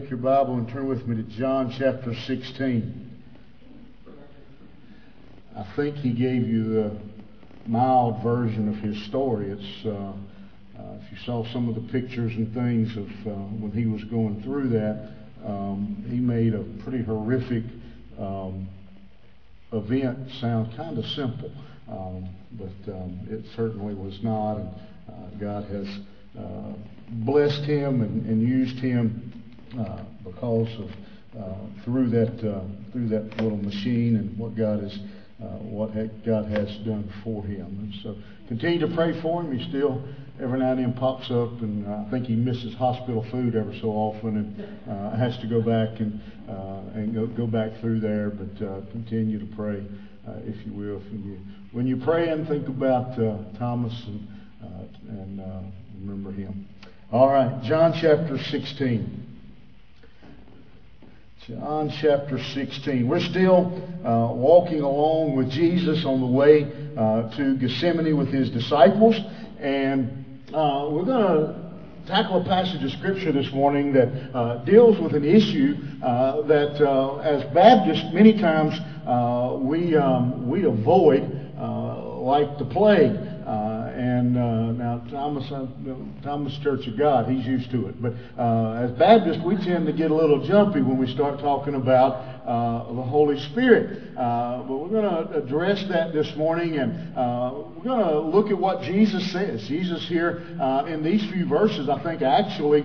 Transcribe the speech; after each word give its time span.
take 0.00 0.08
your 0.08 0.18
Bible 0.18 0.54
and 0.54 0.66
turn 0.70 0.88
with 0.88 1.06
me 1.06 1.16
to 1.16 1.22
John 1.22 1.70
chapter 1.78 2.14
16. 2.14 3.22
I 5.54 5.66
think 5.76 5.96
he 5.96 6.14
gave 6.14 6.48
you 6.48 6.80
a 6.84 7.68
mild 7.68 8.22
version 8.22 8.70
of 8.70 8.76
his 8.76 9.04
story. 9.04 9.50
It's 9.50 9.84
uh, 9.84 9.90
uh, 9.90 10.96
if 10.98 11.12
you 11.12 11.18
saw 11.26 11.44
some 11.52 11.68
of 11.68 11.74
the 11.74 11.92
pictures 11.92 12.32
and 12.36 12.54
things 12.54 12.96
of 12.96 13.06
uh, 13.26 13.36
when 13.60 13.70
he 13.72 13.84
was 13.84 14.02
going 14.04 14.42
through 14.42 14.70
that, 14.70 15.10
um, 15.44 16.02
he 16.08 16.16
made 16.16 16.54
a 16.54 16.64
pretty 16.82 17.04
horrific 17.04 17.64
um, 18.18 18.66
event 19.74 20.30
sound 20.40 20.74
kind 20.74 20.96
of 20.96 21.04
simple, 21.04 21.52
um, 21.90 22.30
but 22.52 22.94
um, 22.94 23.20
it 23.28 23.44
certainly 23.54 23.92
was 23.92 24.18
not. 24.22 24.54
And 24.56 24.68
uh, 25.10 25.38
God 25.38 25.64
has 25.64 25.86
uh, 26.38 26.72
blessed 27.26 27.64
him 27.64 28.00
and, 28.00 28.24
and 28.24 28.40
used 28.40 28.78
him 28.78 29.21
because 30.24 30.68
of 30.78 30.90
uh, 31.38 31.54
through 31.84 32.10
that 32.10 32.46
uh, 32.46 32.62
through 32.92 33.08
that 33.08 33.24
little 33.40 33.56
machine 33.56 34.16
and 34.16 34.38
what 34.38 34.54
God 34.54 34.82
has 34.82 34.98
uh, 35.42 35.58
what 35.64 35.94
God 36.24 36.44
has 36.46 36.68
done 36.84 37.10
for 37.24 37.42
him. 37.44 37.66
And 37.66 37.94
so 38.02 38.16
continue 38.48 38.78
to 38.86 38.94
pray 38.94 39.18
for 39.22 39.40
him. 39.40 39.56
He 39.56 39.68
still 39.70 40.02
every 40.40 40.58
now 40.58 40.72
and 40.72 40.80
then 40.80 40.92
pops 40.92 41.30
up, 41.30 41.60
and 41.62 41.88
I 41.88 42.10
think 42.10 42.26
he 42.26 42.34
misses 42.34 42.74
hospital 42.74 43.24
food 43.30 43.56
ever 43.56 43.72
so 43.80 43.88
often, 43.88 44.36
and 44.36 44.90
uh, 44.90 45.16
has 45.16 45.38
to 45.38 45.46
go 45.46 45.60
back 45.60 46.00
and 46.00 46.20
uh, 46.48 46.98
and 46.98 47.14
go, 47.14 47.26
go 47.26 47.46
back 47.46 47.80
through 47.80 48.00
there. 48.00 48.30
But 48.30 48.64
uh, 48.64 48.80
continue 48.92 49.38
to 49.38 49.56
pray, 49.56 49.86
uh, 50.28 50.34
if 50.44 50.66
you 50.66 50.72
will. 50.72 50.98
When 50.98 51.24
you 51.24 51.38
when 51.72 51.86
you 51.86 51.96
pray 51.96 52.28
and 52.28 52.46
think 52.46 52.68
about 52.68 53.18
uh, 53.18 53.38
Thomas 53.58 53.94
and 54.06 54.28
uh, 54.62 55.08
and 55.08 55.40
uh, 55.40 55.60
remember 55.98 56.30
him. 56.30 56.68
All 57.10 57.30
right, 57.30 57.62
John 57.62 57.94
chapter 58.00 58.38
16. 58.38 59.31
John 61.48 61.92
chapter 62.00 62.38
16. 62.38 63.08
We're 63.08 63.18
still 63.18 63.66
uh, 64.06 64.32
walking 64.32 64.80
along 64.80 65.34
with 65.34 65.50
Jesus 65.50 66.04
on 66.04 66.20
the 66.20 66.26
way 66.26 66.70
uh, 66.96 67.36
to 67.36 67.56
Gethsemane 67.56 68.16
with 68.16 68.28
his 68.28 68.48
disciples, 68.48 69.16
and 69.58 70.40
uh, 70.54 70.86
we're 70.92 71.04
going 71.04 71.20
to 71.20 72.06
tackle 72.06 72.42
a 72.42 72.44
passage 72.44 72.84
of 72.84 72.92
Scripture 72.92 73.32
this 73.32 73.50
morning 73.52 73.92
that 73.92 74.30
uh, 74.32 74.64
deals 74.64 75.00
with 75.00 75.16
an 75.16 75.24
issue 75.24 75.74
uh, 76.00 76.42
that, 76.42 76.80
uh, 76.80 77.16
as 77.18 77.42
Baptists, 77.52 78.14
many 78.14 78.40
times 78.40 78.78
we 79.66 79.96
um, 79.96 80.48
we 80.48 80.62
avoid 80.62 81.22
like 82.22 82.56
the 82.56 82.68
plague. 82.70 83.31
And 83.46 84.36
uh, 84.36 84.72
now 84.72 84.98
Thomas, 85.10 85.50
uh, 85.50 85.66
Thomas 86.22 86.56
Church 86.62 86.86
of 86.86 86.96
God, 86.96 87.28
he's 87.28 87.46
used 87.46 87.70
to 87.70 87.88
it. 87.88 88.00
But 88.00 88.14
uh, 88.38 88.84
as 88.84 88.90
Baptists, 88.92 89.42
we 89.44 89.56
tend 89.56 89.86
to 89.86 89.92
get 89.92 90.10
a 90.10 90.14
little 90.14 90.44
jumpy 90.46 90.82
when 90.82 90.98
we 90.98 91.06
start 91.06 91.40
talking 91.40 91.74
about 91.74 92.12
uh, 92.46 92.92
the 92.92 93.02
Holy 93.02 93.38
Spirit. 93.50 94.16
Uh, 94.16 94.62
but 94.62 94.76
we're 94.76 94.88
going 94.88 95.04
to 95.04 95.38
address 95.38 95.84
that 95.88 96.12
this 96.12 96.34
morning, 96.36 96.78
and 96.78 97.16
uh, 97.16 97.52
we're 97.76 97.84
going 97.84 98.06
to 98.06 98.20
look 98.20 98.50
at 98.50 98.58
what 98.58 98.82
Jesus 98.82 99.30
says. 99.32 99.66
Jesus 99.68 100.06
here 100.08 100.38
in 100.88 101.02
these 101.02 101.22
few 101.30 101.46
verses, 101.46 101.88
I 101.88 102.02
think, 102.02 102.22
actually 102.22 102.84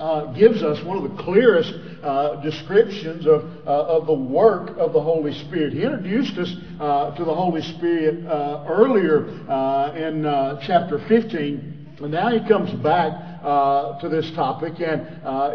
uh, 0.00 0.32
gives 0.32 0.62
us 0.62 0.82
one 0.84 0.96
of 0.96 1.04
the 1.04 1.22
clearest 1.22 1.72
uh, 2.02 2.40
descriptions 2.42 3.26
of, 3.26 3.44
uh, 3.66 3.70
of 3.70 4.06
the 4.06 4.14
work 4.14 4.76
of 4.76 4.92
the 4.92 5.00
Holy 5.00 5.32
Spirit. 5.32 5.72
He 5.72 5.82
introduced 5.82 6.36
us 6.36 6.54
uh, 6.80 7.14
to 7.16 7.24
the 7.24 7.34
Holy 7.34 7.62
Spirit 7.62 8.26
uh, 8.26 8.66
earlier 8.68 9.28
uh, 9.48 9.92
in 9.94 10.24
chapter 10.66 10.98
15, 11.06 11.96
and 12.00 12.10
now 12.10 12.30
he 12.30 12.46
comes 12.48 12.72
back 12.82 13.40
to 14.00 14.08
this 14.08 14.30
topic 14.32 14.80
and 14.80 15.02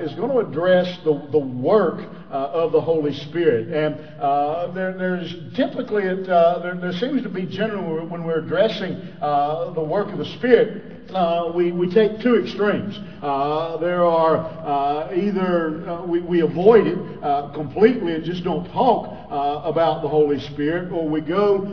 is 0.02 0.16
going 0.16 0.30
to 0.30 0.40
address 0.40 0.98
the, 1.04 1.28
the 1.32 1.40
work 1.40 2.00
of 2.30 2.72
the 2.72 2.80
Holy 2.80 3.14
Spirit. 3.14 3.67
And 3.67 4.76
there, 4.76 4.98
there's 4.98 5.36
typically, 5.56 6.04
it, 6.04 6.27
there, 6.27 6.77
there, 6.80 6.94
seems 6.94 7.23
to 7.23 7.30
be 7.30 7.45
generally 7.45 8.08
when 8.08 8.23
we're 8.23 8.39
addressing 8.39 8.94
the 9.20 9.86
work 9.86 10.08
of 10.14 10.17
the 10.17 10.26
Spirit, 10.38 10.98
uh, 11.14 11.52
we, 11.55 11.71
we 11.71 11.89
take 11.92 12.21
two 12.21 12.36
extremes. 12.36 12.97
Uh, 13.21 13.77
there 13.77 14.05
are 14.05 14.37
uh, 14.37 15.14
either 15.14 15.89
uh, 15.89 16.05
we, 16.05 16.21
we 16.21 16.42
avoid 16.42 16.87
it 16.87 16.97
uh, 17.23 17.52
completely 17.53 18.14
and 18.14 18.23
just 18.23 18.43
don't 18.43 18.70
talk 18.71 19.08
uh, 19.30 19.61
about 19.65 20.02
the 20.02 20.08
Holy 20.08 20.39
Spirit, 20.39 20.92
or 20.92 21.08
we 21.08 21.21
go 21.21 21.65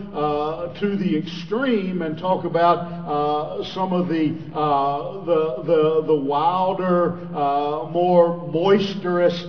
to 0.80 0.97
the 0.97 1.16
extreme 1.16 2.02
and 2.02 2.19
talk 2.19 2.44
about 2.44 3.64
some 3.74 3.92
of 3.92 4.08
the, 4.08 4.28
the, 4.28 5.62
the, 5.64 6.04
the 6.06 6.14
wilder, 6.14 7.16
more 7.91 8.36
boisterous 8.50 9.41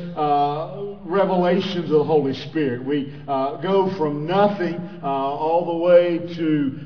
revelations 1.07 1.85
of 1.85 1.97
the 1.97 2.03
Holy 2.03 2.34
Spirit. 2.34 2.84
We 2.84 3.13
go 3.25 3.94
from 3.97 4.25
nothing 4.25 5.01
all 5.03 5.66
the 5.66 5.78
way 5.78 6.35
to 6.35 6.79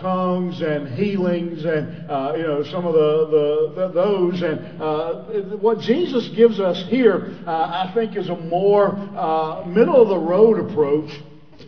tongues 0.00 0.60
and 0.62 0.88
healings 0.88 1.64
and 1.64 2.02
you 2.36 2.46
know, 2.46 2.62
some 2.70 2.86
of 2.86 2.94
the, 2.94 3.26
the, 3.30 3.72
the 3.74 3.92
those. 3.92 4.42
And 4.42 4.80
uh, 4.80 5.56
what 5.56 5.80
Jesus 5.80 6.28
gives 6.28 6.60
us 6.60 6.84
here, 6.88 7.34
uh, 7.46 7.50
I 7.50 7.92
think, 7.94 8.16
is 8.16 8.28
a 8.28 8.36
more 8.36 8.96
uh, 8.96 9.64
middle 9.66 10.00
of 10.00 10.08
the 10.08 10.18
road 10.18 10.70
approach 10.70 11.10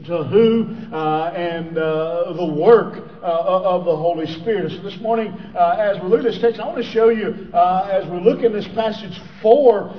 to 0.09 0.25
who 0.25 0.75
uh, 0.93 1.33
and 1.37 1.79
uh, 1.79 2.33
the 2.33 2.47
work 2.47 2.99
uh, 3.23 3.25
of 3.25 3.85
the 3.85 3.97
Holy 3.97 4.27
Spirit. 4.41 4.73
So 4.73 4.83
this 4.83 4.99
morning, 5.01 5.33
as 5.57 6.01
we 6.03 6.09
look 6.09 6.21
at 6.21 6.25
this 6.25 6.41
text, 6.41 6.61
I 6.61 6.67
want 6.67 6.79
to 6.79 6.91
show 6.91 7.11
you, 7.11 7.49
as 7.55 8.09
we 8.11 8.19
look 8.21 8.43
in 8.43 8.53
this 8.53 8.69
passage, 8.69 9.21
four 9.43 9.93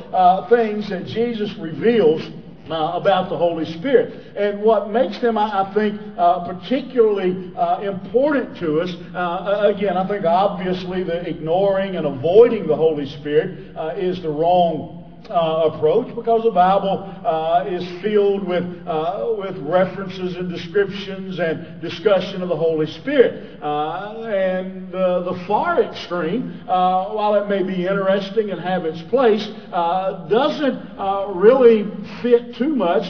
things 0.50 0.90
that 0.90 1.06
Jesus 1.06 1.54
reveals 1.58 2.22
uh, 2.70 3.00
about 3.02 3.30
the 3.30 3.38
Holy 3.38 3.66
Spirit. 3.66 4.36
And 4.38 4.62
what 4.62 4.92
makes 4.92 5.20
them, 5.20 5.38
I, 5.38 5.70
I 5.70 5.74
think, 5.74 6.00
uh, 6.18 6.46
particularly 6.46 7.52
uh, 7.56 7.82
important 7.82 8.58
to 8.60 8.82
us, 8.82 8.94
uh, 9.16 9.72
again, 9.76 9.98
I 9.98 10.08
think 10.08 10.26
obviously 10.26 11.04
the 11.04 11.28
ignoring 11.28 11.96
and 11.96 12.06
avoiding 12.06 12.68
the 12.68 12.76
Holy 12.76 13.08
Spirit 13.08 13.76
uh, 13.76 13.96
is 13.98 14.22
the 14.22 14.30
wrong 14.30 14.99
uh, 15.30 15.72
approach 15.74 16.14
because 16.16 16.44
the 16.44 16.52
Bible 16.52 17.04
uh, 17.26 17.66
is 17.68 17.88
filled 18.02 18.48
with, 18.48 18.64
uh, 18.88 19.36
with 19.38 19.58
references 19.58 20.36
and 20.36 20.50
descriptions 20.50 21.40
and 21.40 21.82
discussion 21.82 22.42
of 22.42 22.50
the 22.50 22.56
Holy 22.56 22.88
Spirit. 22.88 23.62
Uh, 23.62 24.24
and 24.24 24.92
the 24.92 25.44
far 25.48 25.84
extreme, 25.84 26.64
uh, 26.68 27.10
while 27.12 27.36
it 27.36 27.48
may 27.48 27.64
be 27.64 27.86
interesting 27.86 28.52
and 28.52 28.60
have 28.60 28.86
its 28.86 29.02
place, 29.04 29.48
uh, 29.72 30.28
doesn't 30.28 31.36
really 31.36 31.86
fit 32.22 32.56
too 32.56 32.76
much 32.76 33.04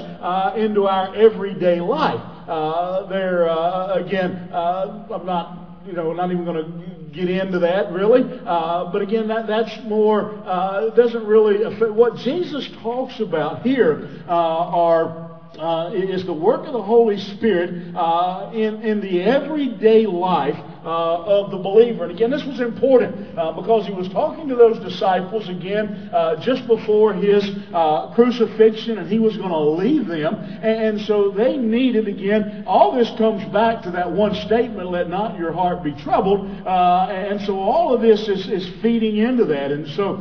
into 0.57 0.87
our 0.87 1.15
everyday 1.15 1.79
life. 1.79 2.21
there, 3.09 3.45
again, 3.95 4.49
I'm 4.53 5.25
not 5.25 5.68
you 5.85 5.93
know, 5.93 6.13
not 6.13 6.31
even 6.31 6.45
going 6.45 6.63
to 6.63 6.99
get 7.11 7.29
into 7.29 7.59
that 7.59 7.91
really. 7.91 8.23
Uh, 8.45 8.89
but 8.91 9.01
again, 9.01 9.27
that, 9.27 9.47
that's 9.47 9.75
more, 9.85 10.33
uh, 10.45 10.89
doesn't 10.89 11.25
really 11.25 11.63
affect. 11.63 11.91
What 11.93 12.17
Jesus 12.17 12.69
talks 12.81 13.19
about 13.19 13.63
here 13.63 14.09
uh, 14.27 14.31
are 14.31 15.29
uh, 15.57 15.91
is 15.93 16.25
the 16.25 16.33
work 16.33 16.65
of 16.67 16.73
the 16.73 16.81
Holy 16.81 17.17
Spirit 17.17 17.95
uh, 17.95 18.51
in, 18.53 18.81
in 18.81 19.01
the 19.01 19.23
everyday 19.23 20.05
life 20.05 20.55
of 20.83 21.51
the 21.51 21.57
believer. 21.57 22.03
And 22.03 22.11
again, 22.11 22.31
this 22.31 22.43
was 22.45 22.59
important 22.59 23.37
uh, 23.37 23.51
because 23.51 23.85
he 23.85 23.93
was 23.93 24.07
talking 24.09 24.47
to 24.47 24.55
those 24.55 24.79
disciples 24.79 25.49
again 25.49 26.09
uh, 26.13 26.41
just 26.41 26.67
before 26.67 27.13
his 27.13 27.49
uh, 27.73 28.13
crucifixion, 28.13 28.97
and 28.97 29.09
he 29.09 29.19
was 29.19 29.37
going 29.37 29.49
to 29.49 29.57
leave 29.57 30.07
them. 30.07 30.35
And 30.35 30.99
so 31.01 31.31
they 31.31 31.57
needed, 31.57 32.07
again, 32.07 32.63
all 32.65 32.91
this 32.95 33.09
comes 33.17 33.43
back 33.51 33.83
to 33.83 33.91
that 33.91 34.11
one 34.11 34.35
statement 34.35 34.89
let 34.89 35.09
not 35.09 35.37
your 35.37 35.51
heart 35.51 35.83
be 35.83 35.93
troubled. 36.03 36.47
and 36.65 37.41
so 37.41 37.59
all 37.59 37.93
of 37.93 38.01
this 38.01 38.27
is, 38.27 38.47
is 38.47 38.69
feeding 38.81 39.17
into 39.17 39.45
that. 39.45 39.71
And 39.71 39.87
so 39.89 40.17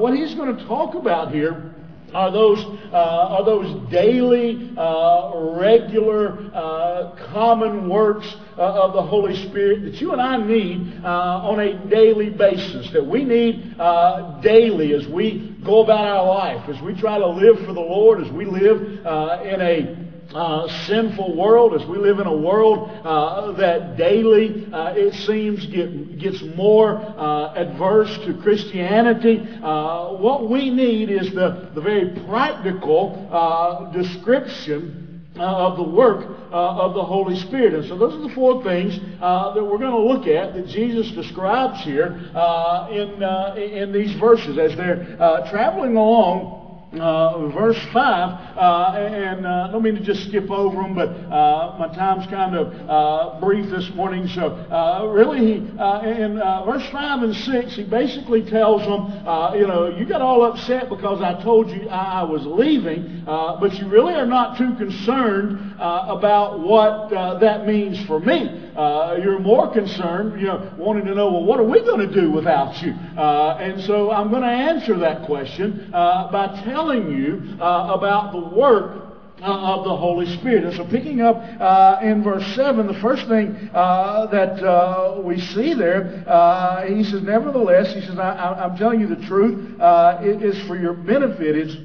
what 0.00 0.14
he's 0.14 0.34
going 0.34 0.56
to 0.56 0.64
talk 0.66 0.94
about 0.94 1.32
here 1.32 1.74
are 2.14 2.30
those, 2.30 2.58
uh, 2.92 2.96
are 2.96 3.44
those 3.44 3.90
daily, 3.90 4.72
uh, 4.76 5.32
regular, 5.58 6.50
uh, 6.54 7.14
common 7.32 7.88
works 7.88 8.26
uh, 8.58 8.62
of 8.62 8.92
the 8.94 9.02
Holy 9.02 9.36
Spirit 9.48 9.82
that 9.84 10.00
you 10.00 10.12
and 10.12 10.20
I 10.20 10.36
need 10.36 11.00
uh, 11.04 11.08
on 11.08 11.60
a 11.60 11.88
daily 11.88 12.30
basis, 12.30 12.90
that 12.92 13.06
we 13.06 13.24
need 13.24 13.74
uh, 13.78 14.40
daily 14.40 14.94
as 14.94 15.06
we 15.06 15.56
go 15.64 15.82
about 15.82 16.04
our 16.04 16.26
life, 16.26 16.68
as 16.68 16.80
we 16.82 16.98
try 16.98 17.18
to 17.18 17.26
live 17.26 17.58
for 17.66 17.72
the 17.72 17.80
Lord, 17.80 18.20
as 18.20 18.30
we 18.32 18.44
live 18.44 18.80
in 18.80 19.60
a 19.60 20.09
uh, 20.34 20.68
sinful 20.86 21.36
world, 21.36 21.80
as 21.80 21.86
we 21.88 21.98
live 21.98 22.20
in 22.20 22.26
a 22.26 22.36
world 22.36 22.88
uh, 23.04 23.52
that 23.52 23.96
daily 23.96 24.66
uh, 24.72 24.94
it 24.96 25.14
seems 25.26 25.66
get, 25.66 26.18
gets 26.18 26.40
more 26.54 26.96
uh, 26.96 27.54
adverse 27.54 28.16
to 28.18 28.34
Christianity, 28.40 29.40
uh, 29.62 30.10
what 30.14 30.48
we 30.48 30.70
need 30.70 31.10
is 31.10 31.32
the, 31.34 31.70
the 31.74 31.80
very 31.80 32.10
practical 32.26 33.28
uh, 33.30 33.90
description 33.92 35.06
of 35.36 35.76
the 35.78 35.82
work 35.82 36.36
of 36.50 36.94
the 36.94 37.02
Holy 37.02 37.38
Spirit. 37.40 37.72
And 37.72 37.88
so 37.88 37.96
those 37.96 38.14
are 38.14 38.28
the 38.28 38.34
four 38.34 38.62
things 38.62 38.98
that 39.20 39.54
we're 39.54 39.78
going 39.78 39.90
to 39.90 39.98
look 39.98 40.26
at 40.26 40.54
that 40.54 40.66
Jesus 40.66 41.10
describes 41.12 41.80
here 41.80 42.08
in, 42.90 43.22
in 43.56 43.92
these 43.92 44.12
verses 44.18 44.58
as 44.58 44.76
they're 44.76 45.16
traveling 45.50 45.96
along 45.96 46.59
uh, 46.98 47.48
verse 47.50 47.78
5, 47.92 47.96
uh, 48.56 48.92
and 48.96 49.46
uh, 49.46 49.66
I 49.68 49.70
don't 49.70 49.82
mean 49.82 49.94
to 49.94 50.00
just 50.00 50.26
skip 50.26 50.50
over 50.50 50.82
them, 50.82 50.94
but 50.94 51.08
uh, 51.08 51.76
my 51.78 51.94
time's 51.94 52.26
kind 52.26 52.56
of 52.56 52.74
uh, 52.90 53.38
brief 53.40 53.70
this 53.70 53.88
morning. 53.94 54.26
So, 54.26 54.46
uh, 54.48 55.06
really, 55.06 55.54
in 55.54 56.40
verse 56.66 56.88
5 56.90 57.22
and 57.22 57.34
6, 57.34 57.76
he 57.76 57.84
basically 57.84 58.42
tells 58.42 58.82
them, 58.82 59.06
you 59.56 59.68
know, 59.68 59.94
you 59.96 60.04
got 60.04 60.20
all 60.20 60.42
upset 60.42 60.88
because 60.88 61.22
I 61.22 61.40
told 61.42 61.70
you 61.70 61.88
I, 61.88 62.20
I 62.20 62.22
was 62.24 62.44
leaving, 62.44 63.22
but 63.24 63.72
you 63.74 63.86
really 63.88 64.14
are 64.14 64.26
not 64.26 64.58
too 64.58 64.74
concerned 64.74 65.76
about 65.78 66.58
what 66.58 67.10
that 67.10 67.66
means 67.68 68.04
for 68.06 68.18
me. 68.18 68.68
you're 69.22 69.38
more 69.38 69.72
concerned, 69.72 70.40
you 70.40 70.48
know, 70.48 70.74
wanting 70.76 71.04
to 71.06 71.14
know, 71.14 71.30
well, 71.30 71.44
what 71.44 71.60
are 71.60 71.64
we 71.64 71.80
going 71.82 72.06
to 72.06 72.12
do 72.12 72.32
without 72.32 72.82
you? 72.82 72.90
and 72.90 73.80
so 73.82 74.10
I'm 74.10 74.30
going 74.30 74.42
to 74.42 74.48
answer 74.48 74.98
that 74.98 75.26
question 75.26 75.88
by 75.92 76.60
telling 76.64 76.79
telling 76.80 77.10
you 77.10 77.60
uh, 77.60 77.94
about 77.94 78.32
the 78.32 78.56
work 78.56 79.04
uh, 79.42 79.74
of 79.74 79.84
the 79.84 79.96
Holy 79.96 80.26
Spirit. 80.38 80.64
And 80.64 80.74
so, 80.74 80.84
picking 80.84 81.20
up 81.20 81.36
uh, 81.36 81.98
in 82.02 82.22
verse 82.22 82.44
7, 82.54 82.86
the 82.86 82.98
first 83.00 83.26
thing 83.28 83.70
uh, 83.74 84.26
that 84.30 84.62
uh, 84.64 85.20
we 85.22 85.38
see 85.38 85.74
there, 85.74 86.24
uh, 86.26 86.86
he 86.86 87.04
says, 87.04 87.22
Nevertheless, 87.22 87.94
he 87.94 88.00
says, 88.00 88.18
I, 88.18 88.64
am 88.64 88.76
telling 88.76 89.00
you 89.00 89.06
the 89.06 89.26
truth, 89.26 89.80
uh, 89.80 90.20
it 90.22 90.42
is 90.42 90.66
for 90.66 90.76
your 90.76 90.94
benefit. 90.94 91.56
It's 91.56 91.76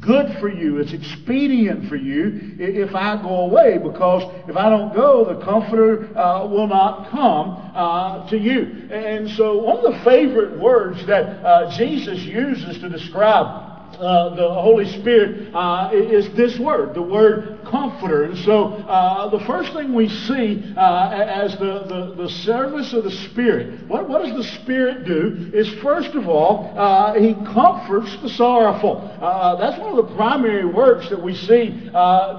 good 0.00 0.38
for 0.40 0.50
you. 0.50 0.78
It's 0.78 0.92
expedient 0.92 1.88
for 1.88 1.96
you 1.96 2.56
if 2.58 2.94
I 2.94 3.20
go 3.22 3.46
away, 3.46 3.78
because 3.78 4.22
if 4.48 4.56
I 4.56 4.68
don't 4.68 4.94
go, 4.94 5.24
the 5.24 5.44
Comforter 5.44 6.16
uh, 6.18 6.46
will 6.46 6.66
not 6.66 7.10
come 7.10 7.72
uh, 7.74 8.28
to 8.28 8.36
you. 8.36 8.88
And 8.90 9.30
so, 9.30 9.58
one 9.58 9.76
of 9.78 9.92
the 9.94 10.04
favorite 10.04 10.58
words 10.58 11.06
that 11.06 11.44
uh, 11.44 11.76
Jesus 11.78 12.18
uses 12.20 12.78
to 12.80 12.88
describe 12.88 13.77
uh, 13.98 14.34
the 14.34 14.48
Holy 14.48 14.86
Spirit 15.00 15.54
uh, 15.54 15.90
is 15.92 16.34
this 16.36 16.58
word, 16.58 16.94
the 16.94 17.02
word 17.02 17.58
comforter. 17.68 18.24
And 18.24 18.38
so 18.38 18.64
uh, 18.64 19.28
the 19.28 19.44
first 19.44 19.72
thing 19.72 19.94
we 19.94 20.08
see 20.08 20.72
uh, 20.76 21.10
as 21.10 21.52
the, 21.58 21.84
the, 21.88 22.22
the, 22.22 22.28
service 22.28 22.92
of 22.92 23.04
the 23.04 23.10
Spirit, 23.10 23.86
what, 23.88 24.08
what 24.08 24.22
does 24.22 24.36
the 24.36 24.44
Spirit 24.62 25.04
do? 25.04 25.50
Is 25.52 25.68
first 25.82 26.14
of 26.14 26.28
all, 26.28 26.72
uh, 26.76 27.14
He 27.14 27.34
comforts 27.52 28.16
the 28.22 28.28
sorrowful. 28.28 29.16
that's 29.58 29.78
one 29.80 29.98
of 29.98 30.08
the 30.08 30.14
primary 30.14 30.64
works 30.64 31.08
that 31.10 31.20
we 31.20 31.34
see 31.34 31.70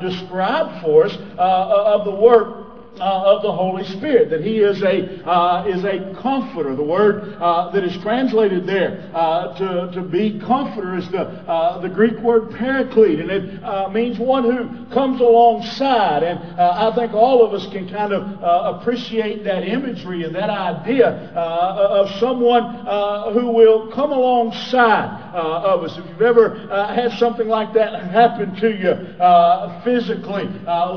described 0.02 0.82
for 0.82 1.06
us 1.06 1.16
of 1.38 2.06
the 2.06 2.16
work 2.16 2.69
uh, 3.00 3.36
of 3.36 3.42
the 3.42 3.52
Holy 3.52 3.84
Spirit, 3.86 4.30
that 4.30 4.42
He 4.42 4.60
is 4.60 4.82
a, 4.82 5.24
uh, 5.28 5.66
is 5.68 5.84
a 5.84 6.14
comforter. 6.22 6.76
The 6.76 6.84
word 6.84 7.36
uh, 7.40 7.72
that 7.72 7.84
is 7.84 7.98
translated 8.02 8.66
there 8.66 9.10
uh, 9.14 9.58
to, 9.58 9.92
to 9.94 10.02
be 10.02 10.40
comforter 10.40 10.98
is 10.98 11.10
the, 11.12 11.22
uh, 11.22 11.82
the 11.82 11.90
Greek 11.90 12.18
word 12.20 12.52
paraclete, 12.52 13.20
and 13.20 13.32
it 13.32 13.64
uh, 13.64 13.90
means 13.90 14.20
one 14.20 14.44
who 14.44 14.86
comes 14.94 15.22
alongside. 15.22 16.24
And 16.24 16.40
I 16.60 16.94
think 16.96 17.14
all 17.14 17.46
of 17.46 17.54
us 17.54 17.66
can 17.72 17.90
kind 17.90 18.14
of 18.14 18.22
appreciate 18.76 19.44
that 19.44 19.64
imagery 19.64 20.24
and 20.24 20.36
that 20.36 20.50
idea 20.50 21.32
of 21.36 22.10
someone 22.20 22.86
who 23.34 23.52
will 23.52 23.92
come 23.92 24.12
alongside 24.12 25.34
of 25.34 25.84
us. 25.84 25.98
If 25.98 26.06
you've 26.10 26.22
ever 26.22 26.68
had 26.94 27.12
something 27.14 27.48
like 27.48 27.74
that 27.74 27.94
happen 28.12 28.56
to 28.56 28.70
you 28.70 28.94
physically, 29.84 30.46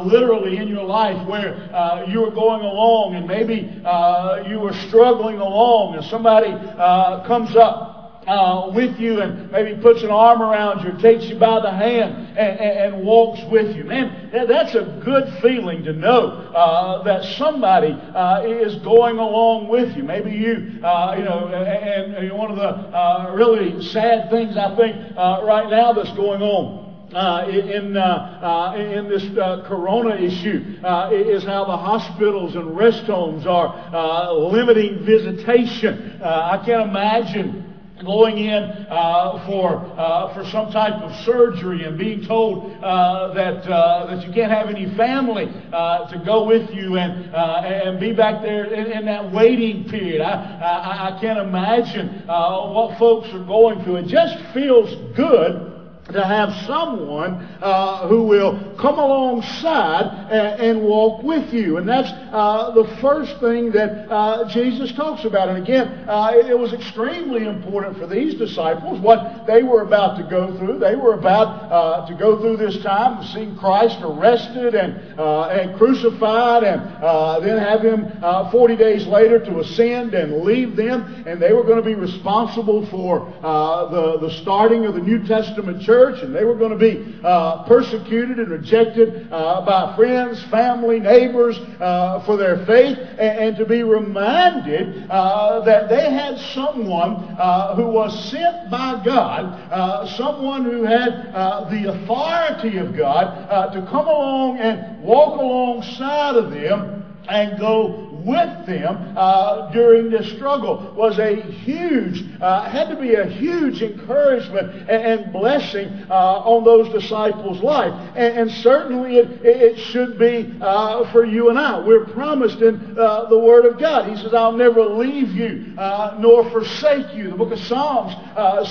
literally 0.05 0.57
in 0.57 0.69
your 0.69 0.85
life, 0.85 1.27
where 1.29 1.55
uh, 1.93 2.05
you 2.07 2.21
were 2.21 2.31
going 2.31 2.63
along 2.63 3.15
and 3.15 3.27
maybe 3.27 3.81
uh, 3.85 4.43
you 4.47 4.59
were 4.61 4.73
struggling 4.89 5.39
along 5.39 5.95
and 5.95 6.05
somebody 6.05 6.53
uh, 6.53 7.27
comes 7.27 7.55
up 7.57 7.93
uh, 8.27 8.71
with 8.73 8.99
you 8.99 9.21
and 9.21 9.51
maybe 9.51 9.81
puts 9.81 10.03
an 10.03 10.11
arm 10.11 10.43
around 10.43 10.85
you, 10.85 10.93
takes 11.01 11.25
you 11.25 11.39
by 11.39 11.61
the 11.61 11.71
hand, 11.71 12.37
and, 12.37 12.61
and, 12.61 12.95
and 12.95 13.05
walks 13.05 13.43
with 13.51 13.75
you. 13.75 13.85
Man, 13.85 14.31
that's 14.33 14.75
a 14.75 14.83
good 14.83 15.29
feeling 15.41 15.83
to 15.85 15.93
know 15.93 16.39
uh, 16.55 17.03
that 17.03 17.25
somebody 17.37 17.93
uh, 18.15 18.43
is 18.45 18.77
going 18.77 19.19
along 19.19 19.69
with 19.69 19.97
you. 19.97 20.05
Maybe 20.05 20.33
you, 20.33 20.81
uh, 20.85 21.15
you 21.17 21.25
know, 21.25 21.49
and, 21.49 22.15
and, 22.15 22.33
one 22.33 22.51
of 22.51 22.57
the 22.57 22.69
uh, 22.69 23.31
really 23.33 23.83
sad 23.83 24.31
things 24.31 24.57
I 24.57 24.75
think 24.77 24.97
uh, 25.17 25.41
right 25.43 25.69
now 25.69 25.93
that's 25.93 26.13
going 26.13 26.43
on 26.43 26.82
uh, 27.15 27.47
in, 27.49 27.97
uh, 27.97 28.73
uh, 28.73 28.77
in 28.77 29.09
this 29.09 29.25
uh, 29.39 29.65
corona 29.67 30.17
issue 30.17 30.65
uh, 30.85 31.11
is 31.13 31.45
how 31.45 31.65
the 31.65 31.77
hospitals 31.77 32.55
and 32.55 32.77
rest 32.77 33.05
homes 33.05 33.47
are 33.47 33.69
uh, 33.69 34.33
limiting 34.33 35.05
visitation. 35.05 36.21
I 36.23 36.63
can't 36.65 36.89
imagine 36.89 37.69
going 38.05 38.39
in 38.39 38.63
uh, 38.63 39.47
for 39.47 39.77
uh, 39.77 40.35
for 40.35 40.45
some 40.51 40.73
type 40.73 40.95
of 41.03 41.15
surgery 41.25 41.85
and 41.85 41.97
being 41.97 42.27
told 42.27 42.73
uh, 42.83 43.33
that 43.35 43.65
that 43.65 44.27
you 44.27 44.33
can't 44.33 44.51
have 44.51 44.69
any 44.69 44.87
family 44.97 45.47
to 45.47 46.23
go 46.25 46.45
with 46.45 46.71
you 46.71 46.97
and 46.97 47.35
and 47.35 48.01
be 48.01 48.13
back 48.13 48.43
there 48.43 48.65
in, 48.65 48.91
in 48.91 49.05
that 49.05 49.33
waiting 49.33 49.89
period. 49.89 50.21
I 50.21 50.33
I, 50.33 51.17
I 51.17 51.21
can't 51.21 51.39
imagine 51.39 52.27
what 52.27 52.99
folks 52.99 53.29
are 53.33 53.45
going 53.45 53.85
through. 53.85 53.97
It 53.97 54.07
just 54.07 54.37
feels 54.53 54.91
good 55.17 55.72
to 56.13 56.25
have 56.25 56.53
someone 56.67 57.49
uh, 57.63 58.09
who 58.09 58.25
will 58.25 58.75
come 58.79 58.99
alongside 58.99 60.05
and, 60.31 60.61
and, 60.61 60.83
walk 60.83 61.23
with 61.23 61.53
you. 61.53 61.77
And 61.77 61.89
that's 61.89 62.11
uh, 62.11 62.73
the 62.75 62.97
first 63.01 63.39
thing 63.41 63.71
that 63.73 64.11
uh, 64.11 64.49
Jesus 64.49 64.93
talks 64.93 65.25
about. 65.25 65.49
And 65.49 65.63
again, 65.63 66.09
uh, 66.09 66.33
it 66.35 66.59
was 66.59 66.73
extremely 66.73 67.47
important 67.47 67.97
for 67.99 68.07
these 68.07 68.35
disciples 68.35 69.01
what 69.01 69.47
they 69.47 69.63
were 69.63 69.83
about 69.83 70.17
to 70.17 70.25
go 70.25 70.57
through. 70.59 70.81
They 70.81 70.97
were 70.97 71.15
about 71.15 71.71
uh, 71.71 72.07
to 72.09 72.15
go 72.15 72.41
through 72.41 72.57
this 72.57 72.83
time, 72.83 73.19
of 73.19 73.27
seeing 73.27 73.57
Christ 73.57 73.99
arrested 74.03 74.75
and, 74.75 75.19
uh, 75.19 75.49
and 75.49 75.77
crucified, 75.79 76.65
and 76.65 77.45
then 77.45 77.59
have 77.59 77.83
him 77.83 78.11
40 78.51 78.77
days 78.77 79.07
later 79.07 79.39
to 79.39 79.61
ascend 79.61 80.15
and 80.15 80.43
leave 80.43 80.75
them. 80.75 81.25
And 81.27 81.41
they 81.41 81.53
were 81.53 81.63
going 81.65 81.79
to 81.79 81.85
be 81.85 81.95
responsible 81.95 82.87
for 82.91 83.21
the, 83.41 84.19
the 84.21 84.31
starting 84.43 84.87
of 84.87 84.95
the 84.95 85.01
New 85.01 85.25
Testament 85.27 85.83
church 85.83 86.02
church, 86.03 86.23
and 86.23 86.35
they 86.35 86.45
were 86.45 86.55
going 86.55 86.73
to 86.73 86.79
be 86.79 87.21
uh, 87.23 87.65
persecuted 87.65 88.39
and 88.39 88.51
rejected 88.51 89.29
uh, 89.31 89.65
by 89.65 89.95
friends, 89.97 90.43
family, 90.51 90.99
neighbors 90.99 91.59
uh, 91.81 92.25
for 92.25 92.37
their 92.37 92.65
faith, 92.67 92.99
and, 92.99 93.21
and 93.21 93.57
to 93.57 93.65
be 93.65 93.83
reminded 93.83 95.09
uh, 95.11 95.61
that 95.65 95.89
they 95.89 96.11
had 96.11 96.39
someone 96.55 97.15
uh, 97.39 97.75
who 97.77 97.87
was 97.87 98.31
sent 98.31 98.71
by 98.71 99.03
God, 99.05 99.45
uh, 99.71 100.07
someone 100.17 100.65
who 100.65 100.83
had 100.85 101.33
the 101.71 101.93
authority 101.93 102.79
of 102.79 102.97
God 102.97 103.73
to 103.73 103.81
come 103.91 104.07
along 104.07 104.59
and 104.59 105.03
walk 105.03 105.39
alongside 105.39 106.37
of 106.37 106.51
them 106.51 107.05
and 107.29 107.59
go 107.59 108.12
with 108.25 108.67
them 108.67 109.15
uh, 109.17 109.71
during 109.73 110.11
this 110.11 110.31
struggle 110.33 110.93
was 110.97 111.19
a 111.19 111.41
huge, 111.41 112.25
uh, 112.41 112.69
had 112.69 112.89
to 112.89 112.97
be 112.97 113.15
a 113.15 113.27
huge 113.27 113.83
encouragement 113.83 114.89
and, 114.89 115.21
and 115.21 115.33
blessing 115.33 115.89
uh, 116.11 116.43
on 116.45 116.65
those 116.65 116.89
disciples' 116.93 117.61
life. 117.63 117.93
And, 118.17 118.39
and 118.39 118.51
certainly 118.51 119.17
it, 119.17 119.45
it, 119.45 119.79
should 119.83 120.19
be 120.19 120.55
uh, 120.61 121.11
for 121.13 121.25
you 121.25 121.49
and 121.49 121.59
I. 121.59 121.85
We're 121.85 122.07
promised 122.07 122.61
in 122.61 122.97
uh, 122.99 123.29
the 123.29 123.39
Word 123.39 123.65
of 123.65 123.81
God. 123.81 124.09
He 124.09 124.17
says, 124.17 124.35
I'll 124.35 124.53
never 124.53 124.85
leave 124.85 125.31
you 125.31 125.75
uh, 125.79 126.17
nor 126.21 126.49
forsake 126.51 127.15
you. 127.15 127.31
The 127.31 127.37
book 127.37 127.53
of 127.53 127.59
Psalms 127.61 128.13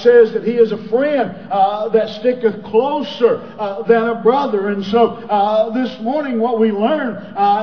says 0.02 0.32
that 0.34 0.44
He 0.44 0.54
is 0.54 0.72
a 0.72 0.88
friend 0.90 1.50
that 1.94 2.10
sticketh 2.20 2.64
closer 2.64 3.38
than 3.88 4.08
a 4.08 4.22
brother. 4.22 4.70
And 4.70 4.86
so 4.86 5.72
this 5.74 6.00
morning, 6.02 6.40
what 6.40 6.60
we 6.60 6.72
learn 6.72 7.16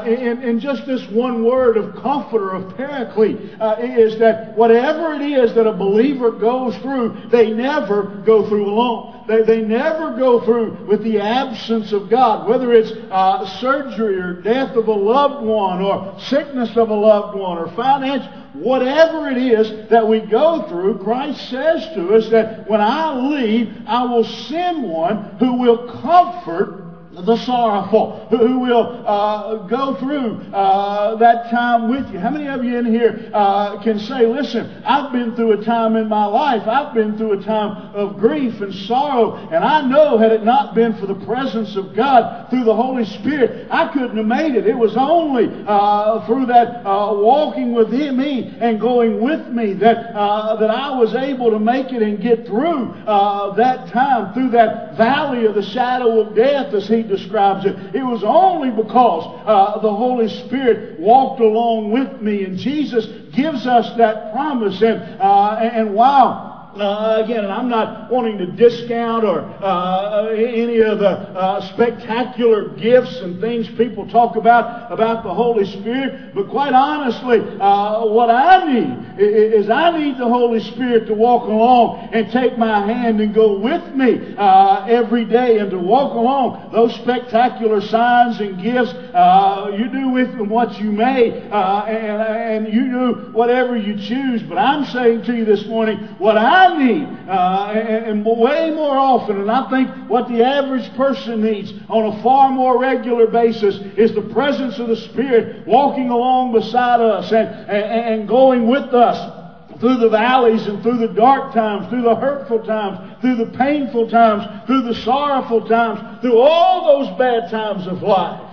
in, 0.06 0.42
in 0.42 0.60
just 0.60 0.86
this 0.86 1.06
one 1.10 1.44
word 1.44 1.77
of 1.78 1.94
comforter, 1.96 2.50
of 2.50 2.76
paraclete, 2.76 3.60
uh, 3.60 3.76
is 3.80 4.18
that 4.18 4.56
whatever 4.56 5.14
it 5.14 5.22
is 5.22 5.54
that 5.54 5.66
a 5.66 5.72
believer 5.72 6.30
goes 6.30 6.76
through, 6.78 7.28
they 7.30 7.50
never 7.50 8.22
go 8.26 8.46
through 8.48 8.66
alone. 8.66 9.24
They, 9.26 9.42
they 9.42 9.60
never 9.62 10.16
go 10.16 10.44
through 10.44 10.86
with 10.86 11.02
the 11.02 11.20
absence 11.20 11.92
of 11.92 12.10
God, 12.10 12.48
whether 12.48 12.72
it's 12.72 12.92
uh, 13.10 13.46
surgery 13.60 14.18
or 14.18 14.34
death 14.42 14.76
of 14.76 14.88
a 14.88 14.92
loved 14.92 15.44
one 15.44 15.80
or 15.80 16.18
sickness 16.18 16.76
of 16.76 16.90
a 16.90 16.94
loved 16.94 17.38
one 17.38 17.58
or 17.58 17.68
finance, 17.74 18.24
whatever 18.54 19.28
it 19.28 19.38
is 19.38 19.88
that 19.90 20.06
we 20.06 20.20
go 20.20 20.68
through, 20.68 20.98
Christ 20.98 21.48
says 21.50 21.84
to 21.94 22.14
us 22.14 22.28
that 22.30 22.68
when 22.68 22.80
I 22.80 23.14
leave, 23.14 23.82
I 23.86 24.04
will 24.04 24.24
send 24.24 24.82
one 24.82 25.36
who 25.38 25.54
will 25.54 25.88
comfort 26.00 26.87
the 27.24 27.36
sorrowful, 27.36 28.26
who 28.30 28.58
will 28.58 29.02
uh, 29.06 29.66
go 29.66 29.94
through 29.98 30.40
uh, 30.52 31.16
that 31.16 31.50
time 31.50 31.90
with 31.90 32.12
you. 32.12 32.18
How 32.18 32.30
many 32.30 32.46
of 32.46 32.64
you 32.64 32.78
in 32.78 32.86
here 32.86 33.30
uh, 33.32 33.82
can 33.82 33.98
say, 33.98 34.26
listen, 34.26 34.82
I've 34.84 35.12
been 35.12 35.34
through 35.34 35.60
a 35.60 35.64
time 35.64 35.96
in 35.96 36.08
my 36.08 36.26
life, 36.26 36.62
I've 36.66 36.94
been 36.94 37.16
through 37.16 37.40
a 37.40 37.42
time 37.42 37.94
of 37.94 38.18
grief 38.18 38.60
and 38.60 38.72
sorrow, 38.86 39.36
and 39.36 39.64
I 39.64 39.82
know 39.82 40.18
had 40.18 40.32
it 40.32 40.44
not 40.44 40.74
been 40.74 40.94
for 40.98 41.06
the 41.06 41.24
presence 41.26 41.76
of 41.76 41.94
God 41.94 42.50
through 42.50 42.64
the 42.64 42.74
Holy 42.74 43.04
Spirit, 43.04 43.68
I 43.70 43.92
couldn't 43.92 44.16
have 44.16 44.26
made 44.26 44.54
it. 44.54 44.66
It 44.66 44.76
was 44.76 44.96
only 44.96 45.48
uh, 45.66 46.26
through 46.26 46.46
that 46.46 46.86
uh, 46.86 47.14
walking 47.14 47.72
with 47.72 47.88
me 47.90 48.56
and 48.60 48.80
going 48.80 49.20
with 49.20 49.48
me 49.48 49.74
that, 49.74 50.14
uh, 50.14 50.56
that 50.56 50.70
I 50.70 50.96
was 50.96 51.14
able 51.14 51.50
to 51.50 51.58
make 51.58 51.92
it 51.92 52.02
and 52.02 52.20
get 52.20 52.46
through 52.46 52.94
that 53.06 53.90
time, 53.92 54.34
through 54.34 54.50
that 54.50 54.96
valley 54.96 55.46
of 55.46 55.54
the 55.54 55.62
shadow 55.62 56.20
of 56.20 56.34
death, 56.34 56.74
as 56.74 56.86
he 56.88 57.02
describes 57.08 57.64
it. 57.64 57.74
It 57.94 58.04
was 58.04 58.22
only 58.24 58.70
because 58.70 59.24
uh, 59.46 59.80
the 59.80 59.92
Holy 59.92 60.28
Spirit 60.28 61.00
walked 61.00 61.40
along 61.40 61.90
with 61.90 62.20
me, 62.20 62.44
and 62.44 62.56
Jesus 62.56 63.06
gives 63.34 63.66
us 63.66 63.96
that 63.96 64.32
promise. 64.32 64.80
And, 64.82 65.20
uh, 65.20 65.58
and 65.60 65.94
while 65.94 66.47
uh, 66.80 67.22
again, 67.24 67.44
and 67.44 67.52
I'm 67.52 67.68
not 67.68 68.10
wanting 68.10 68.38
to 68.38 68.46
discount 68.46 69.24
or 69.24 69.40
uh, 69.40 70.28
any 70.28 70.80
of 70.80 70.98
the 70.98 71.08
uh, 71.08 71.60
spectacular 71.72 72.68
gifts 72.68 73.20
and 73.20 73.40
things 73.40 73.68
people 73.76 74.08
talk 74.08 74.36
about 74.36 74.92
about 74.92 75.24
the 75.24 75.32
Holy 75.34 75.64
Spirit, 75.64 76.34
but 76.34 76.48
quite 76.48 76.72
honestly, 76.74 77.40
uh, 77.60 78.06
what 78.06 78.30
I 78.30 78.72
need 78.72 79.20
is 79.20 79.68
I 79.68 79.98
need 79.98 80.18
the 80.18 80.28
Holy 80.28 80.60
Spirit 80.60 81.06
to 81.06 81.14
walk 81.14 81.44
along 81.44 82.10
and 82.12 82.30
take 82.30 82.56
my 82.56 82.86
hand 82.86 83.20
and 83.20 83.34
go 83.34 83.58
with 83.58 83.94
me 83.94 84.34
uh, 84.36 84.86
every 84.88 85.24
day 85.24 85.58
and 85.58 85.70
to 85.70 85.78
walk 85.78 86.14
along 86.14 86.70
those 86.72 86.94
spectacular 86.94 87.80
signs 87.80 88.40
and 88.40 88.62
gifts. 88.62 88.92
Uh, 88.92 89.74
you 89.76 89.88
do 89.88 90.10
with 90.10 90.36
them 90.36 90.48
what 90.48 90.78
you 90.80 90.92
may, 90.92 91.40
and, 91.50 92.66
and 92.66 92.72
you 92.72 92.84
do 92.90 93.30
whatever 93.32 93.76
you 93.76 93.96
choose. 93.96 94.42
But 94.42 94.58
I'm 94.58 94.84
saying 94.86 95.24
to 95.24 95.34
you 95.34 95.44
this 95.44 95.66
morning, 95.66 95.98
what 96.18 96.36
I 96.36 96.67
Uh, 96.68 97.72
and, 97.74 98.06
and, 98.06 98.26
way 98.26 98.70
more 98.70 98.96
often, 98.96 99.40
and 99.40 99.50
I 99.50 99.68
think 99.70 99.90
what 100.08 100.28
the 100.28 100.44
average 100.44 100.94
person 100.96 101.42
needs 101.42 101.72
on 101.88 102.06
a 102.06 102.22
far 102.22 102.50
more 102.50 102.78
regular 102.80 103.26
basis 103.26 103.76
is 103.96 104.14
the 104.14 104.22
presence 104.32 104.78
of 104.78 104.88
the 104.88 104.96
Spirit 104.96 105.66
walking 105.66 106.10
along 106.10 106.52
beside 106.52 107.00
us 107.00 107.32
and, 107.32 107.48
and, 107.48 108.20
and 108.20 108.28
going 108.28 108.66
with 108.66 108.94
us 108.94 109.34
through 109.80 109.98
the 109.98 110.08
valleys 110.08 110.66
and 110.66 110.82
through 110.82 110.98
the 110.98 111.12
dark 111.14 111.54
times, 111.54 111.88
through 111.88 112.02
the 112.02 112.16
hurtful 112.16 112.64
times, 112.64 113.20
through 113.20 113.36
the 113.36 113.56
painful 113.56 114.08
times, 114.08 114.66
through 114.66 114.82
the 114.82 114.94
sorrowful 114.94 115.66
times, 115.68 116.20
through 116.20 116.38
all 116.38 117.02
those 117.02 117.18
bad 117.18 117.50
times 117.50 117.86
of 117.86 118.02
life. 118.02 118.47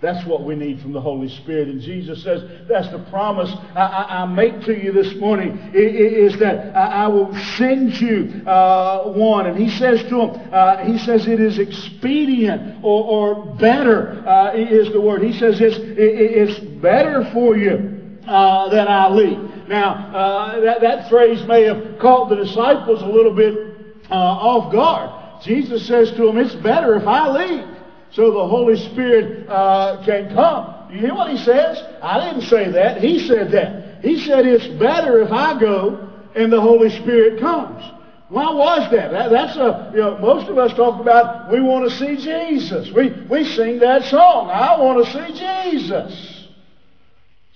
That's 0.00 0.24
what 0.26 0.44
we 0.44 0.54
need 0.54 0.80
from 0.80 0.92
the 0.92 1.00
Holy 1.00 1.28
Spirit. 1.28 1.66
And 1.66 1.80
Jesus 1.80 2.22
says, 2.22 2.40
that's 2.68 2.88
the 2.90 3.00
promise 3.10 3.50
I, 3.74 3.80
I, 3.80 4.22
I 4.22 4.26
make 4.26 4.60
to 4.62 4.72
you 4.72 4.92
this 4.92 5.16
morning, 5.16 5.72
is 5.74 6.38
that 6.38 6.76
I, 6.76 7.04
I, 7.04 7.08
will 7.08 7.34
send 7.56 8.00
you 8.00 8.46
uh, 8.46 9.10
one. 9.10 9.46
And 9.46 9.58
he 9.58 9.68
says 9.76 10.00
to 10.02 10.20
him, 10.20 10.52
uh, 10.52 10.84
he 10.84 10.98
says 10.98 11.26
it 11.26 11.40
is 11.40 11.58
expedient 11.58 12.84
or, 12.84 13.34
or 13.34 13.56
better 13.56 14.24
uh, 14.24 14.54
is 14.54 14.92
the 14.92 15.00
word. 15.00 15.20
He 15.22 15.36
says 15.36 15.60
it's, 15.60 15.76
it, 15.76 15.98
it's 15.98 16.60
better 16.80 17.28
for 17.32 17.56
you 17.56 18.20
uh, 18.24 18.68
that 18.68 18.86
I 18.86 19.08
leave. 19.08 19.66
Now, 19.66 20.14
uh, 20.14 20.60
that, 20.60 20.80
that 20.80 21.10
phrase 21.10 21.44
may 21.48 21.64
have 21.64 21.98
caught 21.98 22.28
the 22.28 22.36
disciples 22.36 23.02
a 23.02 23.06
little 23.06 23.34
bit 23.34 23.52
uh, 24.12 24.14
off 24.14 24.72
guard. 24.72 25.42
Jesus 25.42 25.88
says 25.88 26.12
to 26.12 26.26
them, 26.26 26.38
it's 26.38 26.54
better 26.54 26.94
if 26.94 27.06
I 27.06 27.28
leave 27.30 27.77
so 28.10 28.32
the 28.32 28.46
Holy 28.46 28.76
Spirit 28.76 29.48
uh, 29.48 30.02
can 30.04 30.34
come. 30.34 30.90
You 30.90 31.00
hear 31.00 31.14
what 31.14 31.30
he 31.30 31.38
says? 31.38 31.82
I 32.02 32.20
didn't 32.20 32.48
say 32.48 32.70
that. 32.72 33.02
He 33.02 33.26
said 33.26 33.52
that. 33.52 34.02
He 34.02 34.18
said 34.20 34.46
it's 34.46 34.66
better 34.78 35.20
if 35.22 35.30
I 35.30 35.58
go 35.58 36.08
and 36.34 36.52
the 36.52 36.60
Holy 36.60 36.90
Spirit 36.90 37.40
comes. 37.40 37.84
Why 38.28 38.52
was 38.52 38.90
that? 38.90 39.10
that 39.10 39.30
that's 39.30 39.56
a, 39.56 39.90
you 39.94 40.00
know, 40.00 40.18
most 40.18 40.48
of 40.48 40.58
us 40.58 40.74
talk 40.74 41.00
about 41.00 41.50
we 41.50 41.60
want 41.60 41.90
to 41.90 41.96
see 41.96 42.16
Jesus. 42.16 42.90
We, 42.92 43.10
we 43.28 43.44
sing 43.44 43.78
that 43.80 44.04
song, 44.04 44.50
I 44.50 44.78
want 44.78 45.04
to 45.04 45.12
see 45.12 45.38
Jesus. 45.38 46.48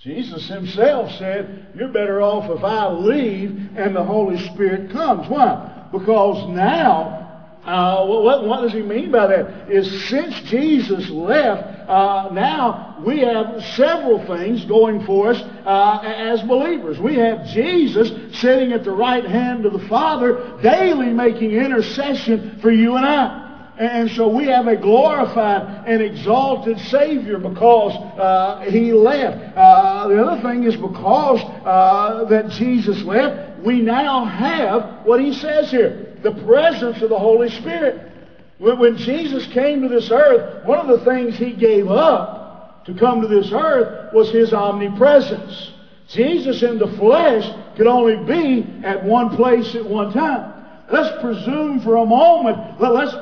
Jesus 0.01 0.49
himself 0.49 1.11
said, 1.13 1.67
You're 1.75 1.93
better 1.93 2.21
off 2.21 2.49
if 2.49 2.63
I 2.63 2.91
leave 2.91 3.51
and 3.75 3.95
the 3.95 4.03
Holy 4.03 4.37
Spirit 4.49 4.91
comes. 4.91 5.29
Why? 5.29 5.87
Because 5.91 6.49
now 6.49 7.22
uh, 7.65 8.05
what, 8.05 8.45
what, 8.45 8.61
does 8.61 8.73
he 8.73 8.81
mean 8.81 9.09
by 9.09 9.27
that? 9.27 9.71
Is 9.71 10.09
since 10.09 10.37
Jesus 10.49 11.09
left, 11.09 11.89
uh, 11.89 12.29
now 12.33 13.01
we 13.05 13.19
have 13.19 13.63
several 13.75 14.25
things 14.27 14.65
going 14.65 15.05
for 15.05 15.29
us 15.29 15.41
uh, 15.65 15.99
as 16.03 16.41
believers. 16.41 16.99
We 16.99 17.15
have 17.15 17.45
Jesus 17.47 18.09
sitting 18.39 18.73
at 18.73 18.83
the 18.83 18.91
right 18.91 19.23
hand 19.23 19.65
of 19.65 19.71
the 19.71 19.87
Father, 19.87 20.59
daily 20.61 21.13
making 21.13 21.51
intercession 21.51 22.59
for 22.61 22.69
you 22.69 22.97
and 22.97 23.05
I. 23.05 23.43
And 23.77 24.11
so 24.11 24.27
we 24.27 24.45
have 24.47 24.67
a 24.67 24.75
glorified 24.75 25.87
and 25.87 26.01
exalted 26.01 26.77
Savior 26.79 27.39
because 27.39 27.93
uh, 28.19 28.69
He 28.69 28.93
left. 28.93 29.57
Uh, 29.57 30.07
the 30.09 30.23
other 30.23 30.41
thing 30.41 30.63
is 30.63 30.75
because 30.75 31.39
uh, 31.65 32.25
that 32.25 32.49
Jesus 32.49 33.01
left, 33.03 33.52
we 33.63 33.81
now 33.81 34.25
have 34.25 35.05
what 35.05 35.19
He 35.19 35.33
says 35.33 35.71
here 35.71 36.13
the 36.23 36.31
presence 36.45 37.01
of 37.01 37.09
the 37.09 37.19
Holy 37.19 37.49
Spirit. 37.49 38.11
When 38.57 38.97
Jesus 38.97 39.45
came 39.47 39.81
to 39.81 39.89
this 39.89 40.09
earth, 40.09 40.65
one 40.65 40.79
of 40.79 40.99
the 40.99 41.05
things 41.05 41.37
he 41.37 41.51
gave 41.51 41.89
up 41.89 42.85
to 42.85 42.93
come 42.93 43.21
to 43.21 43.27
this 43.27 43.51
earth 43.51 44.13
was 44.13 44.31
his 44.31 44.53
omnipresence. 44.53 45.71
Jesus 46.07 46.63
in 46.63 46.79
the 46.79 46.87
flesh 46.97 47.43
could 47.75 47.87
only 47.87 48.15
be 48.25 48.85
at 48.85 49.03
one 49.03 49.35
place 49.35 49.75
at 49.75 49.85
one 49.85 50.13
time. 50.13 50.53
Let's 50.91 51.21
presume 51.21 51.81
for 51.81 51.97
a 51.97 52.05
moment, 52.05 52.79
let's 52.79 53.15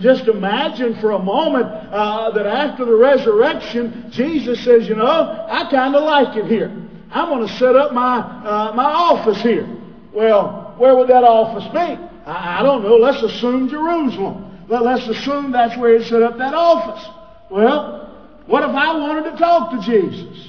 just 0.00 0.28
imagine 0.28 1.00
for 1.00 1.12
a 1.12 1.18
moment 1.18 1.66
uh, 1.66 2.30
that 2.32 2.46
after 2.46 2.84
the 2.84 2.94
resurrection, 2.94 4.10
Jesus 4.10 4.62
says, 4.64 4.88
you 4.88 4.96
know, 4.96 5.46
I 5.48 5.70
kind 5.70 5.94
of 5.94 6.02
like 6.02 6.36
it 6.36 6.46
here. 6.46 6.70
I'm 7.10 7.28
going 7.28 7.46
to 7.46 7.54
set 7.54 7.76
up 7.76 7.92
my, 7.92 8.18
uh, 8.18 8.72
my 8.74 8.84
office 8.84 9.40
here. 9.42 9.81
Well, 10.14 10.74
where 10.78 10.94
would 10.96 11.08
that 11.08 11.24
office 11.24 11.64
be? 11.72 11.78
I, 12.26 12.60
I 12.60 12.62
don't 12.62 12.82
know. 12.82 12.96
Let's 12.96 13.22
assume 13.22 13.68
Jerusalem. 13.68 14.66
Well, 14.68 14.84
let's 14.84 15.06
assume 15.08 15.52
that's 15.52 15.76
where 15.78 15.98
he 15.98 16.04
set 16.04 16.22
up 16.22 16.38
that 16.38 16.54
office. 16.54 17.04
Well, 17.50 18.02
what 18.46 18.62
if 18.62 18.74
I 18.74 18.96
wanted 18.96 19.30
to 19.30 19.36
talk 19.36 19.70
to 19.72 19.80
Jesus? 19.80 20.48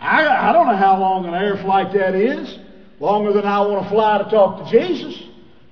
I, 0.00 0.26
I 0.26 0.52
don't 0.52 0.66
know 0.66 0.76
how 0.76 0.98
long 0.98 1.26
an 1.26 1.34
air 1.34 1.56
flight 1.56 1.92
that 1.94 2.14
is. 2.14 2.58
Longer 3.00 3.32
than 3.32 3.44
I 3.44 3.60
want 3.60 3.84
to 3.84 3.90
fly 3.90 4.18
to 4.18 4.24
talk 4.30 4.64
to 4.64 4.70
Jesus. 4.70 5.22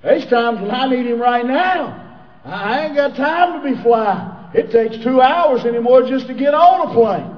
There's 0.02 0.26
times 0.26 0.61
when 0.61 0.71
I 0.71 0.87
need 0.88 1.06
him 1.06 1.21
right 1.21 1.45
now. 1.45 2.02
I 2.45 2.87
ain't 2.87 2.95
got 2.95 3.16
time 3.16 3.61
to 3.61 3.75
be 3.75 3.83
flying. 3.83 4.54
It 4.54 4.71
takes 4.71 5.02
two 5.02 5.21
hours 5.21 5.64
anymore 5.64 6.09
just 6.09 6.28
to 6.28 6.35
get 6.35 6.54
on 6.54 6.88
a 6.88 6.95
plane. 6.95 7.37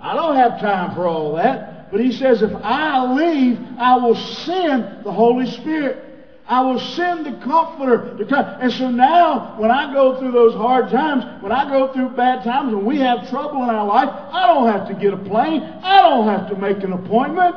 I 0.00 0.14
don't 0.14 0.34
have 0.36 0.60
time 0.60 0.94
for 0.94 1.06
all 1.06 1.36
that. 1.36 1.77
But 1.90 2.00
he 2.00 2.12
says, 2.12 2.42
if 2.42 2.54
I 2.54 3.12
leave, 3.12 3.58
I 3.78 3.96
will 3.96 4.16
send 4.16 5.04
the 5.04 5.12
Holy 5.12 5.46
Spirit. 5.46 6.04
I 6.46 6.62
will 6.62 6.78
send 6.78 7.26
the 7.26 7.44
comforter 7.44 8.16
to 8.16 8.24
come. 8.24 8.44
And 8.60 8.72
so 8.72 8.90
now, 8.90 9.56
when 9.58 9.70
I 9.70 9.92
go 9.92 10.18
through 10.18 10.32
those 10.32 10.54
hard 10.54 10.90
times, 10.90 11.42
when 11.42 11.52
I 11.52 11.68
go 11.68 11.92
through 11.92 12.10
bad 12.10 12.42
times, 12.42 12.74
when 12.74 12.86
we 12.86 12.98
have 13.00 13.28
trouble 13.28 13.62
in 13.64 13.68
our 13.68 13.86
life, 13.86 14.08
I 14.08 14.46
don't 14.46 14.66
have 14.66 14.88
to 14.88 14.94
get 14.94 15.12
a 15.12 15.18
plane. 15.18 15.62
I 15.82 16.00
don't 16.02 16.26
have 16.26 16.48
to 16.48 16.56
make 16.56 16.82
an 16.82 16.92
appointment. 16.92 17.56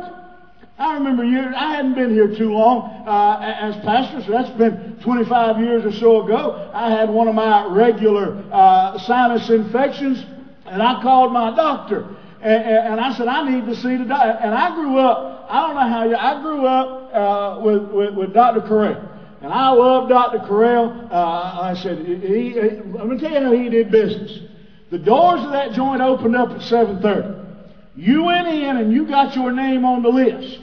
I 0.77 0.95
remember 0.95 1.23
years, 1.23 1.53
I 1.55 1.75
hadn't 1.75 1.93
been 1.93 2.11
here 2.11 2.35
too 2.35 2.51
long 2.51 3.05
uh, 3.07 3.39
as 3.39 3.75
pastor, 3.85 4.23
so 4.23 4.31
that's 4.31 4.49
been 4.57 4.97
25 5.03 5.59
years 5.59 5.85
or 5.85 5.91
so 5.91 6.25
ago. 6.25 6.71
I 6.73 6.89
had 6.89 7.09
one 7.09 7.27
of 7.27 7.35
my 7.35 7.65
regular 7.67 8.43
uh, 8.51 8.97
sinus 8.97 9.49
infections, 9.49 10.25
and 10.65 10.81
I 10.81 11.01
called 11.01 11.31
my 11.31 11.55
doctor. 11.55 12.17
And, 12.41 12.63
and, 12.63 12.99
I 12.99 13.13
said, 13.15 13.27
I 13.27 13.47
need 13.47 13.65
to 13.67 13.75
see 13.75 13.97
the 13.97 14.05
doctor. 14.05 14.39
And 14.41 14.55
I 14.55 14.73
grew 14.73 14.97
up, 14.97 15.45
I 15.47 15.67
don't 15.67 15.75
know 15.75 15.87
how 15.87 16.09
you, 16.09 16.15
I 16.15 16.41
grew 16.41 16.65
up 16.65 17.13
uh, 17.13 17.61
with, 17.61 17.83
with, 17.91 18.13
with 18.15 18.33
Dr. 18.33 18.61
Carell. 18.61 19.09
And 19.41 19.53
I 19.53 19.69
love 19.69 20.09
Dr. 20.09 20.39
Carell. 20.39 21.11
Uh, 21.11 21.61
I 21.61 21.75
said, 21.75 22.03
he, 22.03 22.15
he, 22.15 22.59
let 22.59 23.07
me 23.07 23.19
tell 23.19 23.31
you 23.31 23.39
how 23.41 23.51
he 23.51 23.69
did 23.69 23.91
business. 23.91 24.39
The 24.89 24.97
doors 24.97 25.41
of 25.43 25.51
that 25.51 25.73
joint 25.73 26.01
opened 26.01 26.35
up 26.35 26.49
at 26.49 26.61
7.30. 26.61 27.41
You 27.95 28.23
went 28.23 28.47
in 28.47 28.77
and 28.77 28.91
you 28.91 29.07
got 29.07 29.35
your 29.35 29.51
name 29.51 29.85
on 29.85 30.01
the 30.01 30.09
list. 30.09 30.61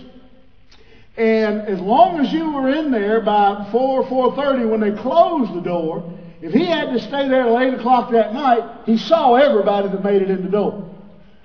And 1.16 1.62
as 1.62 1.80
long 1.80 2.18
as 2.18 2.32
you 2.32 2.52
were 2.52 2.70
in 2.70 2.90
there 2.90 3.20
by 3.20 3.68
4 3.70 4.04
4.30 4.04 4.68
when 4.68 4.80
they 4.80 5.00
closed 5.00 5.54
the 5.54 5.61
door, 5.61 6.18
if 6.40 6.52
he 6.52 6.66
had 6.66 6.92
to 6.92 7.00
stay 7.00 7.28
there 7.28 7.44
till 7.44 7.58
8 7.58 7.75
o'clock 7.75 8.11
that 8.12 8.32
night, 8.32 8.87
he 8.87 8.99
saw 8.99 9.35
everybody 9.35 9.88
that 9.88 10.02
made 10.02 10.23
it 10.23 10.30
in 10.30 10.42
the 10.42 10.50
door. 10.50 10.88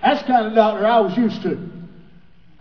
That's 0.03 0.21
the 0.21 0.27
kind 0.27 0.47
of 0.47 0.53
doctor 0.53 0.85
I 0.85 0.99
was 0.99 1.15
used 1.15 1.41
to. 1.43 1.69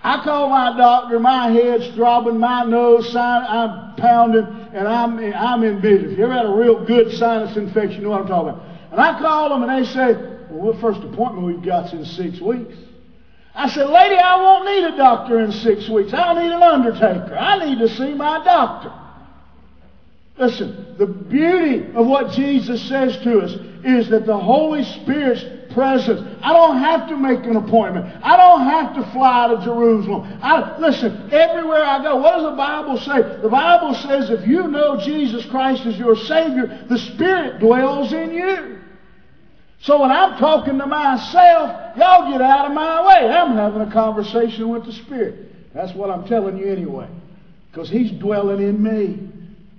I 0.04 0.22
call 0.24 0.48
my 0.48 0.76
doctor, 0.76 1.18
my 1.18 1.50
head's 1.50 1.88
throbbing, 1.94 2.38
my 2.38 2.64
nose, 2.64 3.10
sign 3.12 3.44
I'm 3.44 3.96
pounding, 3.96 4.44
and 4.72 4.88
I'm, 4.88 5.18
I'm 5.18 5.62
in 5.62 5.80
business. 5.80 6.16
You 6.16 6.24
ever 6.24 6.34
had 6.34 6.46
a 6.46 6.50
real 6.50 6.84
good 6.84 7.12
sinus 7.12 7.56
infection? 7.56 7.98
You 7.98 8.04
know 8.04 8.10
what 8.10 8.22
I'm 8.22 8.26
talking 8.26 8.50
about. 8.50 8.64
And 8.90 9.00
I 9.00 9.18
call 9.18 9.48
them 9.48 9.68
and 9.68 9.84
they 9.84 9.88
say, 9.90 10.14
well, 10.50 10.72
the 10.72 10.80
first 10.80 11.00
appointment 11.00 11.46
we've 11.46 11.62
got's 11.62 11.92
in 11.92 12.04
six 12.04 12.40
weeks. 12.40 12.74
I 13.54 13.68
said, 13.68 13.86
lady, 13.88 14.16
I 14.16 14.36
won't 14.36 14.64
need 14.64 14.94
a 14.94 14.96
doctor 14.96 15.40
in 15.40 15.52
six 15.52 15.88
weeks. 15.88 16.12
I 16.12 16.32
don't 16.32 16.42
need 16.42 16.52
an 16.52 16.62
undertaker. 16.62 17.36
I 17.36 17.64
need 17.64 17.78
to 17.78 17.88
see 17.88 18.14
my 18.14 18.42
doctor. 18.44 18.92
Listen, 20.38 20.96
the 20.98 21.06
beauty 21.06 21.92
of 21.94 22.06
what 22.06 22.32
Jesus 22.32 22.82
says 22.88 23.16
to 23.18 23.40
us 23.40 23.52
is 23.84 24.08
that 24.10 24.26
the 24.26 24.38
Holy 24.38 24.82
Spirit's 24.82 25.44
presence. 25.72 26.20
I 26.42 26.52
don't 26.52 26.78
have 26.78 27.08
to 27.08 27.16
make 27.16 27.44
an 27.44 27.56
appointment. 27.56 28.06
I 28.22 28.36
don't 28.36 28.62
have 28.62 28.94
to 28.96 29.12
fly 29.12 29.48
to 29.48 29.64
Jerusalem. 29.64 30.40
I, 30.42 30.78
listen, 30.78 31.32
everywhere 31.32 31.84
I 31.84 32.02
go, 32.02 32.16
what 32.16 32.32
does 32.32 32.44
the 32.44 32.56
Bible 32.56 32.98
say? 32.98 33.40
The 33.42 33.48
Bible 33.48 33.94
says 33.94 34.30
if 34.30 34.46
you 34.46 34.68
know 34.68 34.98
Jesus 34.98 35.44
Christ 35.46 35.86
as 35.86 35.98
your 35.98 36.16
Savior, 36.16 36.86
the 36.88 36.98
Spirit 36.98 37.60
dwells 37.60 38.12
in 38.12 38.32
you. 38.32 38.78
So 39.80 40.00
when 40.00 40.12
I'm 40.12 40.38
talking 40.38 40.78
to 40.78 40.86
myself, 40.86 41.96
y'all 41.96 42.30
get 42.30 42.40
out 42.40 42.66
of 42.66 42.72
my 42.72 43.06
way. 43.06 43.28
I'm 43.28 43.56
having 43.56 43.82
a 43.82 43.92
conversation 43.92 44.68
with 44.68 44.86
the 44.86 44.92
Spirit. 44.92 45.74
That's 45.74 45.92
what 45.92 46.10
I'm 46.10 46.26
telling 46.26 46.56
you 46.56 46.66
anyway. 46.66 47.08
Because 47.70 47.90
He's 47.90 48.12
dwelling 48.12 48.60
in 48.60 48.80
me. 48.80 49.28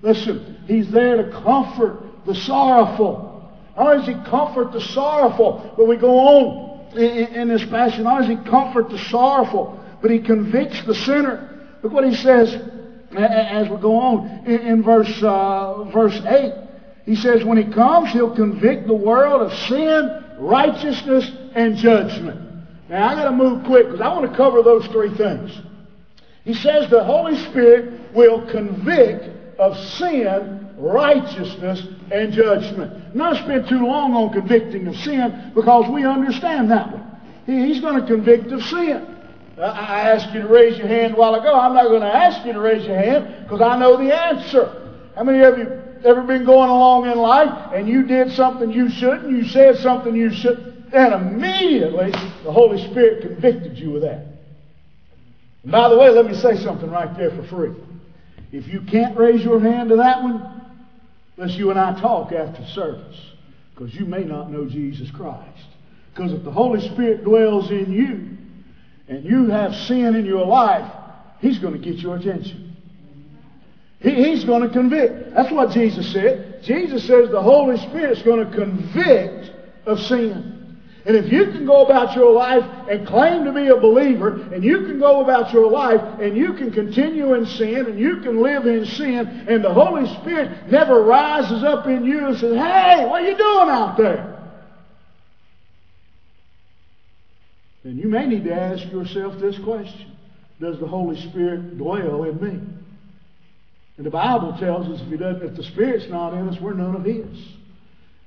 Listen, 0.02 0.62
He's 0.68 0.92
there 0.92 1.24
to 1.24 1.32
comfort 1.44 2.26
the 2.26 2.36
sorrowful. 2.36 3.33
Only 3.76 3.98
does 3.98 4.08
He 4.08 4.30
comfort 4.30 4.72
the 4.72 4.82
sorrowful, 4.82 5.74
but 5.78 5.86
we 5.86 5.98
go 5.98 6.20
on 6.20 6.98
in, 6.98 7.34
in 7.34 7.48
this 7.48 7.64
only 7.64 8.28
does 8.28 8.28
He 8.28 8.50
comfort 8.50 8.90
the 8.90 9.00
sorrowful, 9.00 9.80
but 10.02 10.12
He 10.12 10.20
convicts 10.20 10.84
the 10.86 10.96
sinner. 10.96 11.50
Look 11.82 11.94
what 11.94 12.08
He 12.08 12.16
says 12.16 12.54
as 13.16 13.70
we 13.70 13.78
go 13.78 13.96
on 13.96 14.44
in, 14.46 14.62
in 14.62 14.84
verse, 14.84 15.22
uh, 15.24 15.84
verse 15.86 16.20
8. 16.26 16.54
He 17.06 17.16
says 17.16 17.44
when 17.44 17.58
he 17.58 17.66
comes, 17.66 18.12
he'll 18.12 18.36
convict 18.36 18.88
the 18.88 18.94
world 18.94 19.42
of 19.42 19.54
sin, 19.68 20.24
righteousness, 20.40 21.30
and 21.54 21.76
judgment. 21.76 22.40
Now 22.90 23.10
I 23.10 23.16
got 23.16 23.26
to 23.26 23.32
move 23.32 23.66
quick 23.66 23.86
because 23.86 24.02
I 24.02 24.08
want 24.14 24.30
to 24.30 24.38
cover 24.38 24.62
those 24.64 24.88
three 24.88 25.14
things. 25.16 25.52
He 26.46 26.54
says 26.54 26.90
the 26.90 27.04
Holy 27.04 27.38
Spirit 27.50 28.14
will 28.14 28.50
convict 28.50 29.60
of 29.60 29.78
sin, 29.78 30.63
righteousness, 30.84 31.82
and 32.12 32.34
judgment. 32.34 33.16
Not 33.16 33.38
spend 33.38 33.70
too 33.70 33.86
long 33.86 34.14
on 34.14 34.34
convicting 34.34 34.88
of 34.88 34.96
sin 34.98 35.52
because 35.56 35.90
we 35.90 36.06
understand 36.06 36.70
that 36.72 36.92
one. 36.92 37.22
He's 37.46 37.80
going 37.80 38.02
to 38.02 38.08
convict 38.08 38.52
of 38.52 38.62
sin. 38.64 39.08
Uh, 39.58 39.62
I 39.62 40.10
asked 40.10 40.34
you 40.34 40.42
to 40.42 40.48
raise 40.48 40.78
your 40.78 40.88
hand 40.88 41.14
a 41.14 41.16
while 41.16 41.36
ago. 41.36 41.54
I'm 41.54 41.74
not 41.74 41.88
going 41.88 42.02
to 42.02 42.16
ask 42.16 42.46
you 42.46 42.54
to 42.54 42.60
raise 42.60 42.86
your 42.86 42.98
hand 42.98 43.44
because 43.44 43.62
I 43.62 43.78
know 43.78 43.98
the 43.98 44.14
answer. 44.14 45.00
How 45.16 45.24
many 45.24 45.44
of 45.44 45.58
you 45.58 45.82
ever 46.04 46.24
been 46.24 46.44
going 46.44 46.70
along 46.70 47.10
in 47.10 47.18
life 47.18 47.72
and 47.74 47.88
you 47.88 48.04
did 48.04 48.32
something 48.32 48.72
you 48.72 48.90
shouldn't, 48.90 49.30
you 49.30 49.46
said 49.46 49.78
something 49.78 50.16
you 50.16 50.34
shouldn't, 50.34 50.94
and 50.94 51.14
immediately 51.14 52.12
the 52.44 52.52
Holy 52.52 52.84
Spirit 52.90 53.22
convicted 53.22 53.78
you 53.78 53.96
of 53.96 54.02
that. 54.02 54.26
And 55.64 55.72
by 55.72 55.88
the 55.90 55.98
way, 55.98 56.10
let 56.10 56.26
me 56.26 56.34
say 56.34 56.58
something 56.58 56.90
right 56.90 57.16
there 57.16 57.30
for 57.30 57.44
free. 57.44 57.74
If 58.52 58.68
you 58.68 58.82
can't 58.82 59.18
raise 59.18 59.44
your 59.44 59.60
hand 59.60 59.90
to 59.90 59.96
that 59.98 60.22
one, 60.22 60.63
let's 61.38 61.54
you 61.56 61.70
and 61.70 61.80
I 61.80 62.00
talk 62.00 62.32
after 62.32 62.66
service. 62.68 63.20
Because 63.74 63.94
you 63.96 64.06
may 64.06 64.24
not 64.24 64.52
know 64.52 64.66
Jesus 64.66 65.10
Christ. 65.12 65.66
Because 66.14 66.32
if 66.32 66.44
the 66.44 66.52
Holy 66.52 66.88
Spirit 66.90 67.24
dwells 67.24 67.72
in 67.72 67.92
you 67.92 68.38
and 69.08 69.26
you 69.26 69.48
have 69.48 69.74
sin 69.74 70.16
in 70.16 70.26
your 70.26 70.46
life, 70.46 70.92
He's 71.40 71.60
going 71.60 71.74
to 71.74 71.80
get 71.80 72.00
your 72.00 72.16
attention. 72.16 72.76
He, 74.00 74.12
he's 74.12 74.44
going 74.44 74.62
to 74.62 74.70
convict. 74.70 75.34
That's 75.34 75.52
what 75.52 75.72
Jesus 75.72 76.12
said. 76.12 76.62
Jesus 76.64 77.08
says 77.08 77.30
the 77.30 77.42
Holy 77.42 77.78
Spirit's 77.78 78.22
going 78.22 78.46
to 78.46 78.56
convict 78.56 79.52
of 79.86 80.00
sin. 80.02 80.63
And 81.06 81.18
if 81.18 81.32
you 81.32 81.48
can 81.48 81.66
go 81.66 81.86
about 81.86 82.16
your 82.16 82.32
life 82.32 82.64
and 82.88 83.06
claim 83.06 83.44
to 83.44 83.52
be 83.52 83.68
a 83.68 83.76
believer, 83.76 84.42
and 84.54 84.64
you 84.64 84.86
can 84.86 85.00
go 85.00 85.22
about 85.22 85.52
your 85.52 85.70
life 85.70 86.00
and 86.20 86.38
you 86.38 86.54
can 86.54 86.72
continue 86.72 87.34
in 87.34 87.46
sin 87.46 87.88
and 87.88 88.00
you 88.00 88.22
can 88.22 88.42
live 88.42 88.66
in 88.66 88.86
sin, 88.86 89.46
and 89.48 89.64
the 89.64 89.74
Holy 89.74 90.08
Spirit 90.20 90.68
never 90.68 91.04
rises 91.04 91.62
up 91.64 91.88
in 91.88 92.06
you 92.06 92.28
and 92.28 92.38
says, 92.38 92.56
Hey, 92.56 93.06
what 93.06 93.22
are 93.22 93.28
you 93.28 93.38
doing 93.38 93.70
out 93.70 93.98
there? 93.98 94.34
Then 97.84 97.98
you 97.98 98.08
may 98.08 98.26
need 98.26 98.46
to 98.46 98.54
ask 98.54 98.90
yourself 98.90 99.38
this 99.42 99.58
question 99.60 100.16
Does 100.62 100.80
the 100.80 100.88
Holy 100.88 101.20
Spirit 101.30 101.78
dwell 101.78 102.24
in 102.24 102.40
me? 102.40 102.62
And 103.98 104.06
the 104.06 104.10
Bible 104.10 104.56
tells 104.58 104.88
us 104.88 105.02
if 105.02 105.12
he 105.12 105.18
doesn't, 105.18 105.44
if 105.44 105.56
the 105.56 105.64
Spirit's 105.64 106.10
not 106.10 106.34
in 106.34 106.48
us, 106.48 106.60
we're 106.62 106.74
none 106.74 106.96
of 106.96 107.04
His. 107.04 107.38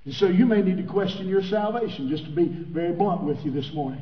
And 0.07 0.15
so 0.15 0.27
you 0.29 0.47
may 0.47 0.63
need 0.63 0.77
to 0.77 0.85
question 0.85 1.29
your 1.29 1.43
salvation, 1.43 2.09
just 2.09 2.25
to 2.25 2.31
be 2.31 2.47
very 2.47 2.93
blunt 2.93 3.25
with 3.25 3.45
you 3.45 3.51
this 3.51 3.73
morning. 3.73 4.01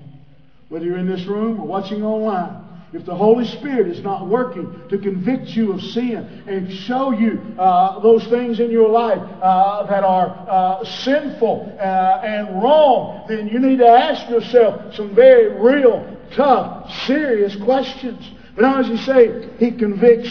Whether 0.69 0.85
you're 0.85 0.99
in 0.99 1.09
this 1.09 1.27
room 1.27 1.59
or 1.59 1.67
watching 1.67 2.05
online, 2.05 2.63
if 2.93 3.07
the 3.07 3.15
Holy 3.15 3.47
Spirit 3.47 3.89
is 3.89 4.03
not 4.03 4.29
working 4.29 4.83
to 4.91 4.99
convict 4.99 5.49
you 5.49 5.73
of 5.73 5.81
sin 5.81 6.45
and 6.47 6.71
show 6.71 7.11
you 7.11 7.41
uh, 7.59 8.01
those 8.01 8.25
things 8.27 8.61
in 8.61 8.71
your 8.71 8.91
life 8.91 9.19
uh, 9.19 9.85
that 9.87 10.05
are 10.05 10.47
uh, 10.47 10.85
sinful 10.85 11.75
uh, 11.81 12.21
and 12.23 12.63
wrong, 12.63 13.25
then 13.27 13.49
you 13.49 13.59
need 13.59 13.79
to 13.79 13.89
ask 13.89 14.29
yourself 14.29 14.95
some 14.95 15.15
very 15.15 15.59
real, 15.59 16.07
tough, 16.37 16.93
serious 17.07 17.57
questions. 17.57 18.31
But 18.55 18.63
now, 18.63 18.81
as 18.81 18.89
you 18.89 18.99
say, 18.99 19.49
He 19.59 19.73
convicts 19.73 20.31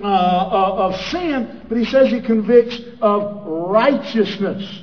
uh, 0.00 0.06
uh, 0.06 0.74
of 0.78 0.96
sin, 1.10 1.66
but 1.68 1.76
he 1.76 1.84
says 1.84 2.08
he 2.08 2.22
convicts 2.22 2.80
of 3.02 3.46
righteousness. 3.46 4.82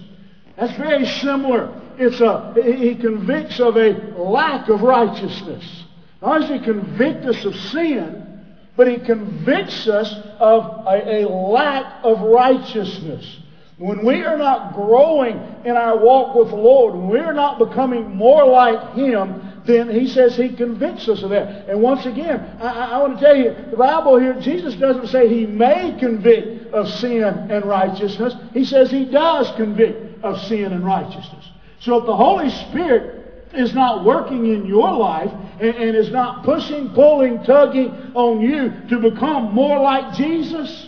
That's 0.58 0.76
very 0.78 1.06
similar. 1.06 1.82
It's 1.98 2.20
a, 2.20 2.54
he 2.62 2.96
convicts 2.96 3.60
of 3.60 3.78
a 3.78 3.90
lack 4.18 4.70
of 4.70 4.82
righteousness. 4.82 5.84
Not 6.22 6.42
does 6.42 6.50
he 6.50 6.60
convict 6.60 7.26
us 7.26 7.46
of 7.46 7.56
sin, 7.56 8.46
but 8.76 8.88
he 8.88 8.98
convicts 8.98 9.88
us 9.88 10.12
of 10.40 10.86
a, 10.88 11.24
a 11.24 11.30
lack 11.30 12.04
of 12.04 12.22
righteousness. 12.22 13.40
When 13.78 14.04
we 14.04 14.24
are 14.24 14.38
not 14.38 14.74
growing 14.74 15.38
in 15.64 15.78
our 15.78 16.00
walk 16.00 16.36
with 16.36 16.50
the 16.50 16.56
Lord, 16.56 16.96
when 16.96 17.10
we 17.10 17.20
are 17.20 17.34
not 17.34 17.60
becoming 17.60 18.16
more 18.16 18.44
like 18.48 18.96
Him, 18.96 19.62
then 19.66 19.90
he 19.90 20.08
says 20.08 20.36
he 20.36 20.50
convicts 20.56 21.08
us 21.10 21.22
of 21.22 21.30
that. 21.30 21.70
And 21.70 21.82
once 21.82 22.06
again, 22.06 22.58
I, 22.60 22.94
I, 22.94 22.98
want 23.00 23.20
to 23.20 23.26
tell 23.26 23.36
you, 23.36 23.54
the 23.70 23.76
Bible 23.78 24.18
here, 24.18 24.40
Jesus 24.40 24.76
doesn't 24.76 25.08
say 25.08 25.28
he 25.28 25.46
may 25.46 25.96
convict 26.00 26.74
of 26.74 26.88
sin 26.88 27.24
and 27.24 27.66
righteousness. 27.66 28.34
He 28.54 28.64
says 28.64 28.90
he 28.90 29.06
does 29.06 29.52
convict 29.58 30.07
of 30.24 30.40
sin 30.42 30.74
and 30.74 30.86
righteousness. 30.86 31.50
So 31.80 31.98
if 31.98 32.06
the 32.06 32.16
Holy 32.16 32.50
Spirit 32.50 33.18
is 33.54 33.74
not 33.74 34.04
working 34.04 34.48
in 34.48 34.66
your 34.66 34.92
life 34.94 35.32
and, 35.60 35.76
and 35.76 35.96
is 35.96 36.12
not 36.12 36.44
pushing, 36.44 36.90
pulling, 36.90 37.44
tugging 37.44 37.90
on 38.14 38.42
you 38.42 38.74
to 38.90 39.00
become 39.00 39.54
more 39.54 39.80
like 39.80 40.16
Jesus, 40.16 40.88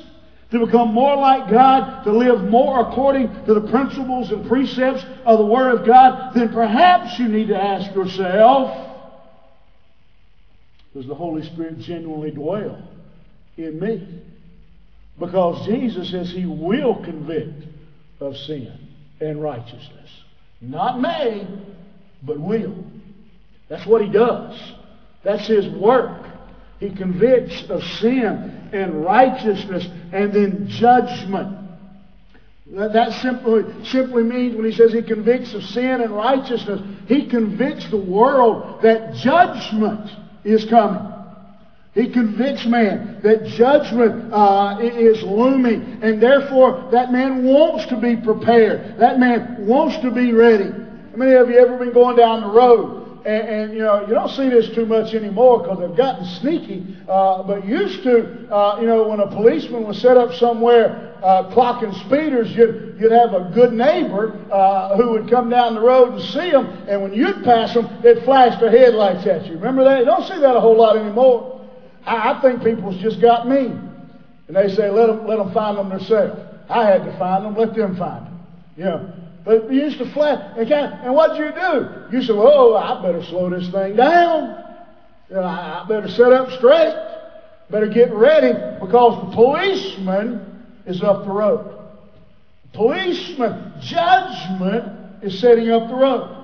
to 0.51 0.65
become 0.65 0.93
more 0.93 1.15
like 1.15 1.49
God, 1.49 2.03
to 2.03 2.11
live 2.11 2.43
more 2.43 2.81
according 2.81 3.45
to 3.45 3.53
the 3.53 3.69
principles 3.69 4.31
and 4.31 4.47
precepts 4.47 5.05
of 5.25 5.37
the 5.37 5.45
Word 5.45 5.79
of 5.79 5.85
God, 5.85 6.33
then 6.33 6.49
perhaps 6.49 7.19
you 7.19 7.27
need 7.27 7.49
to 7.49 7.61
ask 7.61 7.93
yourself, 7.95 8.87
does 10.93 11.05
the 11.07 11.15
Holy 11.15 11.43
Spirit 11.43 11.77
genuinely 11.79 12.31
dwell 12.31 12.81
in 13.57 13.79
me? 13.79 14.21
Because 15.19 15.65
Jesus 15.67 16.09
says 16.09 16.31
He 16.31 16.45
will 16.45 16.95
convict 17.03 17.63
of 18.19 18.35
sin 18.35 18.88
and 19.19 19.41
righteousness. 19.41 20.09
Not 20.61 20.99
may, 20.99 21.47
but 22.23 22.39
will. 22.39 22.83
That's 23.67 23.85
what 23.85 24.01
He 24.01 24.09
does. 24.09 24.59
That's 25.23 25.47
His 25.47 25.67
work. 25.67 26.25
He 26.79 26.95
convicts 26.95 27.69
of 27.69 27.83
sin 27.83 28.69
and 28.71 29.03
righteousness 29.03 29.85
and 30.13 30.33
then 30.33 30.67
judgment. 30.69 31.57
That 32.71 33.13
simply, 33.21 33.63
simply 33.85 34.23
means 34.23 34.55
when 34.55 34.65
he 34.65 34.71
says 34.71 34.93
he 34.93 35.01
convicts 35.01 35.53
of 35.55 35.63
sin 35.63 36.01
and 36.01 36.11
righteousness, 36.11 36.79
he 37.07 37.27
convicts 37.27 37.89
the 37.89 37.97
world 37.97 38.81
that 38.83 39.15
judgment 39.15 40.09
is 40.43 40.65
coming. 40.65 41.18
He 41.99 42.09
convicts 42.09 42.65
man 42.65 43.19
that 43.23 43.45
judgment 43.45 44.31
uh, 44.31 44.77
is 44.81 45.21
looming, 45.21 45.99
and 46.01 46.21
therefore 46.21 46.87
that 46.91 47.11
man 47.11 47.43
wants 47.43 47.87
to 47.87 47.97
be 47.97 48.15
prepared. 48.15 48.97
That 48.99 49.19
man 49.19 49.67
wants 49.67 49.97
to 49.97 50.11
be 50.11 50.31
ready. 50.31 50.71
How 50.71 51.17
many 51.17 51.33
of 51.33 51.49
you 51.49 51.57
ever 51.57 51.77
been 51.77 51.93
going 51.93 52.15
down 52.15 52.41
the 52.41 52.47
road 52.47 52.99
and, 53.25 53.47
and, 53.47 53.73
you 53.73 53.79
know, 53.79 54.07
you 54.07 54.13
don't 54.13 54.29
see 54.29 54.47
this 54.47 54.73
too 54.73 54.85
much 54.85 55.13
anymore 55.13 55.59
because 55.59 55.79
they've 55.79 55.97
gotten 55.97 56.25
sneaky. 56.39 56.95
Uh, 57.07 57.43
but 57.43 57.65
used 57.65 58.01
to, 58.03 58.47
uh, 58.49 58.79
you 58.79 58.87
know, 58.87 59.09
when 59.09 59.19
a 59.19 59.27
policeman 59.27 59.85
was 59.85 60.01
set 60.01 60.15
up 60.15 60.33
somewhere 60.35 61.17
uh, 61.21 61.51
clocking 61.53 61.93
speeders, 62.05 62.49
you'd, 62.55 62.95
you'd 62.97 63.11
have 63.11 63.33
a 63.33 63.51
good 63.53 63.73
neighbor 63.73 64.39
uh, 64.51 64.95
who 64.95 65.11
would 65.11 65.29
come 65.29 65.49
down 65.49 65.75
the 65.75 65.81
road 65.81 66.13
and 66.13 66.21
see 66.21 66.49
them. 66.49 66.65
And 66.87 67.01
when 67.01 67.13
you'd 67.13 67.43
pass 67.43 67.73
them, 67.73 67.89
they'd 68.01 68.23
flash 68.23 68.57
their 68.61 68.71
headlights 68.71 69.27
at 69.27 69.45
you. 69.47 69.55
Remember 69.55 69.83
that? 69.83 69.99
You 69.99 70.05
don't 70.05 70.25
see 70.25 70.39
that 70.39 70.55
a 70.55 70.61
whole 70.61 70.77
lot 70.77 70.95
anymore. 70.95 71.58
I, 72.05 72.33
I 72.33 72.41
think 72.41 72.63
people's 72.63 73.01
just 73.01 73.21
got 73.21 73.47
mean. 73.47 73.89
And 74.47 74.55
they 74.55 74.67
say, 74.69 74.89
let 74.89 75.07
them, 75.07 75.27
let 75.27 75.37
them 75.37 75.53
find 75.53 75.77
them 75.77 75.89
themselves. 75.89 76.41
I 76.69 76.85
had 76.85 77.05
to 77.05 77.17
find 77.17 77.45
them. 77.45 77.55
Let 77.55 77.75
them 77.75 77.95
find 77.97 78.25
them. 78.25 78.39
You 78.77 78.83
know, 78.85 79.13
But 79.45 79.71
you 79.71 79.81
used 79.81 79.97
to 79.99 80.11
flat. 80.13 80.57
And, 80.57 80.69
kind 80.69 80.93
of, 80.93 80.99
and 81.05 81.13
what'd 81.13 81.37
you 81.37 81.51
do? 81.51 82.15
You 82.17 82.23
said, 82.23 82.35
oh, 82.35 82.75
I 82.75 83.01
better 83.01 83.23
slow 83.25 83.49
this 83.49 83.69
thing 83.69 83.95
down. 83.95 84.63
You 85.29 85.35
know, 85.35 85.43
I 85.43 85.85
better 85.87 86.07
set 86.07 86.31
up 86.31 86.49
straight. 86.51 86.95
Better 87.69 87.87
get 87.87 88.11
ready 88.11 88.53
because 88.79 89.29
the 89.29 89.35
policeman 89.35 90.65
is 90.87 91.03
up 91.03 91.25
the 91.25 91.31
road. 91.31 91.77
Policeman, 92.73 93.73
judgment 93.81 95.23
is 95.23 95.39
setting 95.39 95.69
up 95.69 95.89
the 95.89 95.95
road. 95.95 96.35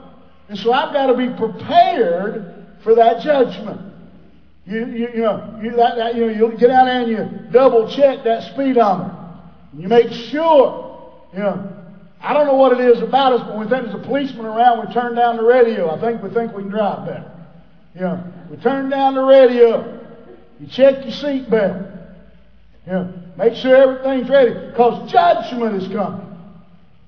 And 0.50 0.58
so 0.58 0.72
I've 0.72 0.94
got 0.94 1.08
to 1.08 1.18
be 1.18 1.30
prepared 1.36 2.68
for 2.84 2.96
that 2.96 3.24
judgment. 3.24 3.82
You, 4.68 4.86
you, 4.88 5.08
you 5.14 5.22
know, 5.22 5.60
you, 5.62 5.72
that, 5.76 5.96
that, 5.98 6.16
you 6.16 6.26
know, 6.26 6.32
you 6.50 6.58
get 6.58 6.72
out 6.72 6.86
there 6.86 7.02
and 7.02 7.12
you 7.12 7.52
double 7.52 7.88
check 7.96 8.24
that 8.24 8.52
speedometer. 8.54 9.16
You 9.78 9.88
make 9.88 10.12
sure, 10.12 11.14
you 11.34 11.40
know, 11.40 11.72
I 12.20 12.34
don't 12.34 12.48
know 12.48 12.56
what 12.56 12.80
it 12.80 12.80
is 12.80 13.02
about 13.02 13.34
us, 13.34 13.42
but 13.42 13.56
when 13.56 13.66
we 13.66 13.70
think 13.70 13.86
there's 13.86 14.04
a 14.04 14.08
policeman 14.08 14.46
around, 14.48 14.88
we 14.88 14.94
turn 14.94 15.16
down 15.16 15.38
the 15.38 15.44
radio. 15.44 15.90
I 15.90 16.02
think 16.02 16.24
we 16.24 16.34
think 16.34 16.54
we 16.54 16.64
can 16.64 16.72
drive 16.72 17.06
better. 17.06 17.32
You 17.94 18.02
know, 18.02 18.34
we 18.50 18.58
turn 18.58 18.90
down 18.90 19.14
the 19.14 19.24
radio. 19.24 20.02
You 20.60 20.68
check 20.68 21.06
your 21.06 21.14
seatbelt. 21.14 21.92
You 22.88 22.92
know, 22.92 23.14
make 23.38 23.54
sure 23.56 23.76
everything's 23.76 24.30
ready 24.30 24.54
because 24.72 25.12
judgment 25.12 25.76
is 25.76 25.88
coming. 25.94 26.26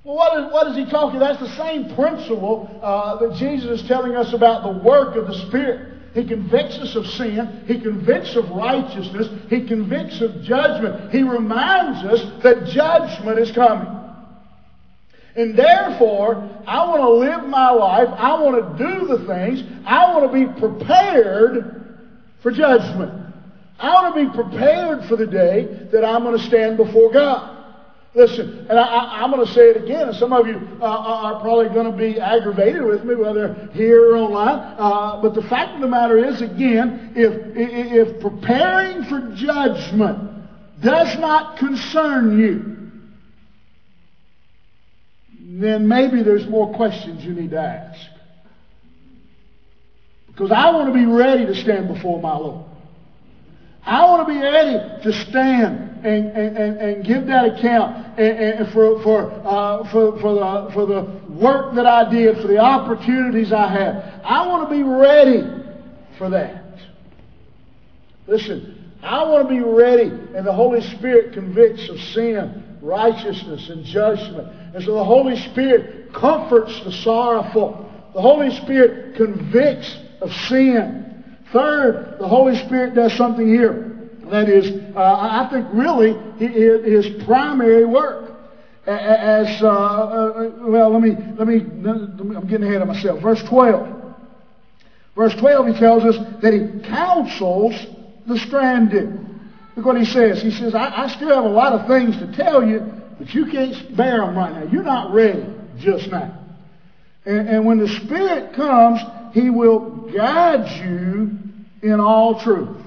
Well, 0.03 0.15
what 0.15 0.37
is, 0.37 0.53
what 0.53 0.67
is 0.67 0.77
he 0.77 0.85
talking? 0.85 1.17
About? 1.17 1.39
That's 1.39 1.51
the 1.51 1.57
same 1.57 1.95
principle 1.95 2.79
uh, 2.83 3.17
that 3.17 3.35
Jesus 3.37 3.81
is 3.81 3.87
telling 3.87 4.15
us 4.15 4.33
about 4.33 4.63
the 4.63 4.83
work 4.83 5.15
of 5.15 5.25
the 5.25 5.33
Spirit. 5.47 5.96
He 6.17 6.25
convicts 6.25 6.79
us 6.79 6.95
of 6.95 7.05
sin. 7.05 7.63
He 7.67 7.79
convicts 7.79 8.35
of 8.35 8.49
righteousness. 8.49 9.27
He 9.51 9.67
convicts 9.67 10.19
of 10.19 10.41
judgment. 10.41 11.11
He 11.11 11.21
reminds 11.21 12.03
us 12.03 12.41
that 12.41 12.65
judgment 12.65 13.37
is 13.37 13.51
coming. 13.51 13.87
And 15.35 15.55
therefore, 15.55 16.37
I 16.65 16.87
want 16.87 17.01
to 17.01 17.09
live 17.09 17.47
my 17.47 17.69
life. 17.69 18.09
I 18.17 18.33
want 18.41 18.77
to 18.77 18.83
do 18.83 19.05
the 19.05 19.27
things. 19.27 19.61
I 19.85 20.11
want 20.11 20.31
to 20.31 20.45
be 20.45 20.59
prepared 20.59 21.85
for 22.41 22.51
judgment. 22.51 23.35
I 23.77 24.01
want 24.01 24.15
to 24.15 24.25
be 24.25 24.33
prepared 24.33 25.03
for 25.03 25.17
the 25.17 25.27
day 25.27 25.87
that 25.91 26.03
I'm 26.03 26.23
going 26.23 26.35
to 26.35 26.43
stand 26.43 26.77
before 26.77 27.11
God. 27.11 27.56
Listen, 28.15 28.65
and 28.69 28.79
I, 28.79 29.23
am 29.23 29.31
going 29.31 29.45
to 29.45 29.53
say 29.53 29.69
it 29.69 29.83
again, 29.83 30.07
and 30.07 30.15
some 30.15 30.33
of 30.33 30.47
you 30.47 30.55
uh, 30.81 30.85
are 30.85 31.41
probably 31.41 31.69
going 31.69 31.91
to 31.91 31.97
be 31.97 32.19
aggravated 32.19 32.83
with 32.83 33.03
me, 33.03 33.15
whether 33.15 33.69
here 33.73 34.11
or 34.11 34.17
online. 34.17 34.75
Uh, 34.79 35.21
but 35.21 35.35
the 35.35 35.41
fact 35.43 35.75
of 35.75 35.81
the 35.81 35.87
matter 35.87 36.17
is, 36.17 36.41
again, 36.41 37.13
if, 37.15 37.33
if 37.55 38.19
preparing 38.19 39.03
for 39.03 39.31
judgment 39.35 40.47
does 40.81 41.19
not 41.19 41.57
concern 41.59 42.39
you, 42.39 42.77
then 45.59 45.87
maybe 45.87 46.23
there's 46.23 46.47
more 46.47 46.73
questions 46.75 47.23
you 47.23 47.33
need 47.33 47.51
to 47.51 47.59
ask. 47.59 47.99
Because 50.27 50.51
I 50.51 50.71
want 50.71 50.87
to 50.87 50.93
be 50.93 51.05
ready 51.05 51.45
to 51.45 51.55
stand 51.55 51.87
before 51.87 52.19
my 52.19 52.35
Lord. 52.35 52.65
I 53.83 54.05
want 54.05 54.27
to 54.27 54.33
be 54.33 54.39
ready 54.39 55.03
to 55.03 55.13
stand 55.13 55.96
and, 56.05 56.27
and, 56.35 56.77
and, 56.77 57.05
give 57.05 57.27
that 57.27 57.57
account 57.57 58.19
and 58.19 58.67
for, 58.71 59.01
for, 59.03 59.31
uh, 59.45 59.83
for, 59.91 60.19
for, 60.19 60.33
the, 60.33 60.71
for 60.73 60.85
the 60.85 61.01
work 61.33 61.75
that 61.75 61.85
I 61.85 62.09
did, 62.09 62.37
for 62.37 62.47
the 62.47 62.57
opportunities 62.57 63.51
I 63.51 63.67
had. 63.67 64.21
I 64.23 64.47
want 64.47 64.69
to 64.69 64.75
be 64.75 64.83
ready 64.83 65.43
for 66.17 66.29
that. 66.29 66.63
Listen, 68.27 68.93
I 69.01 69.23
want 69.23 69.47
to 69.47 69.53
be 69.53 69.61
ready, 69.61 70.09
and 70.35 70.45
the 70.45 70.53
Holy 70.53 70.81
Spirit 70.81 71.33
convicts 71.33 71.87
of 71.89 71.97
sin, 71.99 72.77
righteousness, 72.81 73.69
and 73.69 73.85
judgment. 73.85 74.47
And 74.75 74.83
so 74.83 74.93
the 74.93 75.03
Holy 75.03 75.37
Spirit 75.51 76.13
comforts 76.13 76.83
the 76.83 76.91
sorrowful. 76.91 77.89
The 78.13 78.21
Holy 78.21 78.55
Spirit 78.57 79.15
convicts 79.15 79.97
of 80.21 80.31
sin. 80.31 81.37
Third, 81.53 82.17
the 82.19 82.27
Holy 82.27 82.57
Spirit 82.65 82.95
does 82.95 83.15
something 83.15 83.47
here. 83.47 83.96
That 84.29 84.49
is, 84.49 84.69
uh, 84.95 84.99
I 84.99 85.47
think 85.51 85.67
really 85.71 86.13
his 86.37 87.23
primary 87.25 87.85
work. 87.85 88.33
As 88.85 89.61
uh, 89.61 89.67
uh, 89.67 90.51
well, 90.61 90.91
let 90.91 91.01
me, 91.01 91.17
let 91.37 91.45
me 91.45 91.59
I'm 91.59 92.47
getting 92.47 92.65
ahead 92.65 92.81
of 92.81 92.87
myself. 92.87 93.21
Verse 93.21 93.43
12. 93.43 93.97
Verse 95.17 95.35
12, 95.35 95.67
he 95.67 95.73
tells 95.73 96.03
us 96.05 96.41
that 96.41 96.53
he 96.53 96.87
counsels 96.87 97.73
the 98.25 98.37
stranded. 98.37 99.27
Look 99.75 99.85
what 99.85 99.97
he 99.97 100.05
says. 100.05 100.41
He 100.41 100.51
says, 100.51 100.73
I, 100.73 101.03
I 101.03 101.07
still 101.07 101.29
have 101.29 101.43
a 101.43 101.49
lot 101.49 101.73
of 101.73 101.87
things 101.87 102.17
to 102.17 102.27
tell 102.27 102.63
you, 102.63 102.93
but 103.17 103.33
you 103.33 103.47
can't 103.47 103.97
bear 103.97 104.19
them 104.21 104.37
right 104.37 104.53
now. 104.53 104.71
You're 104.71 104.83
not 104.83 105.11
ready 105.11 105.45
just 105.79 106.07
now. 106.07 106.33
And, 107.25 107.49
and 107.49 107.65
when 107.65 107.79
the 107.79 107.87
Spirit 107.87 108.53
comes, 108.53 109.01
he 109.33 109.49
will 109.49 109.79
guide 110.13 110.67
you 110.79 111.31
in 111.81 111.99
all 111.99 112.39
truth. 112.39 112.86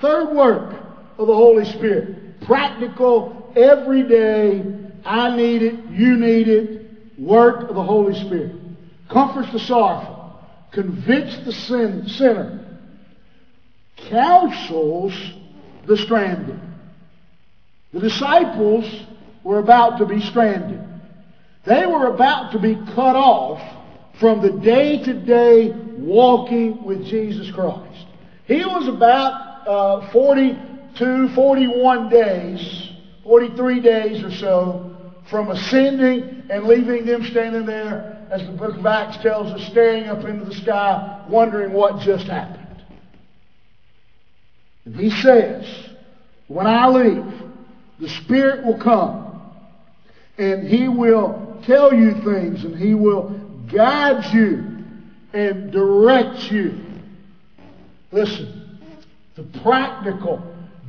Third 0.00 0.34
work 0.34 0.74
of 1.18 1.26
the 1.26 1.34
Holy 1.34 1.64
Spirit. 1.64 2.40
Practical, 2.42 3.52
everyday, 3.54 4.64
I 5.04 5.36
need 5.36 5.62
it, 5.62 5.84
you 5.90 6.16
need 6.16 6.48
it, 6.48 6.90
work 7.18 7.68
of 7.68 7.74
the 7.74 7.82
Holy 7.82 8.14
Spirit. 8.14 8.56
Comforts 9.08 9.52
the 9.52 9.58
sorrowful, 9.58 10.40
convicts 10.72 11.38
the 11.44 11.52
sin, 11.52 12.08
sinner, 12.08 12.80
counsels 14.08 15.12
the 15.86 15.96
stranded. 15.96 16.58
The 17.92 18.00
disciples 18.00 18.86
were 19.42 19.58
about 19.58 19.98
to 19.98 20.06
be 20.06 20.20
stranded. 20.20 20.82
They 21.64 21.84
were 21.86 22.06
about 22.06 22.52
to 22.52 22.58
be 22.58 22.74
cut 22.94 23.16
off 23.16 23.60
from 24.18 24.40
the 24.40 24.50
day 24.50 25.02
to 25.02 25.14
day 25.14 25.70
walking 25.70 26.84
with 26.84 27.04
Jesus 27.04 27.50
Christ. 27.50 28.06
He 28.46 28.64
was 28.64 28.88
about 28.88 29.49
uh, 29.66 30.10
42, 30.12 31.28
41 31.34 32.08
days, 32.08 32.90
43 33.24 33.80
days 33.80 34.24
or 34.24 34.30
so 34.30 34.90
from 35.28 35.50
ascending 35.50 36.44
and 36.50 36.66
leaving 36.66 37.06
them 37.06 37.24
standing 37.24 37.64
there, 37.64 38.26
as 38.30 38.44
the 38.44 38.52
book 38.52 38.76
of 38.76 38.84
Acts 38.84 39.16
tells 39.22 39.52
us, 39.52 39.66
staring 39.70 40.08
up 40.08 40.24
into 40.24 40.44
the 40.44 40.54
sky, 40.54 41.24
wondering 41.28 41.72
what 41.72 42.00
just 42.00 42.26
happened. 42.26 42.84
And 44.84 44.96
he 44.96 45.10
says, 45.10 45.66
when 46.48 46.66
I 46.66 46.88
leave, 46.88 47.32
the 48.00 48.08
Spirit 48.08 48.64
will 48.64 48.78
come 48.78 49.40
and 50.36 50.66
he 50.66 50.88
will 50.88 51.60
tell 51.64 51.92
you 51.92 52.12
things 52.24 52.64
and 52.64 52.76
he 52.76 52.94
will 52.94 53.28
guide 53.70 54.32
you 54.32 54.64
and 55.32 55.70
direct 55.70 56.50
you. 56.50 56.80
Listen, 58.10 58.59
the 59.36 59.42
practical, 59.62 60.42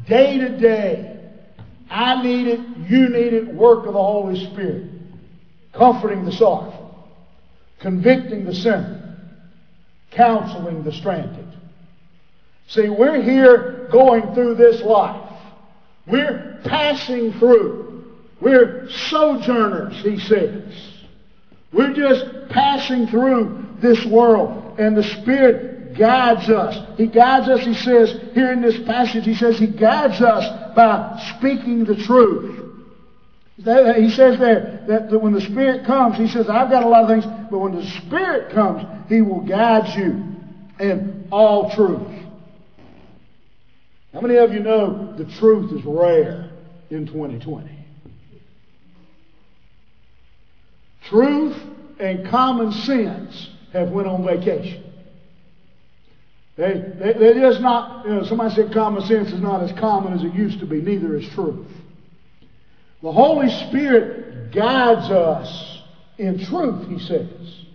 day 0.07 0.37
to 0.37 0.57
day, 0.57 1.19
I 1.89 2.21
need 2.23 2.47
it, 2.47 2.59
you 2.89 3.09
need 3.09 3.33
it 3.33 3.47
work 3.47 3.85
of 3.85 3.93
the 3.93 4.03
Holy 4.03 4.45
Spirit. 4.51 4.85
Comforting 5.73 6.25
the 6.25 6.31
sorrowful, 6.31 7.07
convicting 7.79 8.45
the 8.45 8.53
sinner, 8.53 9.17
counseling 10.11 10.83
the 10.83 10.91
stranded. 10.91 11.47
See, 12.67 12.89
we're 12.89 13.21
here 13.21 13.87
going 13.91 14.33
through 14.33 14.55
this 14.55 14.81
life. 14.81 15.29
We're 16.07 16.59
passing 16.63 17.33
through. 17.33 18.05
We're 18.39 18.89
sojourners, 18.89 20.01
he 20.01 20.19
says. 20.19 20.73
We're 21.71 21.93
just 21.93 22.49
passing 22.49 23.07
through 23.07 23.65
this 23.79 24.05
world. 24.05 24.79
And 24.79 24.97
the 24.97 25.03
Spirit 25.03 25.70
guides 25.97 26.49
us. 26.49 26.97
He 26.97 27.07
guides 27.07 27.47
us, 27.47 27.65
he 27.65 27.73
says, 27.73 28.19
here 28.33 28.51
in 28.51 28.61
this 28.61 28.79
passage, 28.85 29.25
he 29.25 29.35
says 29.35 29.57
he 29.57 29.67
guides 29.67 30.21
us 30.21 30.75
by 30.75 31.21
speaking 31.37 31.85
the 31.85 31.95
truth. 31.95 32.59
He 33.57 34.09
says 34.09 34.39
there 34.39 34.83
that 34.87 35.21
when 35.21 35.33
the 35.33 35.41
Spirit 35.41 35.85
comes, 35.85 36.17
he 36.17 36.27
says, 36.27 36.49
I've 36.49 36.69
got 36.69 36.83
a 36.83 36.87
lot 36.87 37.03
of 37.03 37.09
things, 37.09 37.25
but 37.51 37.59
when 37.59 37.75
the 37.75 37.85
Spirit 37.85 38.51
comes, 38.51 38.83
he 39.07 39.21
will 39.21 39.41
guide 39.41 39.95
you 39.95 40.23
in 40.79 41.27
all 41.31 41.69
truth. 41.75 42.07
How 44.13 44.21
many 44.21 44.37
of 44.37 44.51
you 44.51 44.59
know 44.59 45.13
the 45.15 45.25
truth 45.39 45.71
is 45.71 45.85
rare 45.85 46.49
in 46.89 47.05
2020? 47.05 47.69
Truth 51.03 51.57
and 51.99 52.27
common 52.27 52.71
sense 52.71 53.49
have 53.73 53.91
went 53.91 54.07
on 54.07 54.25
vacation. 54.25 54.90
They, 56.61 56.73
they, 56.73 57.13
they're 57.13 57.49
just 57.49 57.59
not, 57.59 58.05
you 58.05 58.13
know, 58.13 58.23
somebody 58.23 58.53
said 58.53 58.71
common 58.71 59.01
sense 59.07 59.31
is 59.31 59.41
not 59.41 59.63
as 59.63 59.71
common 59.79 60.13
as 60.13 60.23
it 60.23 60.31
used 60.35 60.59
to 60.59 60.67
be. 60.67 60.79
Neither 60.79 61.15
is 61.15 61.27
truth. 61.29 61.65
The 63.01 63.11
Holy 63.11 63.49
Spirit 63.49 64.51
guides 64.53 65.09
us 65.09 65.81
in 66.19 66.45
truth, 66.45 66.87
he 66.87 66.99
says. 66.99 67.65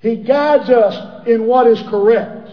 He 0.00 0.14
guides 0.22 0.70
us 0.70 1.26
in 1.26 1.48
what 1.48 1.66
is 1.66 1.82
correct. 1.88 2.50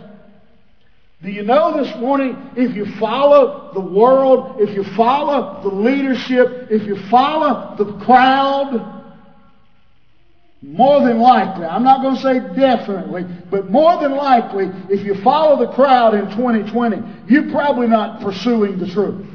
Do 1.21 1.29
you 1.29 1.43
know 1.43 1.83
this 1.83 1.95
morning, 1.97 2.35
if 2.55 2.75
you 2.75 2.97
follow 2.97 3.69
the 3.75 3.79
world, 3.79 4.59
if 4.59 4.75
you 4.75 4.83
follow 4.95 5.61
the 5.61 5.75
leadership, 5.75 6.71
if 6.71 6.87
you 6.87 6.95
follow 7.07 7.75
the 7.77 8.03
crowd, 8.03 8.96
more 10.61 11.01
than 11.01 11.19
likely, 11.19 11.65
I'm 11.65 11.83
not 11.83 12.01
going 12.01 12.15
to 12.15 12.21
say 12.21 12.39
definitely, 12.55 13.25
but 13.51 13.69
more 13.69 13.99
than 14.01 14.15
likely, 14.15 14.65
if 14.89 15.05
you 15.05 15.13
follow 15.23 15.63
the 15.63 15.71
crowd 15.73 16.15
in 16.15 16.25
2020, 16.31 17.31
you're 17.31 17.51
probably 17.51 17.87
not 17.87 18.21
pursuing 18.21 18.79
the 18.79 18.87
truth. 18.87 19.25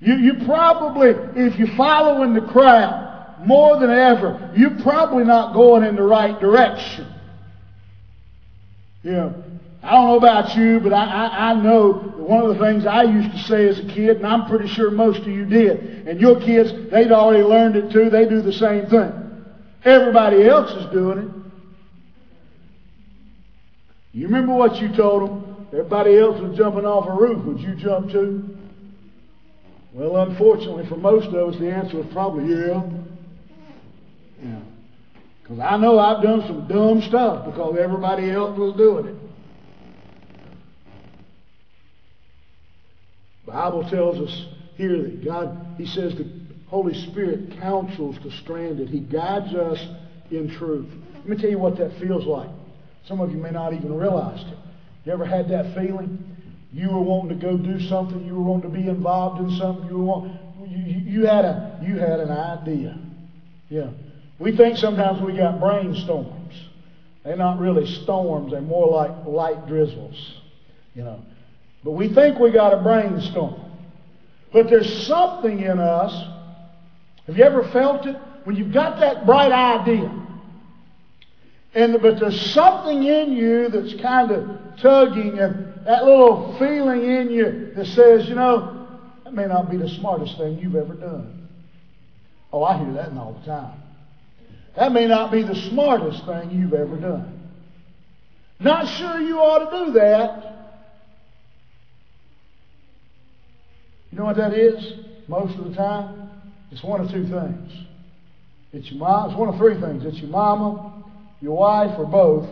You, 0.00 0.14
you 0.16 0.44
probably, 0.44 1.10
if 1.40 1.58
you're 1.58 1.74
following 1.76 2.34
the 2.34 2.42
crowd 2.52 3.36
more 3.46 3.78
than 3.80 3.90
ever, 3.90 4.52
you're 4.54 4.78
probably 4.82 5.24
not 5.24 5.54
going 5.54 5.82
in 5.82 5.96
the 5.96 6.02
right 6.02 6.38
direction. 6.38 7.12
Know, 9.02 9.42
I 9.86 9.92
don't 9.92 10.06
know 10.08 10.16
about 10.16 10.56
you, 10.56 10.80
but 10.80 10.92
I, 10.92 11.04
I, 11.04 11.50
I 11.50 11.54
know 11.54 11.92
one 12.16 12.44
of 12.44 12.58
the 12.58 12.64
things 12.64 12.84
I 12.84 13.04
used 13.04 13.30
to 13.30 13.38
say 13.38 13.68
as 13.68 13.78
a 13.78 13.84
kid, 13.84 14.16
and 14.16 14.26
I'm 14.26 14.46
pretty 14.46 14.66
sure 14.66 14.90
most 14.90 15.20
of 15.20 15.28
you 15.28 15.44
did, 15.44 16.08
and 16.08 16.20
your 16.20 16.40
kids, 16.40 16.72
they'd 16.90 17.12
already 17.12 17.44
learned 17.44 17.76
it 17.76 17.92
too, 17.92 18.10
they 18.10 18.26
do 18.26 18.42
the 18.42 18.52
same 18.52 18.88
thing. 18.88 19.12
Everybody 19.84 20.44
else 20.44 20.72
is 20.72 20.90
doing 20.90 21.18
it. 21.18 21.28
You 24.12 24.26
remember 24.26 24.54
what 24.54 24.80
you 24.80 24.92
told 24.92 25.22
them? 25.22 25.68
Everybody 25.68 26.18
else 26.18 26.40
was 26.40 26.56
jumping 26.56 26.84
off 26.84 27.06
a 27.06 27.12
roof. 27.12 27.44
Would 27.44 27.60
you 27.60 27.76
jump 27.76 28.10
too? 28.10 28.56
Well, 29.92 30.16
unfortunately 30.16 30.86
for 30.88 30.96
most 30.96 31.28
of 31.28 31.34
us, 31.34 31.60
the 31.60 31.70
answer 31.70 31.98
was 31.98 32.06
probably 32.12 32.52
yeah. 32.52 32.82
Yeah. 34.42 34.58
Because 35.42 35.60
I 35.60 35.76
know 35.76 35.96
I've 36.00 36.24
done 36.24 36.40
some 36.48 36.66
dumb 36.66 37.02
stuff 37.02 37.44
because 37.44 37.76
everybody 37.78 38.32
else 38.32 38.58
was 38.58 38.76
doing 38.76 39.06
it. 39.06 39.25
Bible 43.46 43.88
tells 43.88 44.18
us 44.18 44.46
here 44.76 45.00
that 45.02 45.24
God, 45.24 45.74
He 45.78 45.86
says 45.86 46.14
the 46.14 46.28
Holy 46.66 46.94
Spirit 47.10 47.58
counsels 47.60 48.16
the 48.22 48.30
stranded. 48.42 48.88
He 48.88 49.00
guides 49.00 49.54
us 49.54 49.78
in 50.30 50.50
truth. 50.50 50.88
Let 51.18 51.28
me 51.28 51.36
tell 51.36 51.50
you 51.50 51.58
what 51.58 51.78
that 51.78 51.98
feels 51.98 52.26
like. 52.26 52.50
Some 53.06 53.20
of 53.20 53.30
you 53.30 53.38
may 53.38 53.50
not 53.50 53.72
even 53.72 53.94
realize 53.94 54.40
it. 54.42 54.58
You 55.04 55.12
ever 55.12 55.24
had 55.24 55.48
that 55.50 55.74
feeling? 55.74 56.36
You 56.72 56.90
were 56.90 57.00
wanting 57.00 57.38
to 57.38 57.46
go 57.46 57.56
do 57.56 57.80
something. 57.88 58.26
You 58.26 58.34
were 58.34 58.42
wanting 58.42 58.70
to 58.70 58.76
be 58.76 58.88
involved 58.88 59.40
in 59.40 59.56
something. 59.56 59.88
You 59.88 59.98
were 59.98 60.04
wanting, 60.04 60.38
you, 60.68 61.20
you 61.20 61.26
had 61.26 61.44
a 61.44 61.78
you 61.86 61.96
had 61.96 62.18
an 62.18 62.30
idea. 62.30 62.98
Yeah. 63.68 63.90
We 64.38 64.56
think 64.56 64.76
sometimes 64.76 65.22
we 65.22 65.36
got 65.36 65.60
brainstorms. 65.60 66.54
They're 67.24 67.36
not 67.36 67.58
really 67.60 67.86
storms. 68.02 68.52
They're 68.52 68.60
more 68.60 68.88
like 68.88 69.24
light 69.26 69.66
drizzles. 69.68 70.40
You 70.94 71.04
know. 71.04 71.22
But 71.86 71.92
we 71.92 72.08
think 72.12 72.40
we 72.40 72.50
got 72.50 72.74
a 72.74 72.78
brainstorm. 72.78 73.54
But 74.52 74.68
there's 74.68 75.06
something 75.06 75.60
in 75.60 75.78
us. 75.78 76.12
Have 77.28 77.38
you 77.38 77.44
ever 77.44 77.62
felt 77.68 78.06
it? 78.06 78.16
When 78.42 78.56
you've 78.56 78.72
got 78.72 78.98
that 78.98 79.24
bright 79.24 79.52
idea. 79.52 80.10
And 81.74 82.02
but 82.02 82.18
there's 82.18 82.40
something 82.50 83.04
in 83.04 83.34
you 83.34 83.68
that's 83.68 83.94
kind 84.02 84.32
of 84.32 84.78
tugging 84.78 85.38
and 85.38 85.74
that 85.86 86.04
little 86.04 86.56
feeling 86.58 87.04
in 87.04 87.30
you 87.30 87.70
that 87.76 87.86
says, 87.86 88.28
you 88.28 88.34
know, 88.34 88.88
that 89.22 89.32
may 89.32 89.46
not 89.46 89.70
be 89.70 89.76
the 89.76 89.88
smartest 89.88 90.36
thing 90.38 90.58
you've 90.58 90.74
ever 90.74 90.94
done. 90.94 91.48
Oh, 92.52 92.64
I 92.64 92.78
hear 92.78 92.94
that 92.94 93.12
all 93.12 93.40
the 93.40 93.46
time. 93.46 93.80
That 94.74 94.90
may 94.90 95.06
not 95.06 95.30
be 95.30 95.44
the 95.44 95.54
smartest 95.54 96.26
thing 96.26 96.50
you've 96.50 96.74
ever 96.74 96.96
done. 96.96 97.48
Not 98.58 98.88
sure 98.88 99.20
you 99.20 99.38
ought 99.38 99.70
to 99.70 99.86
do 99.86 99.92
that. 99.92 100.55
You 104.16 104.22
know 104.22 104.28
what 104.28 104.36
that 104.38 104.54
is? 104.54 104.94
Most 105.28 105.58
of 105.58 105.68
the 105.68 105.74
time, 105.76 106.30
it's 106.70 106.82
one 106.82 107.02
of 107.02 107.10
two 107.10 107.28
things. 107.28 107.70
It's 108.72 108.90
your 108.90 108.98
mom. 108.98 109.28
It's 109.28 109.38
one 109.38 109.50
of 109.50 109.58
three 109.58 109.78
things. 109.78 110.06
It's 110.06 110.16
your 110.16 110.30
mama, 110.30 111.04
your 111.42 111.54
wife, 111.54 111.98
or 111.98 112.06
both, 112.06 112.48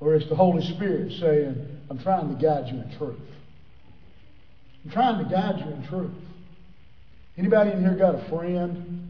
or 0.00 0.16
it's 0.16 0.28
the 0.28 0.34
Holy 0.34 0.60
Spirit 0.74 1.12
saying, 1.20 1.64
"I'm 1.88 2.00
trying 2.00 2.34
to 2.34 2.42
guide 2.42 2.66
you 2.72 2.80
in 2.80 2.90
truth." 2.98 3.20
I'm 4.84 4.90
trying 4.90 5.24
to 5.24 5.30
guide 5.30 5.60
you 5.64 5.70
in 5.70 5.86
truth. 5.86 6.10
Anybody 7.36 7.70
in 7.70 7.80
here 7.80 7.94
got 7.94 8.16
a 8.16 8.28
friend 8.28 9.08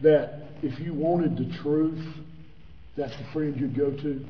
that 0.00 0.42
if 0.62 0.80
you 0.80 0.92
wanted 0.92 1.36
the 1.36 1.56
truth, 1.58 2.04
that's 2.96 3.16
the 3.16 3.24
friend 3.32 3.60
you'd 3.60 3.76
go 3.76 3.92
to? 3.92 4.26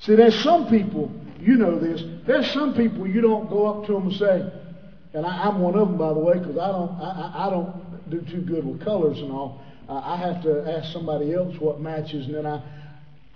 See, 0.00 0.14
there's 0.14 0.38
some 0.42 0.68
people, 0.68 1.10
you 1.40 1.56
know 1.56 1.78
this, 1.78 2.02
there's 2.26 2.50
some 2.52 2.74
people 2.74 3.06
you 3.06 3.20
don't 3.20 3.48
go 3.48 3.66
up 3.66 3.86
to 3.86 3.92
them 3.92 4.08
and 4.08 4.16
say, 4.16 4.52
and 5.14 5.24
I, 5.24 5.48
am 5.48 5.60
one 5.60 5.74
of 5.74 5.88
them, 5.88 5.96
by 5.96 6.12
the 6.12 6.18
way, 6.18 6.38
because 6.38 6.58
I 6.58 6.68
don't, 6.68 6.90
I, 7.00 7.46
I, 7.46 7.50
don't 7.50 8.10
do 8.10 8.20
too 8.20 8.42
good 8.42 8.66
with 8.66 8.84
colors 8.84 9.18
and 9.18 9.32
all. 9.32 9.62
Uh, 9.88 10.00
I 10.04 10.16
have 10.16 10.42
to 10.42 10.68
ask 10.68 10.92
somebody 10.92 11.32
else 11.32 11.58
what 11.58 11.80
matches, 11.80 12.26
and 12.26 12.34
then 12.34 12.46
I, 12.46 12.62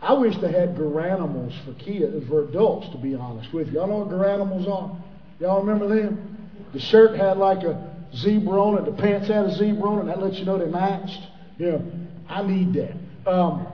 I 0.02 0.12
wish 0.14 0.36
they 0.38 0.52
had 0.52 0.76
Garanimals 0.76 1.64
for 1.64 1.72
kids, 1.74 2.26
for 2.28 2.44
adults, 2.44 2.88
to 2.90 2.98
be 2.98 3.14
honest 3.14 3.52
with 3.52 3.68
you. 3.68 3.74
Y'all 3.74 3.86
know 3.86 3.98
what 3.98 4.08
Garanimals 4.08 4.68
are? 4.68 4.96
Y'all 5.40 5.62
remember 5.62 5.88
them? 5.88 6.48
The 6.72 6.80
shirt 6.80 7.16
had 7.16 7.38
like 7.38 7.62
a 7.62 7.90
zebra 8.14 8.62
on 8.62 8.78
it, 8.78 8.84
the 8.84 8.92
pants 9.00 9.28
had 9.28 9.46
a 9.46 9.54
zebra 9.54 9.88
on 9.88 9.98
it, 9.98 10.00
and 10.00 10.08
that 10.10 10.22
lets 10.22 10.38
you 10.38 10.44
know 10.44 10.58
they 10.58 10.66
matched. 10.66 11.20
Know, 11.58 11.82
I 12.28 12.42
need 12.42 12.72
that. 12.74 12.94
Um, 13.30 13.66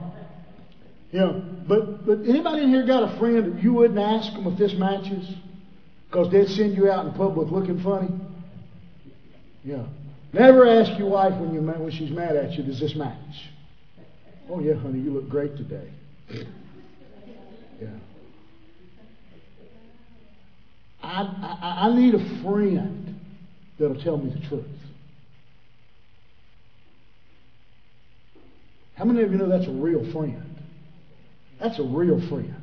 know, 1.13 1.43
but, 1.67 2.05
but 2.05 2.19
anybody 2.27 2.63
in 2.63 2.69
here 2.69 2.85
got 2.85 3.03
a 3.03 3.17
friend 3.19 3.55
that 3.55 3.63
you 3.63 3.73
wouldn't 3.73 3.99
ask 3.99 4.31
them 4.33 4.47
if 4.47 4.57
this 4.57 4.73
matches? 4.73 5.27
Because 6.09 6.31
they'd 6.31 6.47
send 6.47 6.75
you 6.75 6.89
out 6.89 7.05
in 7.05 7.13
public 7.13 7.51
looking 7.51 7.81
funny? 7.81 8.09
Yeah. 9.63 9.83
Never 10.31 10.67
ask 10.67 10.97
your 10.97 11.09
wife 11.09 11.33
when, 11.39 11.53
you 11.53 11.61
when 11.61 11.91
she's 11.91 12.11
mad 12.11 12.35
at 12.35 12.53
you, 12.53 12.63
does 12.63 12.79
this 12.79 12.95
match? 12.95 13.17
Oh, 14.49 14.61
yeah, 14.61 14.75
honey, 14.75 14.99
you 14.99 15.11
look 15.11 15.27
great 15.27 15.57
today. 15.57 15.89
Yeah. 17.81 17.87
I, 21.03 21.21
I, 21.21 21.87
I 21.87 21.95
need 21.95 22.15
a 22.15 22.41
friend 22.43 23.19
that'll 23.77 24.01
tell 24.01 24.17
me 24.17 24.33
the 24.33 24.47
truth. 24.47 24.65
How 28.95 29.05
many 29.05 29.21
of 29.21 29.31
you 29.31 29.37
know 29.37 29.47
that's 29.47 29.67
a 29.67 29.71
real 29.71 30.11
friend? 30.11 30.46
That's 31.59 31.79
a 31.79 31.83
real 31.83 32.19
friend. 32.29 32.55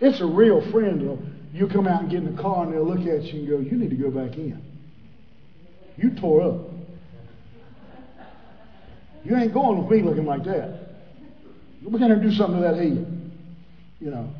It's 0.00 0.20
a 0.20 0.26
real 0.26 0.68
friend. 0.72 1.50
You 1.52 1.68
come 1.68 1.86
out 1.86 2.02
and 2.02 2.10
get 2.10 2.22
in 2.22 2.34
the 2.34 2.42
car 2.42 2.64
and 2.64 2.72
they'll 2.72 2.86
look 2.86 3.00
at 3.00 3.24
you 3.24 3.40
and 3.40 3.48
go, 3.48 3.58
You 3.58 3.76
need 3.76 3.90
to 3.90 3.96
go 3.96 4.10
back 4.10 4.36
in. 4.36 4.60
You 5.96 6.10
tore 6.20 6.42
up. 6.42 6.72
You 9.24 9.36
ain't 9.36 9.54
going 9.54 9.82
with 9.82 9.90
me 9.90 10.02
looking 10.02 10.26
like 10.26 10.44
that. 10.44 10.80
We're 11.84 11.98
going 11.98 12.18
to 12.18 12.20
do 12.20 12.32
something 12.32 12.60
to 12.60 12.68
that 12.68 12.82
heel. 12.82 13.06
You 14.00 14.10
know, 14.10 14.34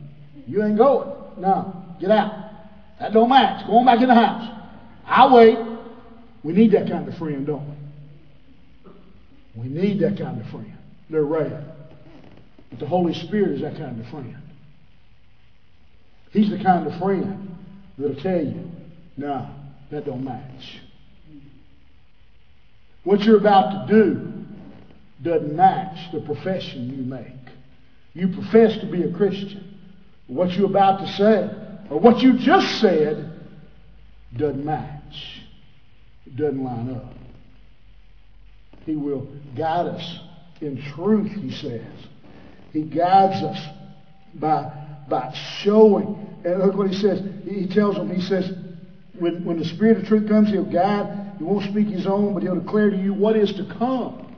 you 0.47 0.65
ain't 0.65 0.77
going. 0.77 1.09
No, 1.39 1.85
get 2.01 2.11
out. 2.11 2.51
That 2.99 3.13
don't 3.13 3.29
match. 3.29 3.67
Go 3.67 3.79
on 3.79 3.87
back 3.87 4.01
in 4.01 4.09
the 4.09 4.15
house. 4.15 4.59
I'll 5.07 5.35
wait. 5.35 5.59
We 6.43 6.53
need 6.53 6.73
that 6.73 6.89
kind 6.89 7.09
of 7.09 7.17
friend, 7.17 7.47
don't 7.47 7.69
we? 9.55 9.63
We 9.63 9.69
need 9.69 10.01
that 10.01 10.19
kind 10.19 10.41
of 10.41 10.49
friend. 10.51 10.77
They're 11.11 11.23
rare. 11.23 11.65
But 12.73 12.81
the 12.81 12.87
Holy 12.87 13.13
Spirit 13.13 13.51
is 13.51 13.61
that 13.61 13.77
kind 13.77 14.01
of 14.01 14.07
friend. 14.09 14.35
He's 16.31 16.49
the 16.49 16.57
kind 16.57 16.87
of 16.87 16.99
friend 16.99 17.55
that'll 17.99 18.17
tell 18.17 18.43
you, 18.43 18.71
no, 19.19 19.47
that 19.91 20.07
don't 20.07 20.25
match. 20.25 20.81
What 23.05 23.21
you're 23.25 23.37
about 23.37 23.87
to 23.87 23.93
do 23.93 24.33
doesn't 25.23 25.55
match 25.55 26.13
the 26.13 26.21
profession 26.21 26.89
you 26.89 27.03
make. 27.05 27.27
You 28.15 28.29
profess 28.29 28.81
to 28.81 28.87
be 28.87 29.03
a 29.03 29.13
Christian. 29.13 29.79
What 30.27 30.53
you're 30.53 30.71
about 30.71 31.01
to 31.01 31.13
say, 31.13 31.51
or 31.91 32.01
what 32.01 32.23
you 32.23 32.39
just 32.39 32.81
said, 32.81 33.39
doesn't 34.35 34.65
match. 34.65 35.43
It 36.25 36.37
doesn't 36.37 36.65
line 36.65 36.95
up. 36.95 37.13
He 38.87 38.97
will 38.97 39.29
guide 39.55 39.89
us 39.89 40.21
in 40.63 40.83
truth, 40.95 41.33
he 41.33 41.51
says. 41.51 42.07
He 42.73 42.83
guides 42.83 43.43
us 43.43 43.59
by, 44.35 44.73
by 45.09 45.33
showing. 45.61 46.41
And 46.45 46.61
look 46.61 46.75
what 46.75 46.89
he 46.89 46.97
says. 46.97 47.21
He 47.45 47.69
tells 47.69 47.97
them, 47.97 48.11
he 48.11 48.21
says, 48.23 48.51
when, 49.19 49.45
when 49.45 49.59
the 49.59 49.65
Spirit 49.65 49.99
of 49.99 50.07
truth 50.07 50.29
comes, 50.29 50.51
he'll 50.51 50.65
guide. 50.65 51.35
He 51.39 51.45
won't 51.45 51.71
speak 51.71 51.89
his 51.89 52.07
own, 52.07 52.35
but 52.35 52.43
he'll 52.43 52.59
declare 52.59 52.91
to 52.91 52.97
you 52.97 53.13
what 53.13 53.37
is 53.37 53.53
to 53.55 53.65
come. 53.79 54.35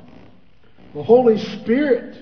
The 0.94 1.03
Holy 1.03 1.38
Spirit. 1.61 2.16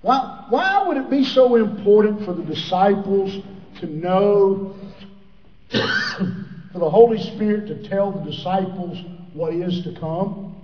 Why, 0.00 0.46
why 0.48 0.86
would 0.86 0.96
it 0.96 1.10
be 1.10 1.24
so 1.24 1.56
important 1.56 2.24
for 2.24 2.32
the 2.32 2.42
disciples 2.42 3.44
to 3.80 3.86
know, 3.86 4.74
for 5.70 6.78
the 6.78 6.90
Holy 6.90 7.20
Spirit 7.34 7.66
to 7.68 7.88
tell 7.88 8.12
the 8.12 8.30
disciples 8.30 8.98
what 9.32 9.54
is 9.54 9.82
to 9.84 9.94
come? 9.98 10.56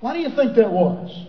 Why 0.00 0.14
do 0.14 0.20
you 0.20 0.30
think 0.30 0.56
that 0.56 0.70
was? 0.70 1.26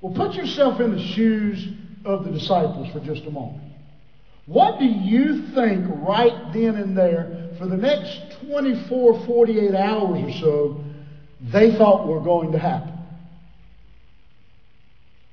Well, 0.00 0.14
put 0.14 0.34
yourself 0.34 0.80
in 0.80 0.94
the 0.94 1.02
shoes 1.02 1.68
of 2.04 2.24
the 2.24 2.30
disciples 2.30 2.92
for 2.92 3.00
just 3.00 3.24
a 3.26 3.30
moment. 3.30 3.62
What 4.46 4.78
do 4.78 4.86
you 4.86 5.48
think 5.54 5.84
right 6.06 6.52
then 6.52 6.76
and 6.76 6.96
there 6.96 7.50
for 7.58 7.66
the 7.66 7.76
next 7.76 8.38
24, 8.46 9.26
48 9.26 9.74
hours 9.74 10.22
or 10.22 10.40
so, 10.40 10.84
they 11.52 11.76
thought 11.76 12.06
were 12.06 12.20
going 12.20 12.52
to 12.52 12.58
happen. 12.58 12.94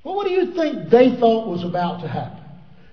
Well, 0.04 0.16
what 0.16 0.26
do 0.26 0.32
you 0.32 0.54
think 0.54 0.90
they 0.90 1.16
thought 1.16 1.48
was 1.48 1.64
about 1.64 2.00
to 2.02 2.08
happen? 2.08 2.42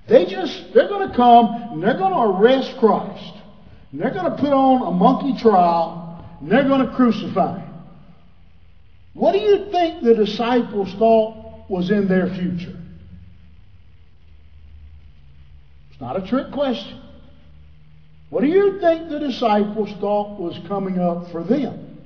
They 0.08 0.26
just, 0.26 0.74
they're 0.74 0.88
going 0.88 1.10
to 1.10 1.16
come 1.16 1.48
and 1.72 1.84
they're 1.84 1.98
going 1.98 2.14
to 2.14 2.40
arrest 2.40 2.76
Christ. 2.80 3.34
And 3.92 4.02
they're 4.02 4.14
going 4.14 4.32
to 4.32 4.38
put 4.38 4.52
on 4.52 4.88
a 4.88 4.92
monkey 4.92 5.40
trial 5.42 6.26
and 6.40 6.52
they're 6.52 6.68
going 6.68 6.86
to 6.88 6.94
crucify 6.96 7.60
him. 7.60 7.74
What 9.14 9.34
do 9.34 9.40
you 9.40 9.72
think 9.72 10.04
the 10.04 10.16
disciples 10.16 10.94
thought 10.98 11.43
was 11.70 11.90
in 11.90 12.08
their 12.08 12.28
future? 12.28 12.78
It's 15.92 16.02
not 16.02 16.18
a 16.18 16.28
trick 16.28 16.52
question. 16.52 17.00
What 18.30 18.42
do 18.42 18.48
you 18.48 18.80
think 18.80 19.10
the 19.10 19.20
disciples 19.20 19.92
thought 20.00 20.40
was 20.40 20.58
coming 20.68 21.00
up 21.00 21.32
for 21.32 21.44
them? 21.44 22.02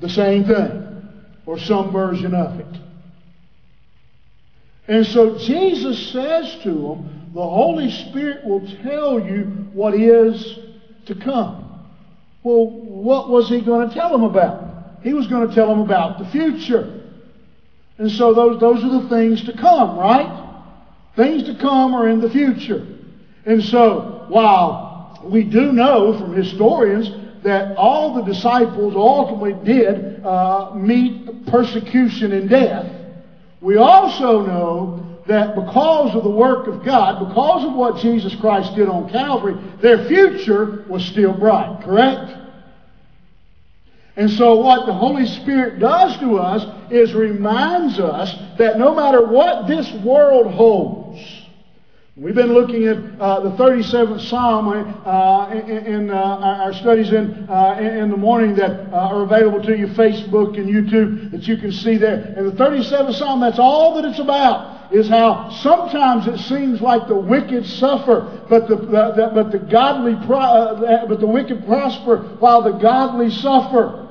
The 0.00 0.08
same 0.08 0.44
thing, 0.46 1.02
or 1.44 1.58
some 1.58 1.92
version 1.92 2.34
of 2.34 2.58
it. 2.60 2.80
And 4.86 5.04
so 5.06 5.36
Jesus 5.38 6.12
says 6.12 6.56
to 6.62 6.70
them, 6.70 7.30
the 7.34 7.42
Holy 7.46 7.90
Spirit 7.90 8.44
will 8.46 8.66
tell 8.82 9.20
you 9.20 9.44
what 9.74 9.94
is 9.94 10.58
to 11.06 11.14
come. 11.14 11.84
Well, 12.42 12.70
what 12.70 13.28
was 13.28 13.50
he 13.50 13.60
going 13.60 13.88
to 13.88 13.94
tell 13.94 14.10
them 14.10 14.24
about? 14.24 14.67
He 15.02 15.14
was 15.14 15.26
going 15.26 15.48
to 15.48 15.54
tell 15.54 15.68
them 15.68 15.80
about 15.80 16.18
the 16.18 16.26
future. 16.26 17.02
And 17.98 18.10
so 18.10 18.32
those, 18.32 18.60
those 18.60 18.84
are 18.84 19.02
the 19.02 19.08
things 19.08 19.44
to 19.44 19.56
come, 19.56 19.98
right? 19.98 20.46
Things 21.16 21.44
to 21.44 21.56
come 21.60 21.94
are 21.94 22.08
in 22.08 22.20
the 22.20 22.30
future. 22.30 22.86
And 23.44 23.62
so, 23.62 24.26
while 24.28 25.20
we 25.24 25.42
do 25.42 25.72
know 25.72 26.18
from 26.18 26.34
historians 26.34 27.10
that 27.42 27.76
all 27.76 28.14
the 28.14 28.22
disciples 28.22 28.94
ultimately 28.94 29.54
did 29.64 30.24
uh, 30.24 30.72
meet 30.74 31.46
persecution 31.46 32.32
and 32.32 32.48
death, 32.48 32.92
we 33.60 33.76
also 33.76 34.46
know 34.46 35.18
that 35.26 35.54
because 35.54 36.14
of 36.14 36.24
the 36.24 36.30
work 36.30 36.66
of 36.68 36.84
God, 36.84 37.28
because 37.28 37.64
of 37.64 37.74
what 37.74 37.96
Jesus 38.00 38.34
Christ 38.36 38.74
did 38.76 38.88
on 38.88 39.10
Calvary, 39.10 39.56
their 39.82 40.06
future 40.06 40.84
was 40.88 41.04
still 41.04 41.34
bright, 41.34 41.82
correct? 41.84 42.32
And 44.18 44.28
so 44.30 44.56
what 44.56 44.84
the 44.86 44.92
Holy 44.92 45.26
Spirit 45.26 45.78
does 45.78 46.18
to 46.18 46.38
us 46.38 46.66
is 46.90 47.14
reminds 47.14 48.00
us 48.00 48.34
that 48.58 48.76
no 48.76 48.94
matter 48.94 49.24
what 49.24 49.68
this 49.68 49.90
world 50.04 50.52
holds, 50.52 51.20
We've 52.20 52.34
been 52.34 52.52
looking 52.52 52.88
at 52.88 52.96
uh, 53.20 53.38
the 53.48 53.50
37th 53.50 54.28
Psalm 54.28 54.66
uh, 54.66 55.50
in, 55.52 55.86
in 55.86 56.10
uh, 56.10 56.14
our 56.14 56.72
studies 56.72 57.12
in, 57.12 57.46
uh, 57.48 57.78
in 57.78 58.10
the 58.10 58.16
morning 58.16 58.56
that 58.56 58.92
uh, 58.92 58.96
are 58.96 59.22
available 59.22 59.62
to 59.62 59.78
you, 59.78 59.86
Facebook 59.86 60.58
and 60.58 60.68
YouTube, 60.68 61.30
that 61.30 61.46
you 61.46 61.56
can 61.56 61.70
see 61.70 61.96
there. 61.96 62.34
And 62.36 62.48
the 62.48 62.56
37th 62.56 63.14
Psalm, 63.14 63.40
that's 63.40 63.60
all 63.60 63.94
that 63.94 64.04
it's 64.04 64.18
about, 64.18 64.92
is 64.92 65.08
how 65.08 65.50
sometimes 65.62 66.26
it 66.26 66.38
seems 66.38 66.80
like 66.80 67.06
the 67.06 67.14
wicked 67.14 67.64
suffer, 67.64 68.44
but 68.50 68.66
the, 68.66 68.74
the 68.74 69.30
but 69.32 69.52
the 69.52 69.60
godly 69.60 70.16
pro- 70.26 70.38
uh, 70.40 71.06
but 71.06 71.20
the 71.20 71.26
wicked 71.26 71.64
prosper 71.66 72.36
while 72.40 72.62
the 72.62 72.72
godly 72.80 73.30
suffer. 73.30 74.07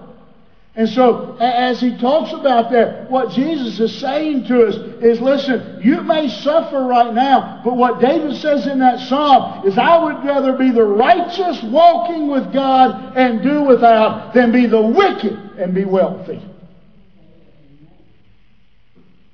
And 0.78 0.88
so, 0.88 1.36
as 1.40 1.82
he 1.82 1.98
talks 1.98 2.32
about 2.34 2.70
that, 2.70 3.10
what 3.10 3.32
Jesus 3.32 3.80
is 3.80 4.00
saying 4.00 4.46
to 4.46 4.68
us 4.68 4.76
is 5.02 5.20
listen, 5.20 5.82
you 5.84 6.04
may 6.04 6.30
suffer 6.30 6.84
right 6.84 7.12
now, 7.12 7.62
but 7.66 7.76
what 7.76 8.00
David 8.00 8.36
says 8.38 8.68
in 8.68 8.78
that 8.78 9.00
psalm 9.00 9.66
is, 9.66 9.76
I 9.76 9.98
would 9.98 10.24
rather 10.24 10.56
be 10.56 10.70
the 10.70 10.84
righteous 10.84 11.64
walking 11.64 12.28
with 12.28 12.54
God 12.54 13.18
and 13.18 13.42
do 13.42 13.64
without 13.64 14.36
than 14.36 14.52
be 14.52 14.68
the 14.68 14.80
wicked 14.80 15.34
and 15.58 15.74
be 15.74 15.84
wealthy. 15.84 16.48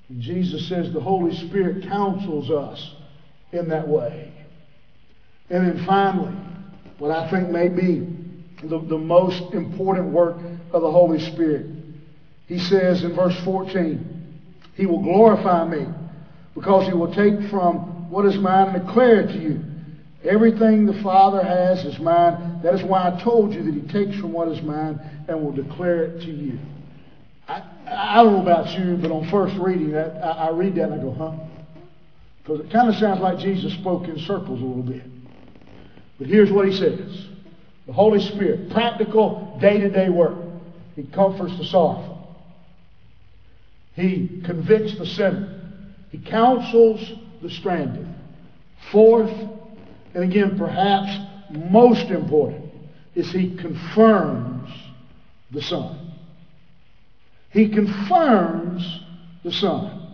And 0.08 0.22
Jesus 0.22 0.70
says 0.70 0.94
the 0.94 1.02
Holy 1.02 1.36
Spirit 1.36 1.84
counsels 1.90 2.52
us 2.52 2.96
in 3.52 3.68
that 3.68 3.86
way. 3.86 4.32
And 5.50 5.68
then 5.68 5.86
finally, 5.86 6.38
what 7.00 7.12
I 7.12 7.30
think 7.30 7.50
may 7.50 7.68
be 7.68 8.13
the, 8.64 8.80
the 8.80 8.98
most 8.98 9.54
important 9.54 10.08
work 10.08 10.38
of 10.72 10.82
the 10.82 10.92
Holy 10.92 11.20
Spirit. 11.20 11.68
He 12.48 12.60
says 12.60 13.04
in 13.04 13.16
verse 13.16 13.40
14, 13.44 14.42
He 14.76 14.86
will 14.86 15.02
glorify 15.02 15.66
me 15.66 15.86
because 16.56 16.88
He 16.88 16.94
will 16.94 17.14
take 17.14 17.50
from 17.50 18.10
what 18.10 18.26
is 18.26 18.38
mine 18.38 18.70
and 18.70 18.86
declare 18.86 19.22
it 19.22 19.28
to 19.34 19.38
you. 19.38 19.64
Everything 20.24 20.86
the 20.86 21.02
Father 21.02 21.44
has 21.44 21.84
is 21.84 22.00
mine. 22.00 22.62
That 22.64 22.74
is 22.74 22.84
why 22.84 23.10
I 23.10 23.22
told 23.22 23.54
you 23.54 23.64
that 23.64 23.74
He 23.74 23.82
takes 23.82 24.20
from 24.20 24.32
what 24.32 24.48
is 24.48 24.62
mine 24.62 25.00
and 25.28 25.44
will 25.44 25.52
declare 25.52 26.04
it 26.04 26.22
to 26.22 26.32
you. 26.32 26.60
I, 27.48 27.64
I 27.88 28.24
don't 28.24 28.34
know 28.34 28.42
about 28.42 28.72
you, 28.78 28.98
but 28.98 29.12
on 29.12 29.30
first 29.30 29.56
reading 29.58 29.92
that, 29.92 30.24
I, 30.24 30.48
I 30.48 30.50
read 30.52 30.76
that 30.76 30.86
and 30.86 30.94
I 30.94 30.98
go, 31.04 31.12
huh? 31.12 31.34
Because 32.42 32.62
it 32.62 32.72
kind 32.72 32.90
of 32.90 32.96
sounds 32.96 33.20
like 33.20 33.40
Jesus 33.40 33.74
spoke 33.74 34.08
in 34.08 34.18
circles 34.20 34.62
a 34.62 34.66
little 34.66 34.84
bit. 34.84 35.04
But 36.18 36.28
here's 36.28 36.52
what 36.52 36.68
He 36.68 36.78
says. 36.78 37.28
The 37.86 37.94
Holy 37.94 38.22
Spirit, 38.22 38.70
practical 38.70 39.58
day 39.60 39.80
to 39.80 39.90
day 39.90 40.10
work. 40.10 40.38
He 40.96 41.04
comforts 41.04 41.58
the 41.58 41.66
sorrowful. 41.66 42.36
He 43.96 44.42
convicts 44.46 44.98
the 44.98 45.06
sinner. 45.06 45.62
He 46.10 46.18
counsels 46.18 47.14
the 47.42 47.50
stranded. 47.50 48.08
Fourth, 48.92 49.32
and 50.14 50.24
again, 50.24 50.58
perhaps 50.58 51.12
most 51.50 52.10
important, 52.10 52.72
is 53.16 53.32
he 53.32 53.56
confirms 53.58 54.72
the 55.52 55.62
Son. 55.62 56.14
He 57.52 57.70
confirms 57.70 59.02
the 59.44 59.52
Son. 59.52 60.12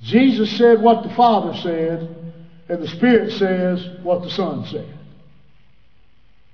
Jesus 0.00 0.56
said 0.56 0.80
what 0.80 1.04
the 1.04 1.14
Father 1.14 1.56
said, 1.60 2.34
and 2.68 2.82
the 2.82 2.88
Spirit 2.88 3.32
says 3.32 4.02
what 4.02 4.22
the 4.22 4.30
Son 4.30 4.66
said. 4.66 4.98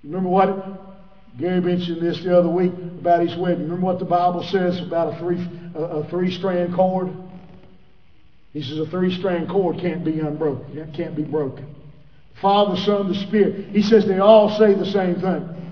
Remember 0.08 0.30
what 0.30 1.38
Gary 1.38 1.60
mentioned 1.60 2.00
this 2.00 2.22
the 2.24 2.36
other 2.36 2.48
week 2.48 2.72
about 2.98 3.20
his 3.20 3.36
wedding. 3.36 3.64
Remember 3.64 3.84
what 3.84 3.98
the 3.98 4.06
Bible 4.06 4.42
says 4.42 4.80
about 4.80 5.14
a 5.14 5.18
three 5.18 5.36
a, 5.74 5.80
a 5.80 6.08
three 6.08 6.32
strand 6.32 6.74
cord? 6.74 7.14
He 8.54 8.62
says 8.62 8.78
a 8.78 8.86
three 8.86 9.14
strand 9.18 9.50
cord 9.50 9.78
can't 9.78 10.02
be 10.02 10.18
unbroken. 10.20 10.90
Can't 10.94 11.14
be 11.14 11.24
broken. 11.24 11.66
Father, 12.40 12.80
Son, 12.80 13.12
the 13.12 13.14
Spirit. 13.16 13.66
He 13.70 13.82
says 13.82 14.06
they 14.06 14.18
all 14.18 14.56
say 14.56 14.72
the 14.72 14.86
same 14.86 15.20
thing. 15.20 15.67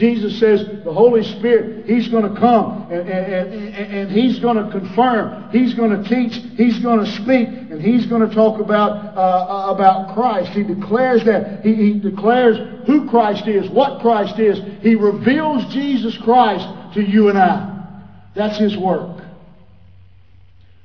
Jesus 0.00 0.40
says 0.40 0.66
the 0.82 0.92
Holy 0.92 1.22
Spirit, 1.22 1.84
He's 1.84 2.08
going 2.08 2.32
to 2.32 2.40
come 2.40 2.90
and, 2.90 3.06
and, 3.06 3.52
and, 3.52 3.94
and 3.94 4.10
He's 4.10 4.38
going 4.38 4.56
to 4.56 4.70
confirm. 4.72 5.50
He's 5.50 5.74
going 5.74 6.02
to 6.02 6.08
teach. 6.08 6.32
He's 6.56 6.78
going 6.78 7.04
to 7.04 7.12
speak. 7.16 7.48
And 7.48 7.82
He's 7.82 8.06
going 8.06 8.26
to 8.26 8.34
talk 8.34 8.60
about, 8.60 9.14
uh, 9.14 9.74
about 9.74 10.14
Christ. 10.14 10.52
He 10.52 10.62
declares 10.62 11.22
that. 11.26 11.60
He, 11.60 11.74
he 11.74 12.00
declares 12.00 12.86
who 12.86 13.10
Christ 13.10 13.46
is, 13.46 13.68
what 13.68 14.00
Christ 14.00 14.38
is. 14.38 14.58
He 14.80 14.94
reveals 14.94 15.70
Jesus 15.70 16.16
Christ 16.24 16.94
to 16.94 17.02
you 17.02 17.28
and 17.28 17.36
I. 17.36 18.00
That's 18.34 18.58
His 18.58 18.78
work. 18.78 19.22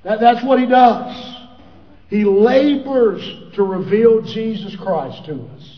That, 0.04 0.20
that's 0.20 0.44
what 0.44 0.60
He 0.60 0.66
does. 0.66 1.38
He 2.10 2.26
labors 2.26 3.56
to 3.56 3.64
reveal 3.64 4.24
Jesus 4.24 4.76
Christ 4.76 5.24
to 5.28 5.36
us. 5.56 5.75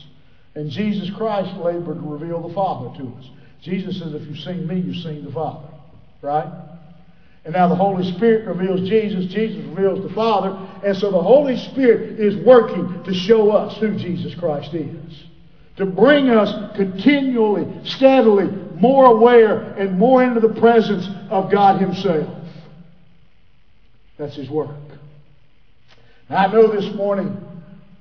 And 0.57 0.71
Jesus 0.71 1.11
Christ 1.15 1.55
labored 1.57 2.01
to 2.01 2.09
reveal 2.09 2.47
the 2.47 2.53
Father 2.55 2.97
to 2.97 3.15
us. 3.19 3.29
Jesus 3.61 3.99
says, 3.99 4.15
if 4.15 4.23
you've 4.23 4.39
seen 4.39 4.65
me, 4.65 4.79
you've 4.79 5.03
seen 5.03 5.23
the 5.23 5.31
Father. 5.31 5.67
Right? 6.23 6.51
And 7.45 7.53
now 7.53 7.67
the 7.67 7.75
Holy 7.75 8.11
Spirit 8.13 8.47
reveals 8.47 8.89
Jesus, 8.89 9.31
Jesus 9.31 9.63
reveals 9.65 10.01
the 10.01 10.13
Father, 10.15 10.57
and 10.83 10.97
so 10.97 11.11
the 11.11 11.21
Holy 11.21 11.57
Spirit 11.57 12.19
is 12.19 12.43
working 12.43 13.03
to 13.03 13.13
show 13.13 13.51
us 13.51 13.77
who 13.77 13.99
Jesus 13.99 14.33
Christ 14.33 14.73
is. 14.73 15.25
To 15.75 15.85
bring 15.85 16.31
us 16.31 16.75
continually, 16.75 17.67
steadily, 17.85 18.47
more 18.81 19.05
aware 19.05 19.73
and 19.75 19.99
more 19.99 20.23
into 20.23 20.39
the 20.39 20.59
presence 20.59 21.07
of 21.29 21.51
God 21.51 21.79
Himself. 21.79 22.35
That's 24.17 24.35
His 24.35 24.49
work. 24.49 24.71
Now, 26.31 26.47
I 26.47 26.51
know 26.51 26.67
this 26.67 26.91
morning 26.95 27.37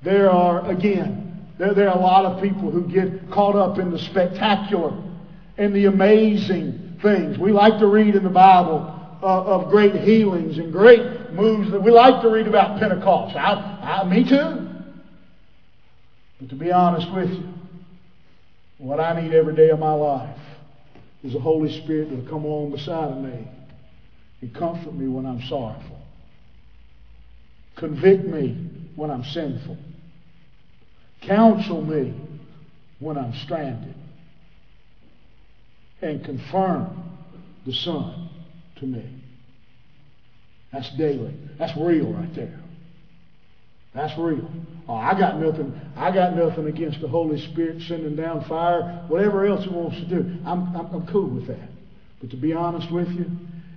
there 0.01 0.31
are, 0.31 0.67
again, 0.71 1.26
there, 1.57 1.73
there 1.73 1.89
are 1.89 1.97
a 1.97 2.01
lot 2.01 2.25
of 2.25 2.41
people 2.41 2.69
who 2.69 2.87
get 2.87 3.31
caught 3.31 3.55
up 3.55 3.79
in 3.79 3.91
the 3.91 3.99
spectacular 3.99 4.93
and 5.57 5.75
the 5.75 5.85
amazing 5.85 6.99
things. 7.01 7.37
We 7.37 7.51
like 7.51 7.79
to 7.79 7.87
read 7.87 8.15
in 8.15 8.23
the 8.23 8.29
Bible 8.29 8.93
uh, 9.23 9.43
of 9.43 9.69
great 9.69 9.95
healings 9.95 10.59
and 10.59 10.71
great 10.71 11.31
moves. 11.31 11.71
That 11.71 11.81
we 11.81 11.89
like 11.89 12.21
to 12.21 12.29
read 12.29 12.47
about 12.47 12.79
Pentecost. 12.79 13.35
I, 13.35 14.01
I, 14.03 14.07
me 14.07 14.23
too. 14.23 14.67
But 16.39 16.49
to 16.49 16.55
be 16.55 16.71
honest 16.71 17.11
with 17.11 17.31
you, 17.31 17.49
what 18.77 18.99
I 18.99 19.19
need 19.19 19.33
every 19.33 19.55
day 19.55 19.69
of 19.69 19.79
my 19.79 19.93
life 19.93 20.37
is 21.23 21.33
the 21.33 21.39
Holy 21.39 21.81
Spirit 21.83 22.09
to 22.09 22.29
come 22.29 22.45
along 22.45 22.71
beside 22.71 23.11
of 23.11 23.17
me 23.17 23.47
and 24.41 24.53
comfort 24.53 24.93
me 24.93 25.07
when 25.07 25.25
I'm 25.25 25.41
sorrowful. 25.49 25.99
Convict 27.75 28.25
me 28.25 28.69
when 28.95 29.09
I'm 29.09 29.23
sinful 29.23 29.77
Counsel 31.21 31.81
me 31.81 32.13
when 32.99 33.17
I'm 33.17 33.33
stranded. 33.43 33.95
And 36.01 36.23
confirm 36.23 37.03
the 37.65 37.73
Son 37.73 38.29
to 38.79 38.85
me. 38.85 39.03
That's 40.71 40.89
daily. 40.91 41.33
That's 41.57 41.75
real 41.77 42.13
right 42.13 42.33
there. 42.35 42.59
That's 43.93 44.17
real. 44.17 44.49
Oh, 44.87 44.93
I 44.93 45.17
got 45.17 45.39
nothing. 45.39 45.79
I 45.95 46.11
got 46.11 46.35
nothing 46.35 46.67
against 46.67 47.01
the 47.01 47.07
Holy 47.07 47.39
Spirit 47.51 47.81
sending 47.87 48.15
down 48.15 48.45
fire, 48.45 49.03
whatever 49.07 49.45
else 49.45 49.63
He 49.63 49.69
wants 49.69 49.97
to 49.97 50.05
do. 50.05 50.37
I'm, 50.45 50.75
I'm, 50.75 50.93
I'm 50.93 51.07
cool 51.07 51.27
with 51.27 51.47
that. 51.47 51.69
But 52.21 52.29
to 52.31 52.37
be 52.37 52.53
honest 52.53 52.91
with 52.91 53.09
you, 53.09 53.25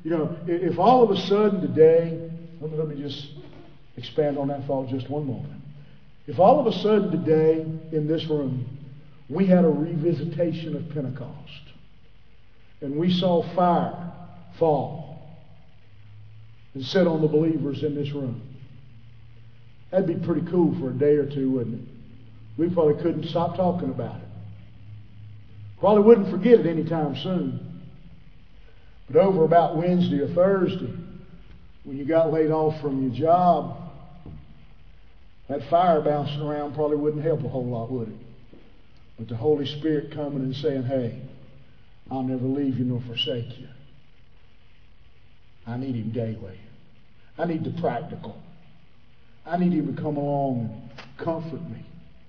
you 0.05 0.11
know, 0.11 0.37
if 0.47 0.79
all 0.79 1.03
of 1.03 1.11
a 1.11 1.17
sudden 1.27 1.61
today, 1.61 2.31
let 2.61 2.71
me, 2.71 2.77
let 2.77 2.89
me 2.89 3.01
just 3.01 3.29
expand 3.97 4.39
on 4.39 4.49
that 4.49 4.67
thought 4.67 4.89
just 4.89 5.09
one 5.11 5.27
moment. 5.27 5.60
If 6.27 6.39
all 6.39 6.61
of 6.61 6.67
a 6.67 6.73
sudden 6.79 7.11
today 7.11 7.61
in 7.93 8.07
this 8.07 8.27
room 8.27 8.67
we 9.29 9.47
had 9.47 9.65
a 9.65 9.69
revisitation 9.69 10.77
of 10.77 10.93
Pentecost 10.93 11.63
and 12.81 12.97
we 12.97 13.13
saw 13.13 13.43
fire 13.55 14.13
fall 14.59 15.39
and 16.75 16.85
set 16.85 17.07
on 17.07 17.21
the 17.21 17.29
believers 17.29 17.83
in 17.83 17.95
this 17.95 18.13
room, 18.13 18.43
that'd 19.91 20.07
be 20.07 20.27
pretty 20.27 20.47
cool 20.51 20.79
for 20.79 20.91
a 20.91 20.93
day 20.93 21.15
or 21.15 21.27
two, 21.27 21.51
wouldn't 21.51 21.81
it? 21.81 21.95
We 22.59 22.69
probably 22.69 23.01
couldn't 23.03 23.25
stop 23.25 23.57
talking 23.57 23.91
about 23.91 24.17
it. 24.17 24.29
Probably 25.79 26.03
wouldn't 26.03 26.31
forget 26.31 26.61
it 26.61 26.67
anytime 26.67 27.17
soon. 27.17 27.83
But 29.09 29.21
over 29.21 29.45
about 29.45 29.77
Wednesday 29.77 30.21
or 30.21 30.29
Thursday, 30.29 30.93
when 31.85 31.97
you 31.97 32.05
got 32.05 32.33
laid 32.33 32.51
off 32.51 32.81
from 32.81 33.03
your 33.03 33.13
job, 33.13 33.80
that 35.51 35.69
fire 35.69 36.01
bouncing 36.01 36.41
around 36.41 36.77
probably 36.77 36.97
wouldn't 36.97 37.25
help 37.25 37.43
a 37.43 37.49
whole 37.49 37.67
lot, 37.67 37.91
would 37.91 38.09
it? 38.09 38.15
But 39.19 39.29
the 39.29 39.35
Holy 39.35 39.67
Spirit 39.67 40.13
coming 40.15 40.45
and 40.45 40.55
saying, 40.55 40.85
hey, 40.85 41.21
I'll 42.09 42.23
never 42.23 42.45
leave 42.45 42.79
you 42.79 42.85
nor 42.85 43.01
forsake 43.01 43.59
you. 43.59 43.67
I 45.67 45.77
need 45.77 45.97
Him 45.97 46.13
daily. 46.13 46.59
I 47.37 47.47
need 47.47 47.65
the 47.65 47.79
practical. 47.81 48.41
I 49.45 49.57
need 49.57 49.73
Him 49.73 49.95
to 49.95 50.01
come 50.01 50.17
along 50.17 50.89
and 50.97 51.19
comfort 51.19 51.69
me, 51.69 51.85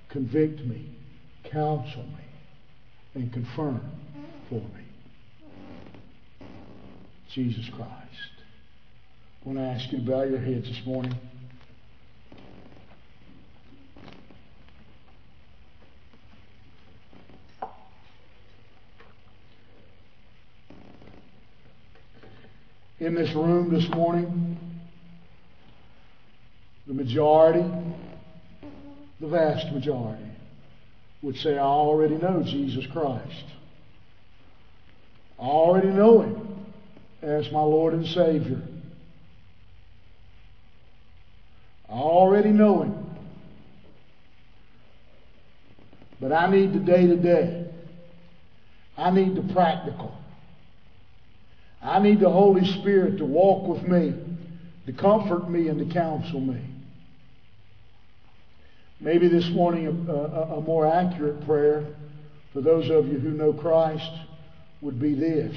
convict 0.10 0.62
me, 0.66 0.90
counsel 1.44 2.04
me, 2.04 2.26
and 3.14 3.32
confirm 3.32 3.82
for 4.50 4.56
me. 4.56 6.48
Jesus 7.32 7.70
Christ. 7.70 7.92
I 9.46 9.48
want 9.48 9.60
to 9.60 9.64
ask 9.64 9.92
you 9.92 10.00
to 10.00 10.04
bow 10.04 10.24
your 10.24 10.40
heads 10.40 10.68
this 10.68 10.82
morning. 10.88 11.16
In 23.02 23.16
this 23.16 23.34
room 23.34 23.74
this 23.74 23.90
morning, 23.90 24.60
the 26.86 26.94
majority, 26.94 27.68
the 29.20 29.28
vast 29.28 29.74
majority, 29.74 30.24
would 31.24 31.36
say, 31.38 31.58
I 31.58 31.64
already 31.64 32.14
know 32.14 32.44
Jesus 32.44 32.86
Christ. 32.94 33.46
I 35.40 35.46
already 35.46 35.88
know 35.88 36.22
Him 36.22 36.66
as 37.24 37.52
my 37.52 37.64
Lord 37.64 37.96
and 37.96 38.06
Savior. 38.06 38.62
I 41.90 41.94
already 41.94 42.50
know 42.50 42.84
Him. 42.84 43.10
But 46.20 46.32
I 46.32 46.52
need 46.52 46.72
the 46.72 46.80
day 46.80 47.08
to 47.08 47.16
day. 47.16 47.66
I 48.96 49.10
need 49.10 49.34
the 49.34 49.54
practical. 49.54 50.16
I 51.84 52.00
need 52.00 52.20
the 52.20 52.30
Holy 52.30 52.66
Spirit 52.80 53.18
to 53.18 53.26
walk 53.26 53.68
with 53.68 53.84
me, 53.84 54.14
to 54.86 54.94
comfort 54.94 55.50
me, 55.50 55.68
and 55.68 55.80
to 55.80 55.94
counsel 55.94 56.40
me. 56.40 56.62
Maybe 59.00 59.28
this 59.28 59.50
morning 59.50 59.88
a, 60.08 60.12
a, 60.12 60.58
a 60.58 60.62
more 60.62 60.86
accurate 60.86 61.44
prayer 61.46 61.86
for 62.54 62.62
those 62.62 62.90
of 62.92 63.08
you 63.08 63.18
who 63.18 63.32
know 63.32 63.52
Christ 63.52 64.12
would 64.82 65.00
be 65.00 65.16
this. 65.16 65.56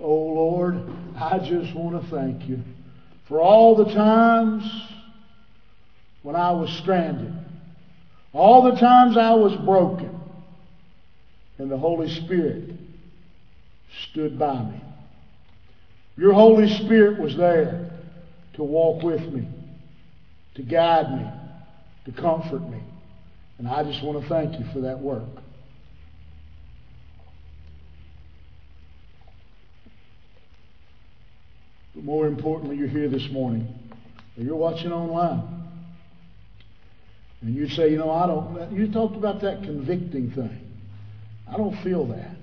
Oh 0.00 0.14
Lord, 0.14 0.82
I 1.16 1.38
just 1.38 1.74
want 1.74 2.02
to 2.02 2.10
thank 2.10 2.48
you 2.48 2.60
for 3.28 3.40
all 3.40 3.74
the 3.76 3.92
times 3.92 4.64
when 6.22 6.36
I 6.36 6.52
was 6.52 6.70
stranded, 6.78 7.34
all 8.32 8.62
the 8.62 8.78
times 8.78 9.16
I 9.16 9.34
was 9.34 9.54
broken, 9.64 10.18
and 11.58 11.70
the 11.70 11.78
Holy 11.78 12.10
Spirit 12.24 12.70
stood 14.10 14.38
by 14.38 14.62
me. 14.62 14.80
Your 16.16 16.32
Holy 16.32 16.68
Spirit 16.68 17.20
was 17.20 17.36
there 17.36 17.90
to 18.54 18.62
walk 18.62 19.02
with 19.02 19.20
me, 19.20 19.46
to 20.54 20.62
guide 20.62 21.10
me, 21.10 21.30
to 22.06 22.12
comfort 22.20 22.62
me. 22.62 22.80
And 23.58 23.68
I 23.68 23.82
just 23.84 24.02
want 24.02 24.22
to 24.22 24.28
thank 24.28 24.58
you 24.58 24.66
for 24.72 24.80
that 24.80 24.98
work. 24.98 25.28
But 31.94 32.04
more 32.04 32.26
importantly, 32.26 32.76
you're 32.76 32.88
here 32.88 33.08
this 33.08 33.28
morning, 33.30 33.66
or 34.36 34.42
you're 34.42 34.56
watching 34.56 34.92
online. 34.92 35.64
And 37.42 37.54
you 37.54 37.68
say, 37.68 37.90
you 37.90 37.98
know, 37.98 38.10
I 38.10 38.26
don't, 38.26 38.72
you 38.72 38.90
talked 38.90 39.16
about 39.16 39.42
that 39.42 39.62
convicting 39.62 40.30
thing. 40.30 40.60
I 41.50 41.56
don't 41.56 41.76
feel 41.82 42.06
that. 42.06 42.35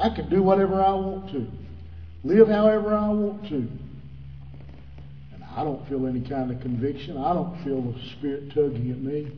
I 0.00 0.14
can 0.14 0.28
do 0.30 0.42
whatever 0.42 0.82
I 0.82 0.92
want 0.94 1.30
to, 1.32 1.46
live 2.24 2.48
however 2.48 2.94
I 2.94 3.08
want 3.08 3.48
to. 3.48 3.68
And 5.34 5.44
I 5.56 5.62
don't 5.62 5.86
feel 5.88 6.06
any 6.06 6.20
kind 6.20 6.50
of 6.50 6.60
conviction. 6.60 7.16
I 7.16 7.34
don't 7.34 7.62
feel 7.64 7.82
the 7.82 7.98
Spirit 8.18 8.54
tugging 8.54 8.90
at 8.90 9.00
me. 9.00 9.30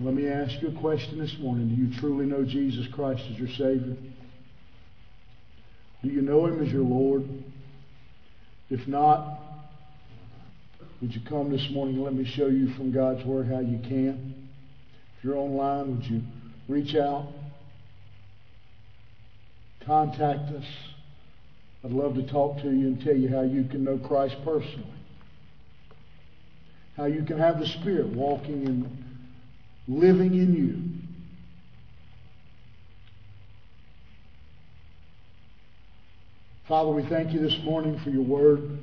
Let 0.00 0.14
me 0.14 0.28
ask 0.28 0.60
you 0.62 0.68
a 0.68 0.80
question 0.80 1.18
this 1.18 1.36
morning. 1.40 1.68
Do 1.68 1.74
you 1.74 2.00
truly 2.00 2.24
know 2.24 2.44
Jesus 2.44 2.86
Christ 2.92 3.22
as 3.30 3.38
your 3.38 3.48
Savior? 3.48 3.96
Do 6.02 6.08
you 6.08 6.22
know 6.22 6.46
Him 6.46 6.62
as 6.64 6.72
your 6.72 6.84
Lord? 6.84 7.28
If 8.70 8.88
not, 8.88 9.38
would 11.00 11.14
you 11.14 11.20
come 11.28 11.50
this 11.50 11.68
morning 11.70 11.96
and 11.96 12.04
let 12.04 12.14
me 12.14 12.24
show 12.24 12.46
you 12.46 12.72
from 12.74 12.92
God's 12.92 13.24
Word 13.24 13.46
how 13.48 13.60
you 13.60 13.78
can? 13.78 14.48
If 15.18 15.24
you're 15.24 15.36
online, 15.36 15.96
would 15.96 16.06
you 16.06 16.22
reach 16.68 16.94
out? 16.94 17.26
Contact 19.86 20.50
us. 20.52 20.64
I'd 21.84 21.92
love 21.92 22.14
to 22.14 22.26
talk 22.30 22.58
to 22.58 22.70
you 22.70 22.88
and 22.88 23.02
tell 23.02 23.16
you 23.16 23.28
how 23.28 23.42
you 23.42 23.64
can 23.64 23.84
know 23.84 23.98
Christ 23.98 24.36
personally. 24.44 24.86
How 26.96 27.06
you 27.06 27.24
can 27.24 27.38
have 27.38 27.58
the 27.58 27.66
Spirit 27.66 28.08
walking 28.08 28.66
and 28.66 29.04
living 29.88 30.34
in 30.34 30.54
you. 30.54 31.00
Father, 36.68 36.90
we 36.90 37.02
thank 37.08 37.32
you 37.32 37.40
this 37.40 37.58
morning 37.64 37.98
for 38.04 38.10
your 38.10 38.22
word. 38.22 38.78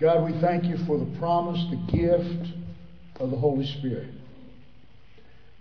God, 0.00 0.24
we 0.24 0.40
thank 0.40 0.64
you 0.64 0.78
for 0.86 0.96
the 0.96 1.18
promise, 1.18 1.62
the 1.70 1.92
gift 1.92 2.54
of 3.20 3.30
the 3.30 3.36
Holy 3.36 3.66
Spirit. 3.78 4.08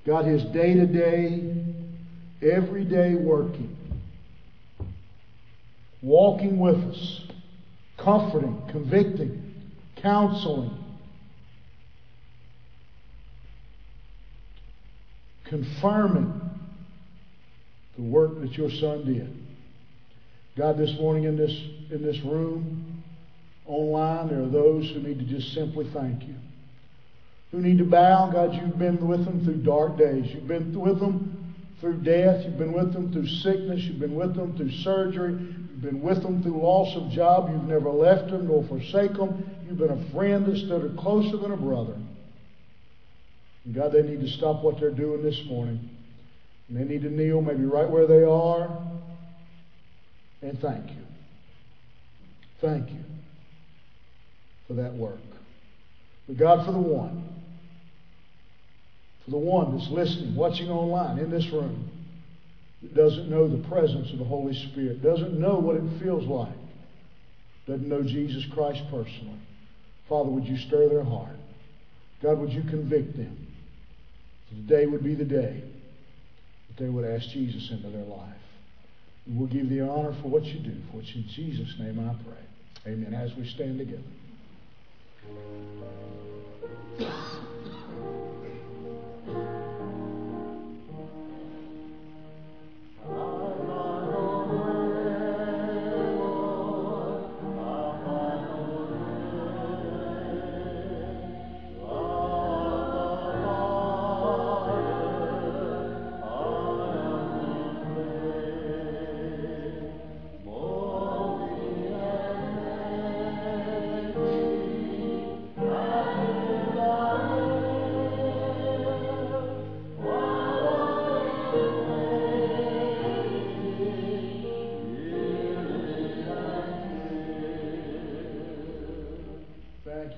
God, 0.06 0.26
his 0.26 0.44
day 0.54 0.76
to 0.76 0.86
day, 0.86 1.66
every 2.42 2.84
day 2.84 3.16
working, 3.16 3.76
walking 6.02 6.60
with 6.60 6.76
us, 6.76 7.22
comforting, 7.98 8.62
convicting, 8.72 9.56
counseling, 9.96 10.78
confirming 15.46 16.42
the 17.96 18.04
work 18.04 18.40
that 18.42 18.54
your 18.54 18.70
Son 18.70 19.06
did. 19.06 19.34
God, 20.56 20.78
this 20.78 20.94
morning 21.00 21.24
in 21.26 21.38
this, 21.38 21.52
in 21.92 22.02
this 22.04 22.20
room, 22.22 23.04
online, 23.66 24.30
there 24.30 24.42
are 24.42 24.50
those 24.50 24.90
who 24.92 25.00
need 25.00 25.20
to 25.20 25.26
just 25.26 25.54
simply 25.54 25.88
thank 25.94 26.24
you. 26.24 26.36
Who 27.52 27.62
need 27.62 27.78
to 27.78 27.86
bow. 27.86 28.30
God, 28.32 28.54
you've 28.54 28.78
been 28.78 29.08
with 29.08 29.24
them 29.26 29.44
through 29.44 29.64
dark 29.64 29.98
days. 29.98 30.26
You've 30.34 30.48
been 30.48 30.78
with 30.80 31.00
them 31.00 31.37
through 31.80 32.02
death. 32.02 32.44
You've 32.46 32.58
been 32.58 32.74
with 32.74 32.94
them 32.94 33.12
through 33.12 33.28
sickness. 33.28 33.82
You've 33.84 34.00
been 34.00 34.16
with 34.16 34.36
them 34.36 34.58
through 34.58 34.72
surgery. 34.72 35.34
You've 35.34 35.82
been 35.82 36.02
with 36.02 36.22
them 36.24 36.42
through 36.42 36.62
loss 36.62 36.96
of 36.96 37.12
job. 37.12 37.50
You've 37.52 37.64
never 37.64 37.90
left 37.90 38.32
them 38.32 38.48
nor 38.48 38.66
forsake 38.68 39.14
them. 39.14 39.50
You've 39.68 39.78
been 39.78 39.92
a 39.92 40.12
friend 40.12 40.46
that 40.46 40.58
stood 40.58 40.98
closer 40.98 41.38
than 41.38 41.52
a 41.52 41.58
brother. 41.58 41.98
And 43.66 43.76
God, 43.76 43.92
they 43.92 44.02
need 44.02 44.22
to 44.22 44.30
stop 44.30 44.64
what 44.64 44.80
they're 44.80 44.92
doing 44.92 45.22
this 45.22 45.40
morning. 45.48 45.90
And 46.70 46.78
they 46.78 46.84
need 46.84 47.04
to 47.04 47.10
kneel 47.10 47.42
maybe 47.42 47.66
right 47.66 47.90
where 47.90 48.08
they 48.08 48.24
are 48.24 48.70
and 50.42 50.60
thank 50.60 50.90
you. 50.90 51.04
Thank 52.62 52.90
you 52.90 53.04
for 54.68 54.74
that 54.74 54.94
work. 54.94 55.20
But 56.28 56.38
God, 56.38 56.66
for 56.66 56.72
the 56.72 56.80
one, 56.80 57.24
for 59.28 59.32
the 59.32 59.38
one 59.38 59.78
that's 59.78 59.90
listening, 59.92 60.36
watching 60.36 60.70
online, 60.70 61.20
in 61.20 61.30
this 61.30 61.46
room, 61.52 61.90
that 62.82 62.96
doesn't 62.96 63.30
know 63.30 63.46
the 63.46 63.68
presence 63.68 64.10
of 64.14 64.20
the 64.20 64.26
Holy 64.26 64.54
Spirit, 64.72 65.04
doesn't 65.04 65.38
know 65.38 65.56
what 65.56 65.76
it 65.76 65.84
feels 66.02 66.26
like, 66.26 66.56
doesn't 67.68 67.90
know 67.90 68.04
Jesus 68.04 68.46
Christ 68.54 68.82
personally, 68.90 69.38
Father, 70.08 70.30
would 70.30 70.46
you 70.46 70.58
stir 70.58 70.88
their 70.88 71.04
heart? 71.04 71.36
God, 72.24 72.40
would 72.40 72.54
you 72.54 72.62
convict 72.64 73.18
them? 73.18 73.48
Today 74.50 74.86
would 74.86 75.04
be 75.04 75.14
the 75.14 75.26
day 75.26 75.62
that 76.70 76.82
they 76.82 76.90
would 76.90 77.04
ask 77.04 77.28
Jesus 77.30 77.70
into 77.70 77.90
their 77.90 78.06
life. 78.06 78.34
And 79.26 79.38
we'll 79.38 79.50
give 79.50 79.70
the 79.70 79.82
honor 79.82 80.16
for 80.22 80.30
what 80.30 80.46
you 80.46 80.60
do, 80.60 80.74
for 80.90 80.98
which 80.98 81.14
in 81.14 81.26
Jesus' 81.36 81.76
name 81.78 82.00
I 82.00 82.14
pray. 82.24 82.94
Amen. 82.94 83.14
As 83.14 83.36
we 83.36 83.46
stand 83.50 83.78
together. 83.78 84.02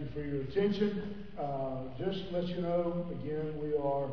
Attention. 0.02 1.26
Uh, 1.38 1.84
just 1.98 2.30
to 2.30 2.38
let 2.38 2.48
you 2.48 2.62
know, 2.62 3.06
again, 3.12 3.54
we 3.62 3.76
are 3.76 4.08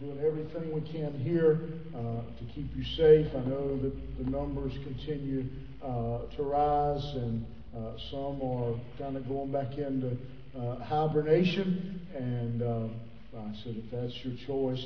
doing 0.00 0.18
everything 0.24 0.72
we 0.72 0.80
can 0.80 1.12
here 1.18 1.60
uh, 1.94 2.22
to 2.38 2.52
keep 2.54 2.68
you 2.76 2.84
safe. 2.96 3.26
I 3.34 3.40
know 3.48 3.76
that 3.78 3.92
the 4.18 4.30
numbers 4.30 4.72
continue 4.84 5.44
uh, 5.82 6.26
to 6.36 6.42
rise, 6.42 7.04
and 7.14 7.44
uh, 7.76 7.92
some 8.10 8.40
are 8.42 8.74
kind 8.98 9.16
of 9.16 9.26
going 9.28 9.50
back 9.50 9.78
into 9.78 10.16
uh, 10.56 10.76
hibernation. 10.84 12.00
And 12.14 12.62
uh, 12.62 13.38
I 13.38 13.54
said, 13.64 13.76
if 13.76 13.90
that's 13.90 14.14
your 14.24 14.34
choice, 14.46 14.84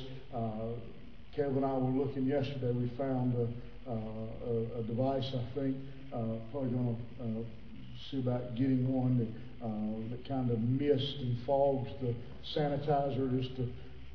Kevin 1.35 1.57
and 1.57 1.65
I 1.65 1.73
were 1.77 2.05
looking 2.05 2.25
yesterday. 2.25 2.71
We 2.71 2.91
found 2.97 3.35
a, 3.35 3.91
a, 3.91 4.79
a 4.79 4.83
device, 4.83 5.29
I 5.33 5.59
think, 5.59 5.77
probably 6.51 6.71
going 6.71 6.97
to 7.19 7.45
see 8.09 8.19
about 8.19 8.55
getting 8.55 8.91
one 8.91 9.19
that 9.19 9.27
that 9.61 10.27
kind 10.27 10.51
of 10.51 10.59
mist 10.59 11.17
and 11.19 11.37
fogs 11.45 11.89
the 12.01 12.13
sanitizer 12.55 13.41
just 13.41 13.55
to 13.55 13.69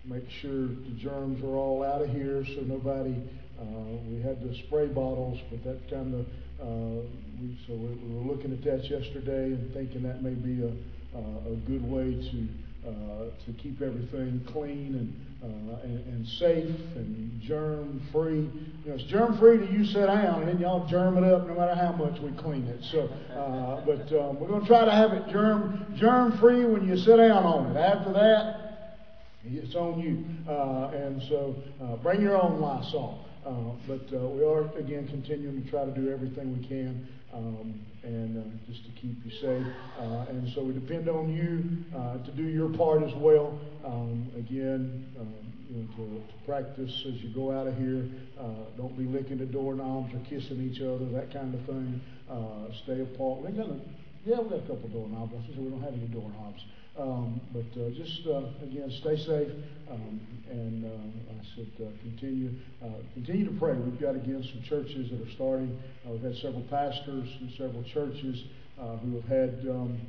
make 0.04 0.28
sure 0.40 0.66
the 0.66 0.94
germs 0.98 1.42
are 1.42 1.56
all 1.56 1.82
out 1.82 2.02
of 2.02 2.10
here 2.10 2.44
so 2.44 2.62
nobody 2.62 3.14
uh, 3.60 3.64
we 4.08 4.20
had 4.20 4.42
the 4.42 4.54
spray 4.66 4.86
bottles 4.86 5.38
but 5.50 5.62
that 5.64 5.78
kind 5.90 6.14
of 6.14 6.26
uh, 6.60 7.02
we, 7.40 7.58
so 7.66 7.74
we, 7.74 7.88
we, 7.88 8.14
were 8.14 8.32
looking 8.32 8.52
at 8.52 8.62
that 8.62 8.88
yesterday 8.88 9.46
and 9.46 9.72
thinking 9.74 10.02
that 10.02 10.22
may 10.22 10.34
be 10.34 10.62
a, 10.62 10.68
uh, 11.16 11.52
a 11.52 11.56
good 11.66 11.88
way 11.90 12.14
to 12.30 12.38
uh, 12.38 12.71
to 12.84 13.52
keep 13.58 13.80
everything 13.80 14.44
clean 14.52 14.94
and, 14.94 15.42
uh, 15.42 15.80
and, 15.84 16.06
and, 16.06 16.26
safe 16.26 16.76
and 16.96 17.40
germ 17.40 18.00
free. 18.12 18.50
You 18.84 18.90
know, 18.90 18.94
it's 18.94 19.04
germ 19.04 19.38
free 19.38 19.58
to 19.58 19.72
you 19.72 19.84
sit 19.84 20.06
down, 20.06 20.42
and 20.42 20.48
then 20.48 20.58
y'all 20.58 20.86
germ 20.88 21.16
it 21.16 21.24
up 21.24 21.46
no 21.46 21.54
matter 21.54 21.74
how 21.74 21.92
much 21.92 22.20
we 22.20 22.32
clean 22.32 22.66
it. 22.66 22.82
So, 22.90 23.08
uh, 23.34 23.84
but 23.86 24.12
um, 24.18 24.40
we're 24.40 24.48
going 24.48 24.62
to 24.62 24.66
try 24.66 24.84
to 24.84 24.90
have 24.90 25.12
it 25.12 25.28
germ 25.32 25.94
germ 25.96 26.38
free 26.38 26.64
when 26.64 26.88
you 26.88 26.96
sit 26.96 27.16
down 27.16 27.44
on 27.44 27.76
it. 27.76 27.78
After 27.78 28.12
that, 28.14 28.98
it's 29.44 29.74
on 29.74 30.00
you. 30.00 30.24
Uh, 30.48 30.90
and 30.94 31.22
so, 31.28 31.56
uh, 31.82 31.96
bring 31.96 32.20
your 32.20 32.40
own 32.40 32.60
Lysol. 32.60 33.24
Uh, 33.44 33.74
but 33.88 34.08
we 34.12 34.44
are 34.44 34.70
again 34.78 35.06
continuing 35.08 35.64
to 35.64 35.70
try 35.70 35.84
to 35.84 35.90
do 35.90 36.10
everything 36.10 36.56
we 36.56 36.66
can 36.66 37.08
um, 37.32 37.80
and 38.02 38.38
uh, 38.38 38.70
just 38.70 38.84
to 38.84 38.90
keep 39.00 39.16
you 39.24 39.30
safe. 39.30 39.66
Uh, 39.98 40.26
and 40.28 40.52
so 40.54 40.62
we 40.62 40.72
depend 40.72 41.08
on 41.08 41.32
you 41.32 41.98
uh, 41.98 42.18
to 42.24 42.30
do 42.32 42.44
your 42.44 42.68
part 42.76 43.02
as 43.02 43.14
well. 43.16 43.58
Um, 43.84 44.30
again, 44.36 45.06
um, 45.18 45.34
you 45.68 45.82
know, 45.82 45.88
to, 45.96 46.26
to, 46.26 46.32
practice 46.44 46.92
as 47.06 47.14
you 47.22 47.32
go 47.34 47.52
out 47.52 47.66
of 47.66 47.76
here. 47.78 48.04
Uh, 48.38 48.66
don't 48.76 48.96
be 48.98 49.04
licking 49.04 49.38
the 49.38 49.46
doorknobs 49.46 50.12
or 50.12 50.18
kissing 50.28 50.70
each 50.70 50.82
other, 50.82 51.06
that 51.06 51.32
kind 51.32 51.54
of 51.54 51.64
thing. 51.66 52.00
Uh, 52.28 52.72
stay 52.82 53.00
apart. 53.00 53.40
We're 53.40 53.52
gonna, 53.52 53.80
yeah, 54.26 54.40
we 54.40 54.50
got 54.50 54.58
a 54.58 54.66
couple 54.66 54.88
doorknobs. 54.88 55.32
I 55.32 55.46
said 55.46 55.58
we 55.58 55.70
don't 55.70 55.82
have 55.82 55.94
any 55.94 56.08
doorknobs. 56.08 56.62
Um, 56.98 57.40
but 57.54 57.80
uh, 57.80 57.88
just 57.96 58.26
uh, 58.26 58.44
again, 58.62 58.92
stay 59.00 59.16
safe, 59.16 59.48
um, 59.90 60.20
and 60.50 60.84
uh, 60.84 61.32
I 61.32 61.56
said 61.56 61.66
uh, 61.80 61.90
continue 62.02 62.50
uh, 62.84 62.88
continue 63.14 63.46
to 63.46 63.58
pray. 63.58 63.72
We've 63.72 63.98
got 63.98 64.14
again 64.14 64.44
some 64.52 64.62
churches 64.68 65.10
that 65.10 65.26
are 65.26 65.32
starting. 65.32 65.78
Uh, 66.06 66.12
we've 66.12 66.22
had 66.22 66.36
several 66.36 66.62
pastors 66.68 67.28
and 67.40 67.50
several 67.56 67.82
churches 67.84 68.44
who 68.76 69.14
have 69.14 69.24
had 69.24 69.66
um, 69.70 70.00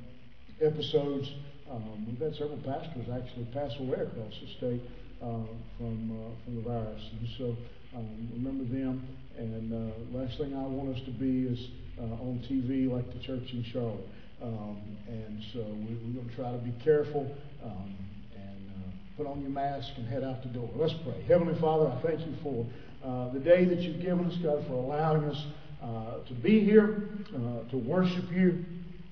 episodes. 0.59 1.31
Um, 1.71 2.05
we've 2.05 2.19
had 2.19 2.35
several 2.35 2.57
pastors 2.57 3.07
actually 3.07 3.45
pass 3.53 3.71
away 3.79 4.03
across 4.03 4.33
the 4.41 4.47
state 4.57 4.81
from 5.19 6.35
from 6.45 6.55
the 6.55 6.61
virus, 6.61 7.01
and 7.17 7.29
so 7.37 7.55
um, 7.95 8.27
remember 8.33 8.65
them. 8.65 9.07
And 9.37 9.71
last 10.13 10.37
thing 10.37 10.53
I 10.53 10.63
want 10.63 10.97
us 10.97 11.01
to 11.05 11.11
be 11.11 11.47
is 11.47 11.69
on 11.97 12.43
TV 12.51 12.91
like 12.91 13.07
the 13.13 13.19
church 13.19 13.53
in 13.53 13.63
Charlotte. 13.71 14.05
Um, 14.43 14.77
and 15.07 15.41
so 15.53 15.59
we, 15.59 15.93
are 15.93 16.13
going 16.13 16.29
to 16.29 16.35
try 16.35 16.51
to 16.51 16.57
be 16.57 16.73
careful 16.83 17.33
um, 17.63 17.95
and 18.35 18.71
uh, 18.71 18.89
put 19.15 19.25
on 19.25 19.39
your 19.39 19.49
mask 19.49 19.89
and 19.95 20.05
head 20.05 20.21
out 20.21 20.43
the 20.43 20.49
door. 20.49 20.69
Let's 20.75 20.93
pray. 21.05 21.23
Heavenly 21.29 21.57
Father, 21.61 21.87
I 21.87 22.01
thank 22.01 22.19
you 22.19 22.35
for 22.43 22.65
uh, 23.05 23.29
the 23.31 23.39
day 23.39 23.63
that 23.63 23.79
you've 23.79 24.01
given 24.01 24.25
us, 24.25 24.35
God, 24.43 24.65
for 24.67 24.73
allowing 24.73 25.23
us 25.23 25.45
uh, 25.81 26.25
to 26.27 26.33
be 26.33 26.59
here, 26.59 27.09
uh, 27.33 27.69
to 27.71 27.77
worship 27.77 28.29
you, 28.31 28.65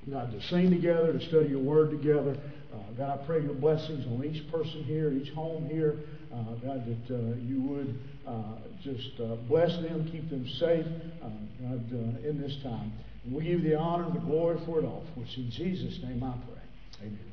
God, 0.09 0.31
to 0.33 0.41
sing 0.47 0.69
together, 0.69 1.13
to 1.13 1.25
study 1.27 1.47
your 1.47 1.59
word 1.59 1.91
together. 1.91 2.37
Uh, 2.73 2.77
God, 2.97 3.19
I 3.21 3.25
pray 3.25 3.41
your 3.41 3.53
blessings 3.53 4.05
on 4.07 4.25
each 4.25 4.49
person 4.51 4.83
here, 4.83 5.13
each 5.13 5.31
home 5.31 5.69
here. 5.69 5.99
Uh, 6.33 6.55
God, 6.65 6.85
that 6.85 7.39
you 7.41 7.61
would 7.61 7.99
just 8.83 9.17
bless 9.47 9.71
them, 9.77 10.09
keep 10.11 10.29
them 10.29 10.47
safe, 10.59 10.85
God, 11.61 11.93
in 12.25 12.41
this 12.41 12.57
time. 12.63 12.91
And 13.23 13.33
we 13.35 13.43
give 13.43 13.61
the 13.63 13.77
honor 13.77 14.05
and 14.05 14.15
the 14.15 14.19
glory 14.19 14.59
for 14.65 14.79
it 14.79 14.85
all. 14.85 15.03
For 15.13 15.21
it's 15.21 15.37
in 15.37 15.51
Jesus' 15.51 16.01
name 16.03 16.23
I 16.23 16.33
pray. 16.45 17.07
Amen. 17.07 17.31